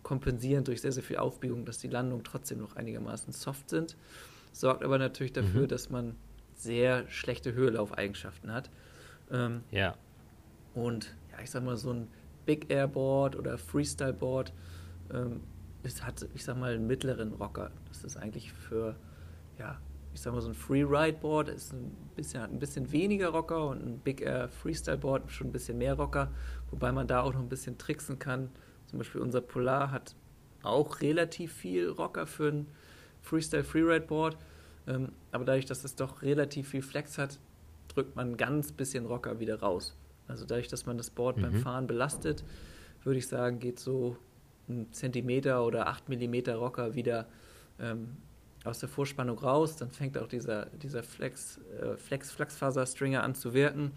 kompensieren 0.04 0.64
durch 0.64 0.82
sehr, 0.82 0.92
sehr 0.92 1.04
viel 1.04 1.18
Aufbiegung, 1.18 1.66
dass 1.66 1.78
die 1.78 1.88
Landungen 1.88 2.24
trotzdem 2.24 2.60
noch 2.60 2.76
einigermaßen 2.76 3.32
soft 3.34 3.70
sind. 3.70 3.96
Sorgt 4.52 4.84
aber 4.84 4.98
natürlich 4.98 5.34
dafür, 5.34 5.64
mhm. 5.64 5.68
dass 5.68 5.90
man 5.90 6.16
sehr 6.56 7.08
schlechte 7.08 7.54
Höhelaufeigenschaften 7.54 8.52
hat. 8.52 8.70
Ähm, 9.32 9.62
ja. 9.72 9.96
Und 10.74 11.16
ja, 11.32 11.44
ich 11.44 11.52
sag 11.52 11.64
mal, 11.64 11.78
so 11.78 11.92
ein 11.92 12.08
Big 12.46 12.72
Air 12.72 12.88
Board 12.88 13.36
oder 13.36 13.58
Freestyle 13.58 14.14
Board 14.14 14.54
ähm, 15.14 15.42
es 15.84 16.04
hat, 16.04 16.28
ich 16.34 16.44
sag 16.44 16.58
mal, 16.58 16.74
einen 16.74 16.88
mittleren 16.88 17.34
Rocker. 17.34 17.72
Das 17.88 18.04
ist 18.04 18.18
eigentlich 18.18 18.52
für 18.52 18.96
ja, 19.62 19.80
ich 20.14 20.22
sag 20.22 20.34
mal, 20.34 20.42
so 20.42 20.50
ein 20.50 20.56
Freeride-Board 20.56 21.50
ist 21.50 21.72
ein 21.72 21.96
bisschen, 22.16 22.42
ein 22.42 22.60
bisschen 22.60 22.92
weniger 22.92 23.30
Rocker 23.30 23.68
und 23.68 23.86
ein 23.86 24.00
Big 24.00 24.22
Air 24.22 24.50
Freestyle-Board 24.50 25.32
schon 25.32 25.48
ein 25.48 25.52
bisschen 25.52 25.78
mehr 25.78 25.94
Rocker, 25.94 26.32
wobei 26.72 26.92
man 26.92 27.08
da 27.08 27.22
auch 27.22 27.34
noch 27.34 27.40
ein 27.42 27.50
bisschen 27.50 27.78
tricksen 27.78 28.18
kann. 28.20 28.50
Zum 28.88 29.00
Beispiel 29.00 29.22
unser 29.22 29.40
Polar 29.42 29.92
hat 29.92 30.16
auch 30.64 31.02
relativ 31.02 31.54
viel 31.54 31.90
Rocker 31.90 32.28
für 32.28 32.50
ein 32.50 32.68
Freestyle 33.22 33.64
Freeride-Board, 33.64 34.38
ähm, 34.88 35.10
aber 35.32 35.46
dadurch, 35.46 35.66
dass 35.66 35.84
es 35.84 35.96
doch 35.96 36.24
relativ 36.24 36.70
viel 36.70 36.82
Flex 36.82 37.18
hat, 37.18 37.40
drückt 37.88 38.16
man 38.16 38.32
ein 38.32 38.38
ganz 38.38 38.72
bisschen 38.72 39.06
Rocker 39.06 39.40
wieder 39.40 39.60
raus. 39.60 39.96
Also 40.28 40.46
dadurch, 40.46 40.70
dass 40.70 40.88
man 40.88 40.98
das 40.98 41.12
Board 41.12 41.38
mhm. 41.38 41.42
beim 41.44 41.56
Fahren 41.58 41.88
belastet, 41.88 42.44
würde 43.04 43.20
ich 43.20 43.28
sagen, 43.28 43.60
geht 43.60 43.80
so 43.80 44.18
ein 44.68 44.92
Zentimeter 44.92 45.64
oder 45.66 45.88
8 45.88 46.10
Millimeter 46.10 46.56
Rocker 46.56 46.96
wieder 46.96 47.28
ähm, 47.80 48.18
aus 48.64 48.80
der 48.80 48.90
Vorspannung 48.90 49.40
raus, 49.40 49.76
dann 49.76 49.92
fängt 49.92 50.18
auch 50.18 50.28
dieser, 50.28 50.68
dieser 50.68 51.04
Flex, 51.04 51.60
äh, 51.82 51.98
Flex 51.98 52.32
Flachsfaser-Stringer 52.32 53.24
an 53.24 53.36
zu 53.36 53.54
wirken 53.54 53.92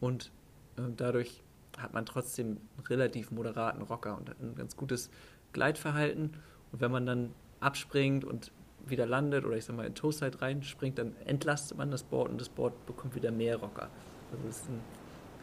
und 0.00 0.30
äh, 0.76 0.82
dadurch 0.96 1.42
hat 1.78 1.94
man 1.94 2.04
trotzdem 2.04 2.46
einen 2.48 2.86
relativ 2.88 3.30
moderaten 3.30 3.82
Rocker 3.82 4.16
und 4.16 4.30
ein 4.40 4.54
ganz 4.54 4.76
gutes 4.76 5.10
Gleitverhalten. 5.52 6.34
Und 6.72 6.80
wenn 6.80 6.90
man 6.90 7.06
dann 7.06 7.30
abspringt 7.60 8.24
und 8.24 8.52
wieder 8.86 9.06
landet 9.06 9.44
oder 9.44 9.56
ich 9.56 9.64
sag 9.64 9.76
mal 9.76 9.86
in 9.86 9.94
Toeside 9.94 10.40
reinspringt, 10.40 10.98
dann 10.98 11.14
entlastet 11.24 11.78
man 11.78 11.90
das 11.90 12.02
Board 12.02 12.30
und 12.30 12.40
das 12.40 12.48
Board 12.48 12.86
bekommt 12.86 13.14
wieder 13.14 13.30
mehr 13.30 13.56
Rocker. 13.56 13.88
Also 14.32 14.48
es 14.48 14.56
ist 14.58 14.68
ein 14.68 14.80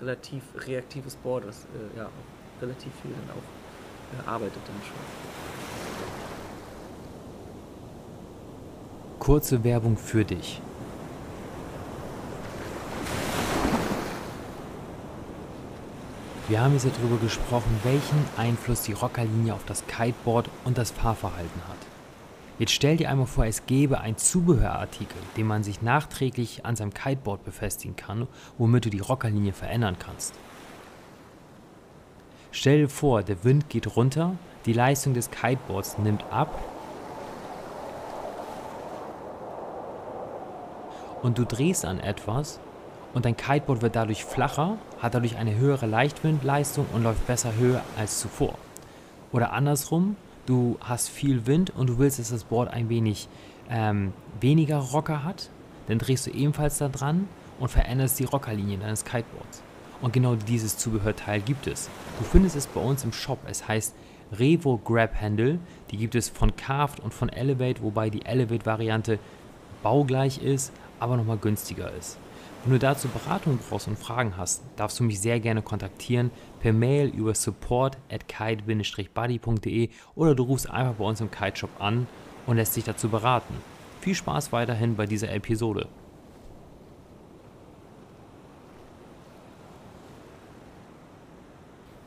relativ 0.01 0.43
reaktives 0.67 1.15
Board, 1.15 1.45
das 1.45 1.65
äh, 1.65 1.97
ja 1.97 2.09
relativ 2.61 2.93
viel 3.01 3.11
dann 3.11 3.29
auch 3.31 4.25
äh, 4.25 4.29
arbeitet 4.29 4.61
dann 4.65 4.81
schon. 4.83 5.36
Kurze 9.19 9.63
Werbung 9.63 9.97
für 9.97 10.25
dich. 10.25 10.61
Wir 16.47 16.61
haben 16.61 16.73
jetzt 16.73 16.85
darüber 16.85 17.17
gesprochen, 17.17 17.77
welchen 17.83 18.23
Einfluss 18.37 18.83
die 18.83 18.93
Rockerlinie 18.93 19.53
auf 19.53 19.65
das 19.65 19.85
Kiteboard 19.85 20.49
und 20.63 20.77
das 20.77 20.91
Fahrverhalten 20.91 21.61
hat. 21.67 21.77
Jetzt 22.57 22.71
stell 22.71 22.95
dir 22.95 23.09
einmal 23.09 23.27
vor, 23.27 23.45
es 23.45 23.65
gäbe 23.65 23.99
ein 23.99 24.17
Zubehörartikel, 24.17 25.17
den 25.35 25.45
man 25.45 25.63
sich 25.63 25.81
nachträglich 25.81 26.65
an 26.65 26.77
seinem 26.77 26.93
Kiteboard 26.93 27.43
befestigen 27.43 27.97
kann, 27.97 28.27
womit 28.57 28.85
du 28.85 28.89
die 28.89 28.99
Rockerlinie 28.99 29.51
verändern 29.51 29.97
kannst. 29.99 30.33
Stell 32.51 32.79
dir 32.79 32.89
vor, 32.89 33.23
der 33.23 33.43
Wind 33.43 33.69
geht 33.69 33.95
runter, 33.97 34.35
die 34.65 34.73
Leistung 34.73 35.13
des 35.13 35.29
Kiteboards 35.29 35.97
nimmt 35.97 36.23
ab 36.31 36.57
und 41.27 41.37
du 41.37 41.43
drehst 41.43 41.83
an 41.83 41.99
etwas 41.99 42.57
und 43.13 43.25
dein 43.25 43.35
Kiteboard 43.35 43.81
wird 43.81 43.97
dadurch 43.97 44.23
flacher, 44.23 44.77
hat 45.01 45.13
dadurch 45.13 45.35
eine 45.35 45.57
höhere 45.57 45.85
Leichtwindleistung 45.85 46.85
und 46.93 47.03
läuft 47.03 47.27
besser 47.27 47.53
höher 47.57 47.81
als 47.97 48.21
zuvor. 48.21 48.57
Oder 49.33 49.51
andersrum, 49.51 50.15
du 50.45 50.77
hast 50.79 51.09
viel 51.09 51.45
Wind 51.45 51.73
und 51.75 51.89
du 51.89 51.97
willst, 51.97 52.17
dass 52.17 52.29
das 52.29 52.45
Board 52.45 52.71
ein 52.71 52.87
wenig 52.87 53.27
ähm, 53.69 54.13
weniger 54.39 54.77
Rocker 54.77 55.25
hat, 55.25 55.49
dann 55.89 55.99
drehst 55.99 56.27
du 56.27 56.31
ebenfalls 56.31 56.77
da 56.77 56.87
dran 56.87 57.27
und 57.59 57.67
veränderst 57.69 58.17
die 58.19 58.23
Rockerlinie 58.23 58.77
deines 58.77 59.03
Kiteboards. 59.03 59.61
Und 60.01 60.13
genau 60.13 60.35
dieses 60.35 60.77
Zubehörteil 60.77 61.41
gibt 61.41 61.67
es. 61.67 61.89
Du 62.19 62.23
findest 62.23 62.55
es 62.55 62.67
bei 62.67 62.79
uns 62.79 63.03
im 63.03 63.11
Shop. 63.11 63.39
Es 63.49 63.67
heißt 63.67 63.93
Revo 64.39 64.77
Grab 64.77 65.19
Handle. 65.19 65.59
Die 65.91 65.97
gibt 65.97 66.15
es 66.15 66.29
von 66.29 66.55
Carved 66.55 67.01
und 67.01 67.13
von 67.13 67.27
Elevate, 67.27 67.81
wobei 67.81 68.09
die 68.09 68.25
Elevate-Variante 68.25 69.19
baugleich 69.83 70.41
ist, 70.41 70.71
aber 70.99 71.17
nochmal 71.17 71.37
günstiger 71.37 71.91
ist. 71.93 72.17
Wenn 72.63 72.73
du 72.73 72.79
dazu 72.79 73.07
Beratung 73.07 73.59
brauchst 73.59 73.87
und 73.87 73.97
Fragen 73.97 74.35
hast, 74.35 74.61
darfst 74.75 74.99
du 74.99 75.03
mich 75.03 75.21
sehr 75.21 75.39
gerne 75.39 75.61
kontaktieren 75.61 76.31
per 76.59 76.73
Mail 76.73 77.07
über 77.07 77.33
support 77.33 77.97
at 78.11 78.27
kite-buddy.de 78.27 79.89
oder 80.15 80.35
du 80.35 80.43
rufst 80.43 80.69
einfach 80.69 80.95
bei 80.95 81.05
uns 81.05 81.21
im 81.21 81.31
Kite 81.31 81.55
Shop 81.55 81.69
an 81.79 82.07
und 82.45 82.57
lässt 82.57 82.75
dich 82.75 82.83
dazu 82.83 83.09
beraten. 83.09 83.53
Viel 84.01 84.15
Spaß 84.15 84.51
weiterhin 84.51 84.95
bei 84.95 85.05
dieser 85.05 85.31
Episode. 85.31 85.87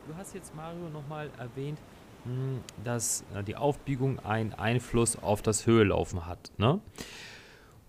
Du 0.07 0.15
hast 0.17 0.35
jetzt 0.35 0.53
Mario 0.55 0.89
nochmal 0.89 1.29
erwähnt, 1.39 1.79
hm, 2.25 2.59
dass 2.83 3.23
äh, 3.33 3.43
die 3.43 3.55
Aufbiegung 3.55 4.19
einen 4.19 4.53
Einfluss 4.53 5.15
auf 5.15 5.41
das 5.41 5.65
Höhelaufen 5.65 6.27
hat. 6.27 6.51
Ne? 6.57 6.79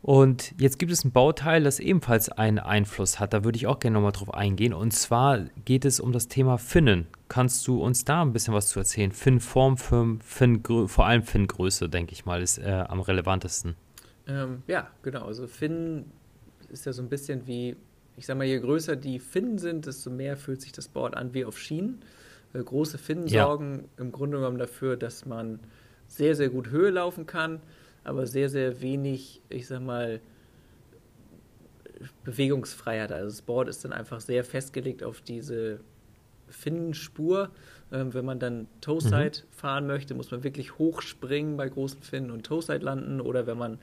Und 0.03 0.53
jetzt 0.59 0.81
gibt 0.81 0.91
es 0.91 1.05
ein 1.05 1.13
Bauteil, 1.13 1.63
das 1.63 1.79
ebenfalls 1.79 2.29
einen 2.29 2.59
Einfluss 2.59 3.21
hat. 3.21 3.33
Da 3.33 3.45
würde 3.45 3.57
ich 3.57 3.69
auch 3.69 3.79
gerne 3.79 3.95
nochmal 3.95 4.11
drauf 4.11 4.35
eingehen. 4.35 4.75
Und 4.75 4.93
zwar 4.93 5.45
geht 5.65 5.85
es 5.85 6.01
um 6.01 6.11
das 6.11 6.27
Thema 6.27 6.59
Finnen. 6.59 7.07
Kannst 7.29 7.69
du 7.69 7.81
uns 7.81 8.05
da 8.05 8.23
ein 8.23 8.33
bisschen 8.33 8.53
was 8.53 8.69
zu 8.69 8.81
erzählen? 8.81 9.13
Finnform, 9.13 9.77
Fin, 9.77 10.21
Fin, 10.21 10.61
vor 10.89 11.07
allem 11.07 11.23
Finngröße, 11.23 11.89
denke 11.89 12.13
ich 12.15 12.25
mal, 12.25 12.43
ist 12.43 12.59
äh, 12.59 12.85
am 12.89 13.01
relevantesten. 13.01 13.77
Ähm, 14.27 14.65
ja, 14.67 14.89
genau. 15.03 15.25
Also 15.27 15.47
Finn 15.47 16.07
ist 16.69 16.85
ja 16.85 16.93
so 16.93 17.01
ein 17.01 17.09
bisschen 17.09 17.47
wie, 17.47 17.77
ich 18.17 18.27
sag 18.27 18.37
mal, 18.37 18.45
je 18.45 18.59
größer 18.59 18.97
die 18.97 19.21
Finnen 19.21 19.59
sind, 19.59 19.87
desto 19.87 20.11
mehr 20.11 20.37
fühlt 20.37 20.63
sich 20.63 20.73
das 20.73 20.89
Board 20.89 21.17
an 21.17 21.33
wie 21.33 21.45
auf 21.45 21.57
Schienen. 21.57 22.01
Äh, 22.55 22.65
große 22.65 22.99
Finnen 22.99 23.29
ja. 23.29 23.45
sorgen 23.45 23.89
im 23.99 24.11
Grunde 24.11 24.39
genommen 24.39 24.59
dafür, 24.59 24.97
dass 24.97 25.27
man 25.27 25.61
sehr, 26.09 26.35
sehr 26.35 26.49
gut 26.49 26.71
Höhe 26.71 26.91
laufen 26.91 27.25
kann 27.25 27.61
aber 28.05 28.27
sehr, 28.27 28.49
sehr 28.49 28.81
wenig, 28.81 29.43
ich 29.49 29.67
sag 29.67 29.81
mal, 29.81 30.21
Bewegungsfreiheit. 32.25 33.13
Also 33.13 33.29
das 33.29 33.43
Board 33.43 33.69
ist 33.69 33.85
dann 33.85 33.93
einfach 33.93 34.21
sehr 34.21 34.45
festgelegt 34.45 35.03
auf 35.03 35.21
diese 35.21 35.81
Finnenspur. 36.49 37.51
Ähm, 37.93 38.15
wenn 38.15 38.25
man 38.25 38.39
dann 38.39 38.67
Toeside 38.81 39.41
mhm. 39.43 39.53
fahren 39.53 39.87
möchte, 39.87 40.15
muss 40.15 40.31
man 40.31 40.43
wirklich 40.43 40.79
hochspringen 40.79 41.57
bei 41.57 41.69
großen 41.69 42.03
Finnen 42.03 42.31
und 42.31 42.45
Toeside 42.45 42.85
landen. 42.85 43.21
Oder 43.21 43.47
wenn 43.47 43.59
man 43.59 43.79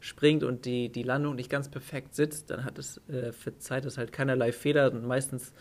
springt 0.00 0.44
und 0.44 0.64
die, 0.64 0.90
die 0.90 1.02
Landung 1.02 1.34
nicht 1.34 1.50
ganz 1.50 1.68
perfekt 1.68 2.14
sitzt, 2.14 2.50
dann 2.50 2.64
hat 2.64 2.78
es 2.78 3.00
äh, 3.08 3.32
für 3.32 3.58
Zeit 3.58 3.84
das 3.84 3.98
halt 3.98 4.12
keinerlei 4.12 4.52
Fehler 4.52 4.92
und 4.92 5.06
meistens 5.06 5.52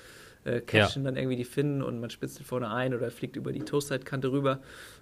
äh, 0.48 0.62
cashen 0.62 1.04
ja. 1.04 1.12
dann 1.12 1.18
irgendwie 1.18 1.36
die 1.36 1.44
Finnen 1.44 1.82
und 1.82 2.00
man 2.00 2.10
spitzt 2.10 2.42
vorne 2.42 2.72
ein 2.72 2.94
oder 2.94 3.12
fliegt 3.12 3.36
über 3.36 3.52
die 3.52 3.60
Toeside-Kante 3.60 4.32
rüber. 4.32 4.60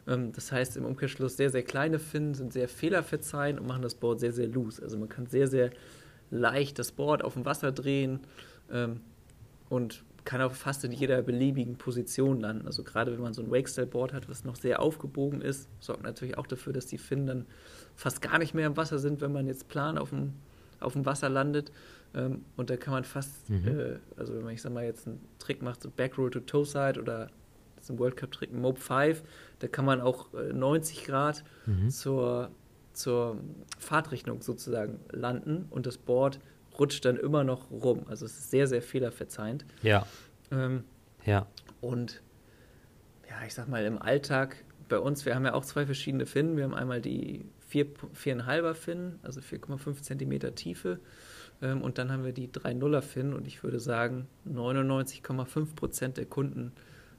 Ähm, 0.07 0.31
das 0.31 0.51
heißt 0.51 0.75
im 0.77 0.85
Umkehrschluss, 0.85 1.37
sehr, 1.37 1.51
sehr 1.51 1.63
kleine 1.63 1.99
Finnen 1.99 2.33
sind 2.33 2.51
sehr 2.51 2.67
fehlerverzeihend 2.67 3.59
und 3.59 3.67
machen 3.67 3.83
das 3.83 3.95
Board 3.95 4.19
sehr, 4.19 4.33
sehr 4.33 4.47
loose. 4.47 4.81
Also 4.81 4.97
man 4.97 5.07
kann 5.07 5.27
sehr, 5.27 5.47
sehr 5.47 5.69
leicht 6.31 6.79
das 6.79 6.91
Board 6.91 7.23
auf 7.23 7.33
dem 7.33 7.45
Wasser 7.45 7.71
drehen 7.71 8.21
ähm, 8.71 9.01
und 9.69 10.03
kann 10.23 10.41
auch 10.41 10.53
fast 10.53 10.83
in 10.83 10.91
jeder 10.91 11.21
beliebigen 11.21 11.77
Position 11.77 12.39
landen. 12.39 12.65
Also 12.65 12.83
gerade 12.83 13.13
wenn 13.13 13.21
man 13.21 13.33
so 13.33 13.43
ein 13.43 13.51
Wakestyle-Board 13.51 14.13
hat, 14.13 14.27
was 14.27 14.43
noch 14.43 14.55
sehr 14.55 14.81
aufgebogen 14.81 15.41
ist, 15.41 15.69
sorgt 15.79 16.01
natürlich 16.01 16.39
auch 16.39 16.47
dafür, 16.47 16.73
dass 16.73 16.87
die 16.87 16.97
Finnen 16.97 17.27
dann 17.27 17.45
fast 17.95 18.23
gar 18.23 18.39
nicht 18.39 18.55
mehr 18.55 18.65
im 18.65 18.75
Wasser 18.75 18.97
sind, 18.97 19.21
wenn 19.21 19.31
man 19.31 19.45
jetzt 19.45 19.67
plan 19.67 19.99
auf 19.99 20.09
dem, 20.09 20.33
auf 20.79 20.93
dem 20.93 21.05
Wasser 21.05 21.29
landet. 21.29 21.71
Ähm, 22.13 22.45
und 22.55 22.69
da 22.69 22.77
kann 22.77 22.93
man 22.93 23.03
fast, 23.03 23.49
mhm. 23.49 23.67
äh, 23.67 23.99
also 24.15 24.35
wenn 24.35 24.43
man, 24.43 24.53
ich 24.53 24.61
sag 24.61 24.73
mal, 24.73 24.85
jetzt 24.85 25.07
einen 25.07 25.21
Trick 25.39 25.61
macht, 25.61 25.81
so 25.81 25.89
Backroll 25.89 26.31
to 26.31 26.39
Toe-Side 26.39 26.99
oder 26.99 27.29
das 27.75 27.85
ist 27.85 27.89
ein 27.91 27.99
World 27.99 28.17
Cup-Trick, 28.17 28.53
Mob 28.53 28.79
5, 28.79 29.23
da 29.59 29.67
kann 29.67 29.85
man 29.85 30.01
auch 30.01 30.33
äh, 30.33 30.53
90 30.53 31.05
Grad 31.05 31.43
mhm. 31.65 31.89
zur, 31.89 32.51
zur 32.93 33.37
Fahrtrichtung 33.77 34.41
sozusagen 34.41 34.99
landen 35.11 35.67
und 35.69 35.85
das 35.85 35.97
Board 35.97 36.39
rutscht 36.79 37.05
dann 37.05 37.17
immer 37.17 37.43
noch 37.43 37.69
rum. 37.71 38.05
Also 38.07 38.25
es 38.25 38.37
ist 38.37 38.51
sehr, 38.51 38.67
sehr 38.67 38.81
fehlerverzeihend. 38.81 39.65
Ja. 39.81 40.05
Ähm, 40.51 40.83
ja. 41.25 41.47
Und 41.81 42.21
ja, 43.29 43.45
ich 43.45 43.53
sag 43.53 43.67
mal, 43.67 43.83
im 43.85 44.01
Alltag 44.01 44.63
bei 44.87 44.99
uns, 44.99 45.25
wir 45.25 45.35
haben 45.35 45.45
ja 45.45 45.53
auch 45.53 45.65
zwei 45.65 45.85
verschiedene 45.85 46.25
Finnen. 46.25 46.57
Wir 46.57 46.63
haben 46.63 46.73
einmal 46.73 47.01
die 47.01 47.45
4,5er 47.83 48.73
Finnen, 48.73 49.19
also 49.23 49.41
4,5 49.41 50.01
Zentimeter 50.01 50.55
Tiefe. 50.55 50.99
Ähm, 51.61 51.81
und 51.81 51.97
dann 51.97 52.11
haben 52.11 52.23
wir 52.23 52.33
die 52.33 52.47
3,0er 52.47 53.01
Finnen. 53.01 53.33
Und 53.33 53.47
ich 53.47 53.63
würde 53.63 53.79
sagen, 53.79 54.27
99,5 54.47 55.75
Prozent 55.75 56.17
der 56.17 56.25
Kunden 56.25 56.71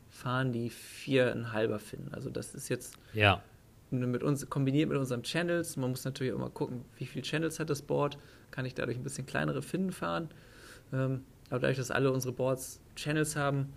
fahren 0.08 0.52
die 0.52 0.70
4,5er 0.70 1.78
Finnen. 1.78 2.08
Also 2.12 2.30
das 2.30 2.54
ist 2.54 2.68
jetzt 2.68 2.96
ja. 3.12 3.42
mit 3.90 4.22
uns, 4.22 4.48
kombiniert 4.48 4.88
mit 4.88 4.98
unseren 4.98 5.22
Channels. 5.22 5.76
Man 5.76 5.90
muss 5.90 6.04
natürlich 6.04 6.32
auch 6.32 6.38
mal 6.38 6.50
gucken, 6.50 6.84
wie 6.96 7.06
viele 7.06 7.22
Channels 7.22 7.60
hat 7.60 7.70
das 7.70 7.82
Board. 7.82 8.18
Kann 8.50 8.64
ich 8.64 8.74
dadurch 8.74 8.96
ein 8.96 9.02
bisschen 9.02 9.26
kleinere 9.26 9.62
Finnen 9.62 9.92
fahren? 9.92 10.28
Ähm, 10.92 11.24
aber 11.50 11.60
dadurch, 11.60 11.78
dass 11.78 11.90
alle 11.90 12.10
unsere 12.10 12.32
Boards 12.32 12.80
Channels 12.96 13.36
haben, 13.36 13.72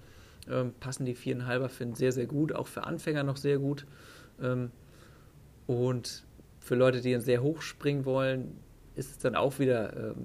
ähm, 0.49 0.73
passen 0.79 1.05
die 1.05 1.15
4,5er 1.15 1.67
Finnen 1.67 1.95
sehr, 1.95 2.11
sehr 2.11 2.25
gut. 2.25 2.53
Auch 2.53 2.67
für 2.67 2.85
Anfänger 2.85 3.23
noch 3.23 3.37
sehr 3.37 3.59
gut. 3.59 3.85
und 5.67 6.23
für 6.59 6.75
Leute, 6.75 7.01
die 7.01 7.11
dann 7.13 7.21
sehr 7.21 7.41
hoch 7.41 7.61
springen 7.61 8.05
wollen, 8.05 8.57
ist 8.95 9.11
es 9.11 9.17
dann 9.19 9.35
auch 9.35 9.59
wieder 9.59 10.15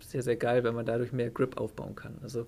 sehr, 0.00 0.22
sehr 0.22 0.36
geil, 0.36 0.64
wenn 0.64 0.74
man 0.74 0.86
dadurch 0.86 1.12
mehr 1.12 1.30
Grip 1.30 1.56
aufbauen 1.58 1.94
kann. 1.94 2.18
Also 2.22 2.46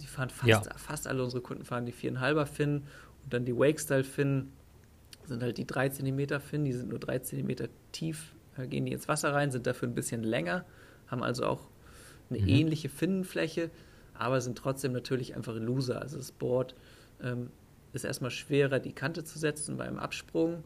die 0.00 0.06
fahren 0.06 0.30
fast, 0.30 0.66
ja. 0.66 0.74
fast 0.76 1.06
alle 1.06 1.22
unsere 1.22 1.42
Kunden 1.42 1.64
fahren 1.64 1.86
die 1.86 1.92
4,5er 1.92 2.46
Fin 2.46 2.82
und 3.24 3.32
dann 3.32 3.44
die 3.44 3.56
Wake-Style 3.56 4.04
Fin 4.04 4.52
sind 5.24 5.42
halt 5.42 5.58
die 5.58 5.66
3 5.66 5.90
cm 5.90 6.40
Fin, 6.40 6.64
die 6.64 6.72
sind 6.72 6.88
nur 6.88 6.98
3 6.98 7.20
cm 7.20 7.68
tief, 7.92 8.34
gehen 8.68 8.86
die 8.86 8.92
ins 8.92 9.08
Wasser 9.08 9.32
rein, 9.32 9.50
sind 9.50 9.66
dafür 9.66 9.88
ein 9.88 9.94
bisschen 9.94 10.22
länger, 10.22 10.64
haben 11.06 11.22
also 11.22 11.46
auch 11.46 11.68
eine 12.30 12.40
mhm. 12.40 12.48
ähnliche 12.48 12.88
Finnenfläche, 12.88 13.70
aber 14.14 14.40
sind 14.40 14.58
trotzdem 14.58 14.92
natürlich 14.92 15.36
einfach 15.36 15.54
loser. 15.54 16.02
Also 16.02 16.16
das 16.16 16.32
Board 16.32 16.74
ähm, 17.22 17.50
ist 17.92 18.04
erstmal 18.04 18.30
schwerer, 18.30 18.80
die 18.80 18.92
Kante 18.92 19.24
zu 19.24 19.38
setzen 19.38 19.76
beim 19.76 19.98
Absprung. 19.98 20.64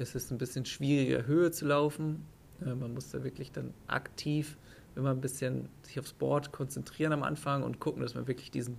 Es 0.00 0.14
ist 0.14 0.30
ein 0.30 0.38
bisschen 0.38 0.64
schwieriger, 0.64 1.26
Höhe 1.26 1.50
zu 1.50 1.66
laufen. 1.66 2.24
Äh, 2.64 2.74
man 2.74 2.94
muss 2.94 3.10
da 3.10 3.22
wirklich 3.22 3.52
dann 3.52 3.74
aktiv 3.86 4.56
immer 4.96 5.10
ein 5.10 5.20
bisschen 5.20 5.68
sich 5.82 6.00
aufs 6.00 6.14
Board 6.14 6.52
konzentrieren 6.52 7.12
am 7.12 7.22
Anfang 7.22 7.62
und 7.62 7.80
gucken, 7.80 8.02
dass 8.02 8.14
man 8.14 8.26
wirklich 8.26 8.50
diesen 8.50 8.78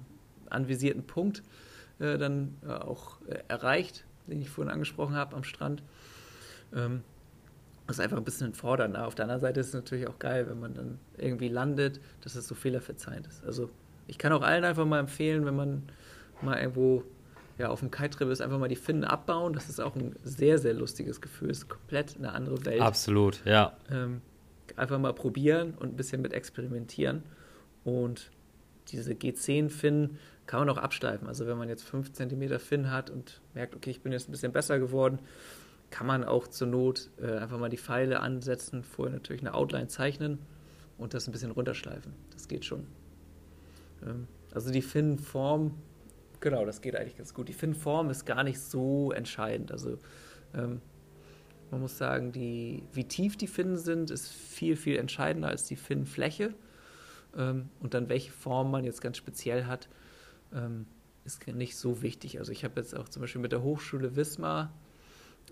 anvisierten 0.49 1.03
Punkt 1.03 1.43
äh, 1.99 2.17
dann 2.17 2.55
äh, 2.67 2.71
auch 2.71 3.19
erreicht, 3.47 4.03
den 4.27 4.41
ich 4.41 4.49
vorhin 4.49 4.73
angesprochen 4.73 5.15
habe 5.15 5.35
am 5.35 5.43
Strand. 5.43 5.83
Ähm, 6.73 7.03
das 7.85 7.97
ist 7.97 8.03
einfach 8.03 8.17
ein 8.17 8.23
bisschen 8.23 8.53
fordern. 8.55 8.95
Auf 8.95 9.13
der 9.13 9.25
anderen 9.25 9.41
Seite 9.41 9.59
ist 9.59 9.67
es 9.67 9.73
natürlich 9.73 10.07
auch 10.07 10.17
geil, 10.17 10.49
wenn 10.49 10.59
man 10.59 10.73
dann 10.73 10.99
irgendwie 11.17 11.49
landet, 11.49 11.99
dass 12.21 12.35
es 12.35 12.47
so 12.47 12.55
fehlerverzeihend 12.55 13.27
ist. 13.27 13.45
Also 13.45 13.69
ich 14.07 14.17
kann 14.17 14.33
auch 14.33 14.41
allen 14.41 14.63
einfach 14.63 14.85
mal 14.85 14.99
empfehlen, 14.99 15.45
wenn 15.45 15.55
man 15.55 15.83
mal 16.41 16.57
irgendwo 16.57 17.03
ja, 17.57 17.69
auf 17.69 17.79
dem 17.79 17.91
Kite-Trip 17.91 18.29
ist, 18.29 18.41
einfach 18.41 18.59
mal 18.59 18.67
die 18.67 18.75
Finnen 18.75 19.03
abbauen. 19.03 19.53
Das 19.53 19.69
ist 19.69 19.79
auch 19.79 19.95
ein 19.95 20.15
sehr, 20.23 20.57
sehr 20.57 20.73
lustiges 20.73 21.21
Gefühl. 21.21 21.49
Es 21.51 21.59
ist 21.59 21.69
komplett 21.69 22.17
eine 22.17 22.33
andere 22.33 22.65
Welt. 22.65 22.81
Absolut, 22.81 23.43
ja. 23.45 23.77
Ähm, 23.89 24.21
einfach 24.75 24.99
mal 24.99 25.13
probieren 25.13 25.73
und 25.75 25.93
ein 25.93 25.95
bisschen 25.95 26.21
mit 26.21 26.33
experimentieren. 26.33 27.23
Und 27.83 28.31
diese 28.89 29.13
G10-Fin 29.13 30.17
kann 30.47 30.59
man 30.59 30.69
auch 30.69 30.77
absteifen. 30.77 31.27
Also 31.27 31.47
wenn 31.47 31.57
man 31.57 31.69
jetzt 31.69 31.83
5 31.83 32.13
cm 32.13 32.59
Fin 32.59 32.91
hat 32.91 33.09
und 33.09 33.41
merkt, 33.53 33.75
okay, 33.75 33.91
ich 33.91 34.01
bin 34.01 34.11
jetzt 34.11 34.27
ein 34.27 34.31
bisschen 34.31 34.51
besser 34.51 34.79
geworden, 34.79 35.19
kann 35.89 36.07
man 36.07 36.23
auch 36.23 36.47
zur 36.47 36.67
Not 36.67 37.09
äh, 37.21 37.37
einfach 37.37 37.59
mal 37.59 37.69
die 37.69 37.77
Pfeile 37.77 38.21
ansetzen, 38.21 38.83
vorher 38.83 39.13
natürlich 39.13 39.41
eine 39.41 39.53
Outline 39.53 39.87
zeichnen 39.87 40.39
und 40.97 41.13
das 41.13 41.27
ein 41.27 41.31
bisschen 41.31 41.51
runterschleifen. 41.51 42.13
Das 42.31 42.47
geht 42.47 42.65
schon. 42.65 42.87
Ähm, 44.05 44.27
also 44.53 44.71
die 44.71 44.81
Fin-Form, 44.81 45.73
genau, 46.41 46.65
das 46.65 46.81
geht 46.81 46.95
eigentlich 46.95 47.17
ganz 47.17 47.33
gut. 47.33 47.47
Die 47.47 47.53
Fin-Form 47.53 48.09
ist 48.09 48.25
gar 48.25 48.43
nicht 48.43 48.59
so 48.59 49.11
entscheidend. 49.11 49.71
Also 49.71 49.97
ähm, 50.53 50.81
man 51.71 51.79
muss 51.79 51.97
sagen, 51.97 52.33
die, 52.33 52.83
wie 52.91 53.05
tief 53.05 53.37
die 53.37 53.47
Finnen 53.47 53.77
sind, 53.77 54.11
ist 54.11 54.29
viel, 54.29 54.75
viel 54.75 54.97
entscheidender 54.97 55.47
als 55.47 55.63
die 55.63 55.77
Finnenfläche. 55.77 56.53
Ähm, 57.37 57.69
und 57.79 57.93
dann 57.93 58.09
welche 58.09 58.31
Form 58.31 58.71
man 58.71 58.83
jetzt 58.83 59.01
ganz 59.01 59.17
speziell 59.17 59.65
hat, 59.65 59.87
ähm, 60.53 60.85
ist 61.23 61.47
nicht 61.47 61.77
so 61.77 62.01
wichtig. 62.01 62.39
Also 62.39 62.51
ich 62.51 62.65
habe 62.65 62.81
jetzt 62.81 62.95
auch 62.95 63.07
zum 63.07 63.21
Beispiel 63.21 63.41
mit 63.41 63.53
der 63.53 63.63
Hochschule 63.63 64.15
Wismar 64.15 64.73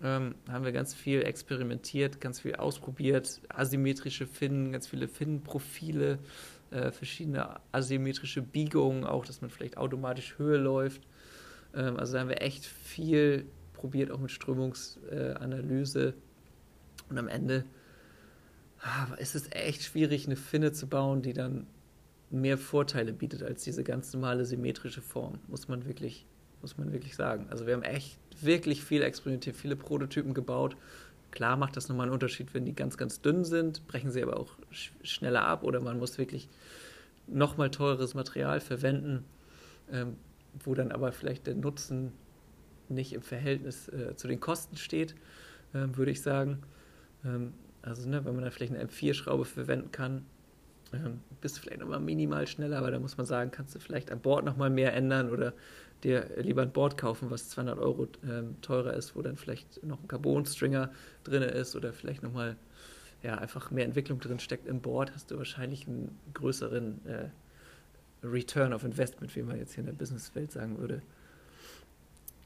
ähm, 0.03 0.35
haben 0.49 0.63
wir 0.63 0.71
ganz 0.71 0.93
viel 0.93 1.23
experimentiert, 1.23 2.21
ganz 2.21 2.39
viel 2.39 2.55
ausprobiert, 2.55 3.41
asymmetrische 3.49 4.27
Finnen, 4.27 4.71
ganz 4.71 4.87
viele 4.87 5.07
Finnenprofile, 5.07 6.19
äh, 6.71 6.91
verschiedene 6.91 7.59
asymmetrische 7.71 8.41
Biegungen, 8.41 9.03
auch 9.03 9.25
dass 9.25 9.41
man 9.41 9.49
vielleicht 9.49 9.77
automatisch 9.77 10.37
Höhe 10.37 10.57
läuft. 10.57 11.01
Ähm, 11.73 11.97
also 11.97 12.13
da 12.13 12.19
haben 12.21 12.29
wir 12.29 12.41
echt 12.41 12.65
viel 12.65 13.45
probiert, 13.73 14.11
auch 14.11 14.19
mit 14.19 14.31
Strömungsanalyse. 14.31 16.13
und 17.09 17.17
am 17.17 17.27
Ende 17.27 17.65
ah, 18.81 19.13
ist 19.17 19.35
es 19.35 19.51
echt 19.51 19.83
schwierig, 19.83 20.25
eine 20.25 20.35
Finne 20.35 20.71
zu 20.71 20.87
bauen, 20.87 21.21
die 21.21 21.33
dann 21.33 21.67
mehr 22.29 22.57
Vorteile 22.57 23.13
bietet 23.13 23.41
als 23.43 23.63
diese 23.63 23.83
ganz 23.83 24.13
normale 24.13 24.45
symmetrische 24.45 25.01
Form, 25.01 25.39
muss 25.47 25.67
man 25.67 25.85
wirklich, 25.85 26.25
muss 26.61 26.77
man 26.77 26.91
wirklich 26.91 27.15
sagen. 27.15 27.47
Also 27.49 27.65
wir 27.65 27.73
haben 27.73 27.83
echt 27.83 28.19
wirklich 28.41 28.83
viel 28.83 29.01
experimentiert, 29.01 29.55
viele 29.55 29.75
Prototypen 29.75 30.33
gebaut. 30.33 30.77
Klar 31.31 31.57
macht 31.57 31.77
das 31.77 31.89
nochmal 31.89 32.05
einen 32.05 32.13
Unterschied, 32.13 32.53
wenn 32.53 32.65
die 32.65 32.73
ganz, 32.73 32.97
ganz 32.97 33.21
dünn 33.21 33.45
sind, 33.45 33.87
brechen 33.87 34.11
sie 34.11 34.23
aber 34.23 34.37
auch 34.37 34.51
sch 34.71 34.91
schneller 35.03 35.43
ab 35.43 35.63
oder 35.63 35.79
man 35.79 35.99
muss 35.99 36.17
wirklich 36.17 36.49
nochmal 37.27 37.69
teures 37.69 38.15
Material 38.15 38.59
verwenden, 38.59 39.25
ähm, 39.91 40.15
wo 40.63 40.73
dann 40.73 40.91
aber 40.91 41.11
vielleicht 41.11 41.47
der 41.47 41.55
Nutzen 41.55 42.11
nicht 42.89 43.13
im 43.13 43.21
Verhältnis 43.21 43.87
äh, 43.89 44.15
zu 44.15 44.27
den 44.27 44.39
Kosten 44.39 44.77
steht, 44.77 45.13
äh, 45.73 45.85
würde 45.93 46.11
ich 46.11 46.21
sagen. 46.21 46.63
Ähm, 47.23 47.53
also 47.81 48.09
ne, 48.09 48.25
wenn 48.25 48.35
man 48.35 48.43
da 48.43 48.51
vielleicht 48.51 48.73
eine 48.73 48.83
M4-Schraube 48.83 49.45
verwenden 49.45 49.91
kann, 49.91 50.25
bist 51.41 51.57
du 51.57 51.61
vielleicht 51.61 51.81
nochmal 51.81 51.99
minimal 51.99 52.47
schneller, 52.47 52.77
aber 52.77 52.91
da 52.91 52.99
muss 52.99 53.17
man 53.17 53.25
sagen, 53.25 53.51
kannst 53.51 53.75
du 53.75 53.79
vielleicht 53.79 54.11
an 54.11 54.19
Bord 54.19 54.45
nochmal 54.45 54.69
mehr 54.69 54.93
ändern 54.93 55.29
oder 55.29 55.53
dir 56.03 56.29
lieber 56.37 56.61
ein 56.61 56.71
Board 56.71 56.97
kaufen, 56.97 57.29
was 57.29 57.49
200 57.49 57.77
Euro 57.79 58.07
ähm, 58.23 58.55
teurer 58.61 58.93
ist, 58.93 59.15
wo 59.15 59.21
dann 59.21 59.35
vielleicht 59.35 59.83
noch 59.83 60.01
ein 60.01 60.07
Carbon-Stringer 60.07 60.91
drin 61.23 61.43
ist 61.43 61.75
oder 61.75 61.93
vielleicht 61.93 62.23
nochmal 62.23 62.55
ja, 63.21 63.35
einfach 63.37 63.69
mehr 63.71 63.85
Entwicklung 63.85 64.19
drin 64.19 64.39
steckt 64.39 64.67
im 64.67 64.81
Board, 64.81 65.13
hast 65.13 65.31
du 65.31 65.37
wahrscheinlich 65.37 65.87
einen 65.87 66.17
größeren 66.33 67.05
äh, 67.05 67.29
Return 68.25 68.73
of 68.73 68.83
Investment, 68.83 69.35
wie 69.35 69.43
man 69.43 69.57
jetzt 69.57 69.73
hier 69.73 69.81
in 69.81 69.87
der 69.87 69.93
Businesswelt 69.93 70.51
sagen 70.51 70.77
würde. 70.77 71.01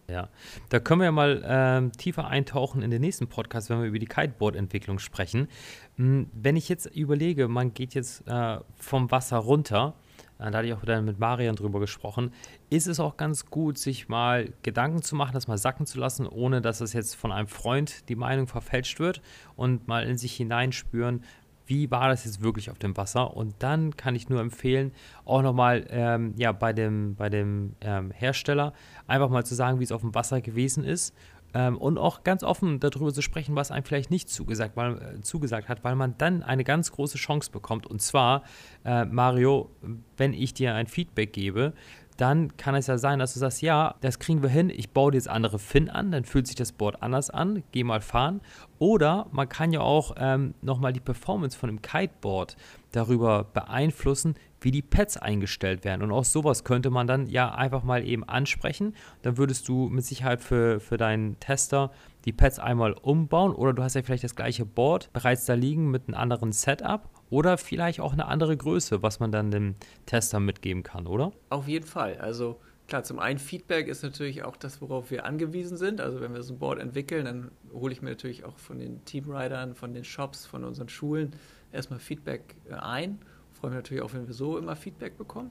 Ja, 0.09 0.27
da 0.69 0.79
können 0.79 1.01
wir 1.01 1.11
mal 1.13 1.41
ähm, 1.45 1.91
tiefer 1.93 2.27
eintauchen 2.27 2.81
in 2.81 2.91
den 2.91 3.01
nächsten 3.01 3.27
Podcast, 3.27 3.69
wenn 3.69 3.79
wir 3.79 3.87
über 3.87 3.99
die 3.99 4.05
Kiteboard-Entwicklung 4.05 4.99
sprechen. 4.99 5.47
Hm, 5.95 6.29
wenn 6.33 6.57
ich 6.57 6.67
jetzt 6.67 6.87
überlege, 6.87 7.47
man 7.47 7.73
geht 7.73 7.93
jetzt 7.93 8.27
äh, 8.27 8.59
vom 8.75 9.11
Wasser 9.11 9.37
runter, 9.37 9.95
äh, 10.39 10.51
da 10.51 10.57
hatte 10.57 10.67
ich 10.67 10.73
auch 10.73 10.81
wieder 10.81 11.01
mit 11.01 11.19
Marian 11.19 11.55
drüber 11.55 11.79
gesprochen, 11.79 12.31
ist 12.69 12.87
es 12.87 12.99
auch 12.99 13.15
ganz 13.15 13.45
gut, 13.45 13.77
sich 13.77 14.09
mal 14.09 14.51
Gedanken 14.61 15.01
zu 15.01 15.15
machen, 15.15 15.33
das 15.33 15.47
mal 15.47 15.57
sacken 15.57 15.85
zu 15.85 15.99
lassen, 15.99 16.27
ohne 16.27 16.61
dass 16.61 16.81
es 16.81 16.91
jetzt 16.91 17.15
von 17.15 17.31
einem 17.31 17.47
Freund 17.47 18.09
die 18.09 18.15
Meinung 18.15 18.47
verfälscht 18.47 18.99
wird 18.99 19.21
und 19.55 19.87
mal 19.87 20.03
in 20.05 20.17
sich 20.17 20.35
hineinspüren, 20.35 21.23
wie 21.65 21.89
war 21.91 22.09
das 22.09 22.25
jetzt 22.25 22.41
wirklich 22.41 22.69
auf 22.69 22.79
dem 22.79 22.95
Wasser? 22.97 23.35
Und 23.35 23.55
dann 23.59 23.95
kann 23.95 24.15
ich 24.15 24.29
nur 24.29 24.41
empfehlen, 24.41 24.91
auch 25.25 25.41
nochmal 25.41 25.85
ähm, 25.89 26.33
ja, 26.37 26.51
bei 26.51 26.73
dem, 26.73 27.15
bei 27.15 27.29
dem 27.29 27.75
ähm, 27.81 28.11
Hersteller 28.11 28.73
einfach 29.07 29.29
mal 29.29 29.45
zu 29.45 29.55
sagen, 29.55 29.79
wie 29.79 29.83
es 29.83 29.91
auf 29.91 30.01
dem 30.01 30.15
Wasser 30.15 30.41
gewesen 30.41 30.83
ist. 30.83 31.15
Ähm, 31.55 31.77
und 31.77 31.99
auch 31.99 32.23
ganz 32.23 32.43
offen 32.43 32.79
darüber 32.79 33.13
zu 33.13 33.21
sprechen, 33.21 33.55
was 33.55 33.69
einem 33.69 33.85
vielleicht 33.85 34.09
nicht 34.09 34.27
zugesagt, 34.27 34.75
weil, 34.75 34.97
äh, 34.97 35.21
zugesagt 35.21 35.69
hat, 35.69 35.83
weil 35.83 35.95
man 35.95 36.15
dann 36.17 36.41
eine 36.41 36.63
ganz 36.63 36.91
große 36.91 37.17
Chance 37.17 37.51
bekommt. 37.51 37.85
Und 37.85 38.01
zwar, 38.01 38.43
äh, 38.83 39.05
Mario, 39.05 39.69
wenn 40.17 40.33
ich 40.33 40.55
dir 40.55 40.73
ein 40.73 40.87
Feedback 40.87 41.31
gebe, 41.31 41.73
dann 42.17 42.55
kann 42.57 42.75
es 42.75 42.87
ja 42.87 42.97
sein, 42.97 43.19
dass 43.19 43.33
du 43.33 43.39
sagst, 43.39 43.61
ja, 43.61 43.95
das 44.01 44.19
kriegen 44.19 44.41
wir 44.41 44.49
hin, 44.49 44.69
ich 44.69 44.91
baue 44.91 45.11
dir 45.11 45.17
jetzt 45.17 45.29
andere 45.29 45.59
Fin 45.59 45.89
an, 45.89 46.11
dann 46.11 46.25
fühlt 46.25 46.47
sich 46.47 46.55
das 46.55 46.71
Board 46.71 47.01
anders 47.01 47.29
an, 47.29 47.63
geh 47.71 47.83
mal 47.83 48.01
fahren. 48.01 48.41
Oder 48.79 49.27
man 49.31 49.49
kann 49.49 49.71
ja 49.71 49.81
auch 49.81 50.15
ähm, 50.17 50.53
nochmal 50.61 50.93
die 50.93 50.99
Performance 50.99 51.57
von 51.57 51.69
dem 51.69 51.81
Kiteboard 51.81 52.55
darüber 52.91 53.45
beeinflussen, 53.45 54.35
wie 54.61 54.71
die 54.71 54.81
Pads 54.81 55.17
eingestellt 55.17 55.83
werden. 55.83 56.01
Und 56.01 56.11
auch 56.11 56.23
sowas 56.23 56.63
könnte 56.63 56.89
man 56.89 57.07
dann 57.07 57.27
ja 57.27 57.53
einfach 57.53 57.83
mal 57.83 58.05
eben 58.05 58.23
ansprechen. 58.23 58.95
Dann 59.21 59.37
würdest 59.37 59.67
du 59.67 59.89
mit 59.89 60.05
Sicherheit 60.05 60.41
für, 60.41 60.79
für 60.79 60.97
deinen 60.97 61.39
Tester 61.39 61.91
die 62.25 62.33
Pads 62.33 62.59
einmal 62.59 62.93
umbauen 62.93 63.53
oder 63.53 63.73
du 63.73 63.83
hast 63.83 63.95
ja 63.95 64.01
vielleicht 64.01 64.23
das 64.23 64.35
gleiche 64.35 64.65
Board 64.65 65.11
bereits 65.13 65.45
da 65.45 65.53
liegen 65.53 65.91
mit 65.91 66.07
einem 66.07 66.17
anderen 66.17 66.51
Setup 66.51 67.09
oder 67.33 67.57
vielleicht 67.57 67.99
auch 67.99 68.13
eine 68.13 68.27
andere 68.27 68.55
Größe, 68.55 69.01
was 69.01 69.19
man 69.19 69.31
dann 69.31 69.49
dem 69.49 69.73
Tester 70.05 70.39
mitgeben 70.39 70.83
kann, 70.83 71.07
oder? 71.07 71.31
Auf 71.49 71.67
jeden 71.67 71.87
Fall. 71.87 72.17
Also 72.19 72.59
klar, 72.87 73.03
zum 73.03 73.17
einen 73.17 73.39
Feedback 73.39 73.87
ist 73.87 74.03
natürlich 74.03 74.43
auch 74.43 74.55
das, 74.55 74.81
worauf 74.81 75.09
wir 75.09 75.25
angewiesen 75.25 75.75
sind. 75.75 75.99
Also 75.99 76.21
wenn 76.21 76.35
wir 76.35 76.43
so 76.43 76.53
ein 76.53 76.59
Board 76.59 76.79
entwickeln, 76.79 77.25
dann 77.25 77.51
hole 77.73 77.91
ich 77.91 78.03
mir 78.03 78.11
natürlich 78.11 78.45
auch 78.45 78.59
von 78.59 78.77
den 78.77 79.03
Teamridern, 79.05 79.73
von 79.73 79.95
den 79.95 80.03
Shops, 80.03 80.45
von 80.45 80.63
unseren 80.63 80.89
Schulen 80.89 81.31
erstmal 81.71 81.97
Feedback 81.97 82.55
äh, 82.69 82.75
ein. 82.75 83.17
Freue 83.51 83.71
mich 83.71 83.77
natürlich 83.77 84.03
auch, 84.03 84.13
wenn 84.13 84.27
wir 84.27 84.35
so 84.35 84.59
immer 84.59 84.75
Feedback 84.75 85.17
bekommen. 85.17 85.49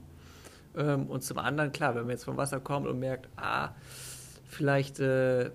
Ähm, 0.76 1.08
und 1.08 1.24
zum 1.24 1.38
anderen, 1.38 1.72
klar, 1.72 1.96
wenn 1.96 2.02
man 2.02 2.10
jetzt 2.10 2.26
vom 2.26 2.36
Wasser 2.36 2.60
kommt 2.60 2.86
und 2.86 3.00
merkt, 3.00 3.28
ah, 3.34 3.70
vielleicht 4.44 5.00
äh, 5.00 5.50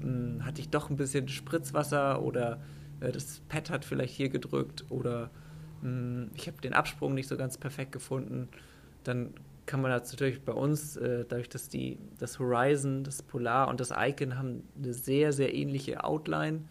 hm, 0.00 0.46
hatte 0.46 0.62
ich 0.62 0.70
doch 0.70 0.88
ein 0.88 0.96
bisschen 0.96 1.28
Spritzwasser 1.28 2.22
oder 2.22 2.58
äh, 3.00 3.12
das 3.12 3.42
Pad 3.48 3.70
hat 3.70 3.84
vielleicht 3.84 4.14
hier 4.14 4.28
gedrückt 4.28 4.84
oder 4.90 5.30
mh, 5.82 5.88
hm, 5.88 6.30
ich 6.34 6.46
habe 6.46 6.60
den 6.60 6.72
Absprung 6.72 7.14
nicht 7.14 7.28
so 7.28 7.36
ganz 7.36 7.58
perfekt 7.58 7.92
gefunden, 7.92 8.48
dann 9.04 9.34
kann 9.66 9.82
man 9.82 9.92
natürlich 9.92 10.42
bei 10.42 10.52
uns, 10.52 10.96
äh, 10.96 11.24
dadurch, 11.28 11.48
dass 11.48 11.68
die, 11.68 11.98
das 12.18 12.38
Horizon, 12.38 13.04
das 13.04 13.22
Polar 13.22 13.68
und 13.68 13.78
das 13.78 13.92
Icon 13.96 14.36
haben 14.36 14.64
eine 14.76 14.92
sehr, 14.92 15.32
sehr 15.32 15.54
ähnliche 15.54 16.02
Outline 16.02 16.62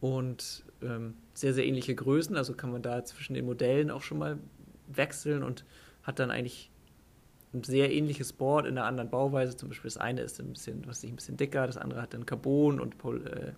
und 0.00 0.64
ähm, 0.82 1.14
sehr, 1.34 1.54
sehr 1.54 1.66
ähnliche 1.66 1.94
Größen, 1.94 2.36
also 2.36 2.54
kann 2.54 2.70
man 2.70 2.82
da 2.82 3.04
zwischen 3.04 3.34
den 3.34 3.46
Modellen 3.46 3.90
auch 3.90 4.02
schon 4.02 4.18
mal 4.18 4.38
wechseln 4.86 5.42
und 5.42 5.64
hat 6.02 6.18
dann 6.18 6.30
eigentlich 6.30 6.70
ein 7.52 7.64
sehr 7.64 7.92
ähnliches 7.92 8.32
Board 8.32 8.66
in 8.66 8.78
einer 8.78 8.86
anderen 8.86 9.10
Bauweise. 9.10 9.56
Zum 9.56 9.68
Beispiel 9.68 9.88
das 9.88 9.96
eine 9.96 10.20
ist 10.20 10.40
ein 10.40 10.52
bisschen, 10.52 10.86
was 10.86 11.02
ich 11.02 11.10
ein 11.10 11.16
bisschen 11.16 11.36
dicker, 11.36 11.66
das 11.66 11.76
andere 11.76 12.00
hat 12.00 12.14
dann 12.14 12.26
Carbon 12.26 12.80
und 12.80 12.96
Pol, 12.98 13.26
äh, 13.26 13.52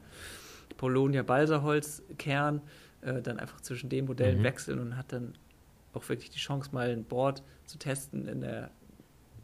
Polonia 0.76 1.22
Balsaholzkern, 1.22 2.60
äh, 3.02 3.22
dann 3.22 3.38
einfach 3.38 3.60
zwischen 3.60 3.88
den 3.88 4.06
Modellen 4.06 4.40
mhm. 4.40 4.44
wechseln 4.44 4.78
und 4.78 4.96
hat 4.96 5.12
dann 5.12 5.34
auch 5.92 6.08
wirklich 6.08 6.30
die 6.30 6.38
Chance, 6.38 6.70
mal 6.72 6.90
ein 6.90 7.04
Board 7.04 7.42
zu 7.66 7.78
testen 7.78 8.26
in 8.26 8.40
der 8.40 8.70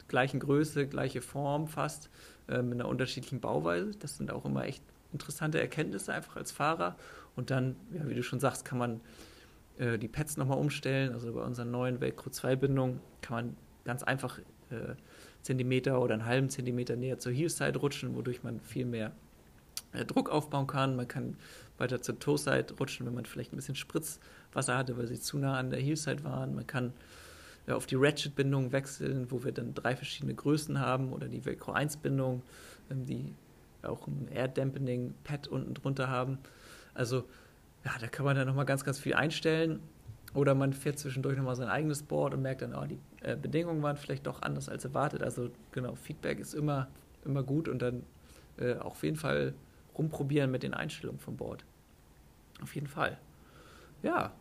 gleichen 0.08 0.40
Größe, 0.40 0.86
gleiche 0.86 1.20
Form 1.20 1.68
fast, 1.68 2.10
äh, 2.48 2.62
mit 2.62 2.74
einer 2.74 2.88
unterschiedlichen 2.88 3.40
Bauweise. 3.40 3.90
Das 3.98 4.16
sind 4.16 4.30
auch 4.32 4.44
immer 4.44 4.64
echt 4.64 4.82
interessante 5.12 5.60
Erkenntnisse 5.60 6.12
einfach 6.12 6.36
als 6.36 6.50
Fahrer. 6.50 6.96
Und 7.36 7.50
dann, 7.50 7.76
ja, 7.92 8.08
wie 8.08 8.14
du 8.14 8.22
schon 8.22 8.40
sagst, 8.40 8.64
kann 8.64 8.78
man 8.78 9.00
äh, 9.78 9.98
die 9.98 10.08
Pads 10.08 10.36
nochmal 10.36 10.58
umstellen. 10.58 11.12
Also 11.12 11.32
bei 11.32 11.42
unseren 11.42 11.70
neuen 11.70 12.00
Velcro 12.00 12.30
2-Bindungen 12.30 13.00
kann 13.20 13.36
man 13.36 13.56
ganz 13.84 14.02
einfach 14.02 14.38
äh, 14.70 14.94
Zentimeter 15.42 16.00
oder 16.00 16.14
einen 16.14 16.26
halben 16.26 16.48
Zentimeter 16.48 16.96
näher 16.96 17.18
zur 17.18 17.32
Heelside 17.32 17.78
rutschen, 17.78 18.14
wodurch 18.14 18.42
man 18.42 18.60
viel 18.60 18.86
mehr 18.86 19.12
Druck 19.92 20.30
aufbauen 20.30 20.66
kann. 20.66 20.96
Man 20.96 21.08
kann 21.08 21.36
weiter 21.78 22.02
zur 22.02 22.18
Toe-Side 22.18 22.74
rutschen, 22.78 23.06
wenn 23.06 23.14
man 23.14 23.24
vielleicht 23.24 23.52
ein 23.52 23.56
bisschen 23.56 23.74
Spritzwasser 23.74 24.76
hatte, 24.76 24.96
weil 24.98 25.06
sie 25.06 25.20
zu 25.20 25.38
nah 25.38 25.58
an 25.58 25.70
der 25.70 25.80
Heelside 25.80 26.24
waren. 26.24 26.54
Man 26.54 26.66
kann 26.66 26.92
ja, 27.66 27.76
auf 27.76 27.86
die 27.86 27.96
Ratchet-Bindung 27.96 28.72
wechseln, 28.72 29.30
wo 29.30 29.44
wir 29.44 29.52
dann 29.52 29.74
drei 29.74 29.94
verschiedene 29.94 30.34
Größen 30.34 30.80
haben 30.80 31.12
oder 31.12 31.28
die 31.28 31.44
Velcro 31.44 31.72
1-Bindung, 31.72 32.42
ähm, 32.90 33.06
die 33.06 33.34
auch 33.82 34.06
ein 34.06 34.28
Air-Dampening-Pad 34.32 35.48
unten 35.48 35.74
drunter 35.74 36.08
haben. 36.08 36.38
Also 36.94 37.24
ja, 37.84 37.92
da 38.00 38.08
kann 38.08 38.24
man 38.24 38.36
dann 38.36 38.48
nochmal 38.48 38.64
ganz, 38.64 38.84
ganz 38.84 38.98
viel 38.98 39.14
einstellen. 39.14 39.80
Oder 40.34 40.54
man 40.54 40.72
fährt 40.72 40.98
zwischendurch 40.98 41.36
nochmal 41.36 41.56
sein 41.56 41.68
eigenes 41.68 42.02
Board 42.02 42.34
und 42.34 42.42
merkt 42.42 42.60
dann, 42.60 42.74
oh, 42.74 42.84
die 42.84 42.98
äh, 43.22 43.34
Bedingungen 43.34 43.82
waren 43.82 43.96
vielleicht 43.96 44.26
doch 44.26 44.42
anders 44.42 44.68
als 44.68 44.84
erwartet. 44.84 45.22
Also 45.22 45.50
genau, 45.72 45.94
Feedback 45.94 46.38
ist 46.38 46.54
immer, 46.54 46.88
immer 47.24 47.42
gut 47.42 47.68
und 47.68 47.80
dann 47.80 48.02
äh, 48.58 48.74
auf 48.74 49.02
jeden 49.02 49.16
Fall 49.16 49.54
rumprobieren 49.98 50.50
mit 50.50 50.62
den 50.62 50.74
Einstellungen 50.74 51.20
vom 51.20 51.36
Board. 51.36 51.64
Auf 52.62 52.74
jeden 52.74 52.86
Fall. 52.86 53.18
Ja, 54.02 54.32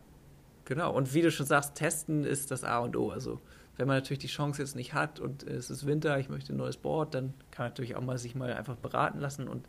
genau. 0.64 0.94
Und 0.94 1.12
wie 1.14 1.22
du 1.22 1.30
schon 1.30 1.46
sagst, 1.46 1.74
testen 1.74 2.24
ist 2.24 2.50
das 2.50 2.64
A 2.64 2.78
und 2.78 2.96
O. 2.96 3.10
Also 3.10 3.40
wenn 3.76 3.86
man 3.86 3.96
natürlich 3.96 4.18
die 4.18 4.28
Chance 4.28 4.60
jetzt 4.60 4.76
nicht 4.76 4.94
hat 4.94 5.20
und 5.20 5.44
es 5.44 5.70
ist 5.70 5.86
Winter, 5.86 6.18
ich 6.18 6.28
möchte 6.28 6.52
ein 6.52 6.56
neues 6.56 6.76
Board, 6.76 7.14
dann 7.14 7.34
kann 7.50 7.64
man 7.64 7.70
natürlich 7.70 7.96
auch 7.96 8.02
mal 8.02 8.18
sich 8.18 8.34
mal 8.34 8.52
einfach 8.52 8.76
beraten 8.76 9.20
lassen 9.20 9.48
und 9.48 9.68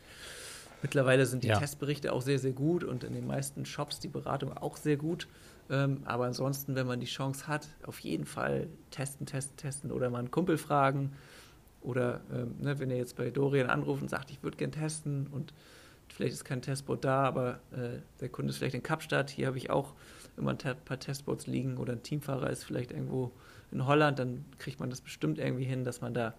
mittlerweile 0.82 1.26
sind 1.26 1.44
die 1.44 1.50
ja. 1.50 1.60
Testberichte 1.60 2.12
auch 2.12 2.22
sehr, 2.22 2.40
sehr 2.40 2.54
gut 2.54 2.84
und 2.84 3.04
in 3.04 3.14
den 3.14 3.28
meisten 3.28 3.66
Shops 3.66 4.00
die 4.00 4.08
Beratung 4.08 4.58
auch 4.58 4.78
sehr 4.78 4.98
gut. 4.98 5.28
Ähm, 5.70 6.02
aber 6.06 6.26
ansonsten, 6.26 6.74
wenn 6.74 6.88
man 6.88 7.00
die 7.00 7.06
Chance 7.06 7.48
hat, 7.48 7.68
auf 7.84 8.00
jeden 8.00 8.26
Fall 8.26 8.68
testen, 8.90 9.28
testen, 9.28 9.58
testen 9.58 9.92
oder 9.92 10.10
mal 10.10 10.20
einen 10.20 10.32
Kumpel 10.32 10.58
fragen 10.58 11.14
oder 11.82 12.22
ähm, 12.34 12.56
ne, 12.60 12.80
wenn 12.80 12.90
ihr 12.90 12.98
jetzt 12.98 13.16
bei 13.16 13.30
Dorian 13.30 13.70
anruft 13.70 14.02
und 14.02 14.10
sagt, 14.10 14.32
ich 14.32 14.42
würde 14.42 14.58
gern 14.58 14.72
testen 14.72 15.28
und 15.28 15.54
vielleicht 16.14 16.34
ist 16.34 16.46
kein 16.46 16.62
Testboard 16.62 17.06
da, 17.06 17.24
aber 17.24 17.60
äh, 17.72 18.00
der 18.20 18.30
Kunde 18.30 18.52
ist 18.52 18.58
vielleicht 18.58 18.76
in 18.76 18.84
Kapstadt, 18.84 19.30
hier 19.30 19.48
habe 19.48 19.58
ich 19.58 19.70
auch 19.70 19.94
immer 20.38 20.52
ein 20.52 20.78
paar 20.86 21.00
Testboards 21.00 21.48
liegen 21.48 21.78
oder 21.78 21.94
ein 21.94 22.04
Teamfahrer 22.04 22.50
ist 22.50 22.64
vielleicht 22.64 22.92
irgendwo 22.92 23.32
in 23.72 23.86
Holland, 23.86 24.20
dann 24.20 24.46
kriegt 24.58 24.80
man 24.80 24.90
das 24.90 25.02
bestimmt 25.02 25.38
irgendwie 25.38 25.66
hin, 25.66 25.84
dass 25.84 26.02
man 26.02 26.14
da 26.14 26.34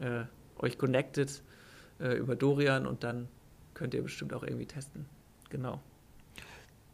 äh, 0.00 0.24
euch 0.58 0.78
connectet 0.78 1.42
äh, 2.00 2.16
über 2.16 2.36
Dorian 2.36 2.86
und 2.86 3.04
dann 3.04 3.28
könnt 3.74 3.94
ihr 3.94 4.02
bestimmt 4.02 4.32
auch 4.32 4.42
irgendwie 4.42 4.66
testen. 4.66 5.06
Genau. 5.50 5.80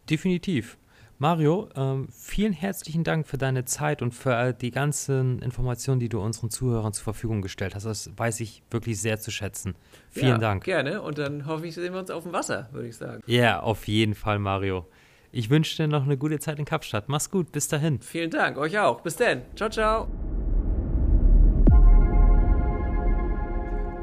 Definitiv. 0.08 0.76
Mario, 1.20 1.68
ähm, 1.76 2.08
vielen 2.10 2.54
herzlichen 2.54 3.04
Dank 3.04 3.26
für 3.26 3.36
deine 3.36 3.66
Zeit 3.66 4.00
und 4.00 4.14
für 4.14 4.54
die 4.54 4.70
ganzen 4.70 5.40
Informationen, 5.40 6.00
die 6.00 6.08
du 6.08 6.18
unseren 6.18 6.48
Zuhörern 6.48 6.94
zur 6.94 7.04
Verfügung 7.04 7.42
gestellt 7.42 7.74
hast. 7.74 7.84
Das 7.84 8.10
weiß 8.16 8.40
ich 8.40 8.62
wirklich 8.70 8.98
sehr 9.02 9.20
zu 9.20 9.30
schätzen. 9.30 9.74
Vielen 10.08 10.28
ja, 10.28 10.38
Dank. 10.38 10.64
Gerne 10.64 11.02
und 11.02 11.18
dann 11.18 11.44
hoffe 11.44 11.66
ich, 11.66 11.74
sehen 11.74 11.92
wir 11.92 12.00
uns 12.00 12.10
auf 12.10 12.22
dem 12.22 12.32
Wasser, 12.32 12.70
würde 12.72 12.88
ich 12.88 12.96
sagen. 12.96 13.22
Ja, 13.26 13.60
auf 13.60 13.86
jeden 13.86 14.14
Fall, 14.14 14.38
Mario. 14.38 14.86
Ich 15.30 15.50
wünsche 15.50 15.76
dir 15.76 15.88
noch 15.88 16.04
eine 16.04 16.16
gute 16.16 16.38
Zeit 16.38 16.58
in 16.58 16.64
Kapstadt. 16.64 17.10
Mach's 17.10 17.30
gut, 17.30 17.52
bis 17.52 17.68
dahin. 17.68 18.00
Vielen 18.00 18.30
Dank, 18.30 18.56
euch 18.56 18.78
auch. 18.78 19.02
Bis 19.02 19.16
dann. 19.16 19.42
Ciao, 19.56 19.68
ciao. 19.68 20.08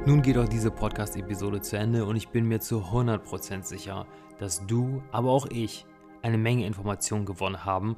Nun 0.06 0.22
geht 0.22 0.38
auch 0.38 0.48
diese 0.48 0.70
Podcast-Episode 0.70 1.62
zu 1.62 1.80
Ende 1.80 2.06
und 2.06 2.16
ich 2.16 2.28
bin 2.28 2.48
mir 2.48 2.60
zu 2.60 2.78
100% 2.78 3.64
sicher, 3.64 4.06
dass 4.38 4.64
du, 4.68 5.02
aber 5.12 5.32
auch 5.32 5.48
ich, 5.48 5.88
eine 6.28 6.38
Menge 6.38 6.66
Informationen 6.66 7.26
gewonnen 7.26 7.66
haben, 7.66 7.96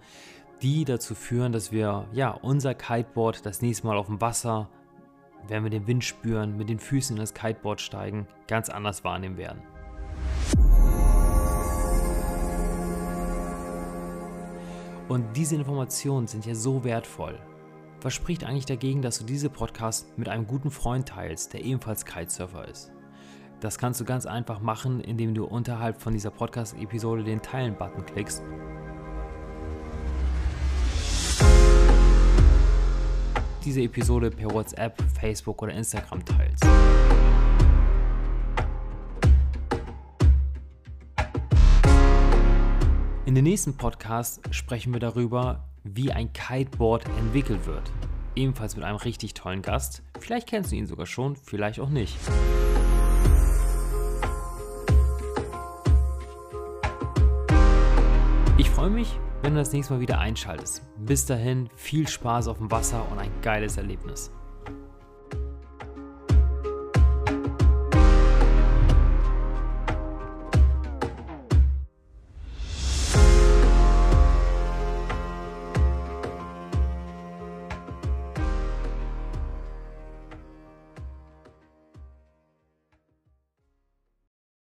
die 0.62 0.86
dazu 0.86 1.16
führen, 1.16 1.52
dass 1.52 1.72
wir 1.72 2.08
ja 2.14 2.32
unser 2.32 2.74
Kiteboard 2.76 3.46
das 3.46 3.62
nächste 3.62 3.88
Mal 3.88 3.98
auf 3.98 4.06
dem 4.06 4.22
Wasser, 4.22 4.70
wenn 5.48 5.64
wir 5.64 5.70
den 5.70 5.88
Wind 5.88 6.04
spüren, 6.04 6.56
mit 6.58 6.70
den 6.70 6.80
Füßen 6.80 7.16
in 7.16 7.20
das 7.20 7.34
Kiteboard 7.34 7.82
steigen, 7.82 8.28
ganz 8.48 8.70
anders 8.70 9.04
wahrnehmen 9.04 9.38
werden. 9.38 9.62
Und 15.08 15.26
diese 15.36 15.56
Informationen 15.56 16.28
sind 16.28 16.46
ja 16.46 16.54
so 16.54 16.84
wertvoll. 16.84 17.40
Was 18.02 18.14
spricht 18.14 18.44
eigentlich 18.44 18.68
dagegen, 18.68 19.02
dass 19.02 19.18
du 19.18 19.26
diese 19.26 19.50
Podcast 19.50 20.18
mit 20.18 20.30
einem 20.30 20.46
guten 20.46 20.70
Freund 20.70 21.08
teilst, 21.10 21.54
der 21.54 21.66
ebenfalls 21.66 22.06
Kitesurfer 22.06 22.68
ist? 22.68 22.92
Das 23.60 23.78
kannst 23.78 24.00
du 24.00 24.06
ganz 24.06 24.26
einfach 24.26 24.62
machen, 24.62 25.02
indem 25.02 25.34
du 25.34 25.44
unterhalb 25.44 26.02
von 26.02 26.14
dieser 26.14 26.32
Podcast-Episode 26.32 27.26
den 27.26 27.42
Teilen-Button 27.42 28.06
klickst. 28.06 28.42
Diese 33.66 33.82
Episode 33.82 34.32
per 34.32 34.50
WhatsApp, 34.54 35.02
Facebook 35.20 35.62
oder 35.62 35.74
Instagram 35.74 36.24
teilst. 36.24 36.66
In 43.26 43.36
den 43.36 43.44
nächsten 43.44 43.76
Podcast 43.76 44.42
sprechen 44.52 44.94
wir 44.94 45.02
darüber, 45.02 45.66
wie 45.84 46.14
ein 46.14 46.32
Kiteboard 46.32 47.06
entwickelt 47.20 47.68
wird. 47.68 47.92
Ebenfalls 48.36 48.78
mit 48.78 48.86
einem 48.86 48.98
richtig 48.98 49.34
tollen 49.34 49.62
Gast. 49.62 50.02
Vielleicht 50.18 50.48
kennst 50.48 50.72
du 50.72 50.78
ihn 50.78 50.88
sogar 50.88 51.06
schon, 51.06 51.36
vielleicht 51.36 51.82
auch 51.82 51.90
nicht. 51.90 52.18
Freue 58.80 58.90
mich, 58.92 59.20
wenn 59.42 59.56
du 59.56 59.60
das 59.60 59.74
nächste 59.74 59.94
Mal 59.94 60.00
wieder 60.00 60.20
einschaltest. 60.20 60.84
Bis 61.00 61.26
dahin 61.26 61.68
viel 61.76 62.08
Spaß 62.08 62.48
auf 62.48 62.60
dem 62.60 62.72
Wasser 62.72 63.06
und 63.12 63.20
ein 63.20 63.30
geiles 63.42 63.76
Erlebnis. 63.76 64.32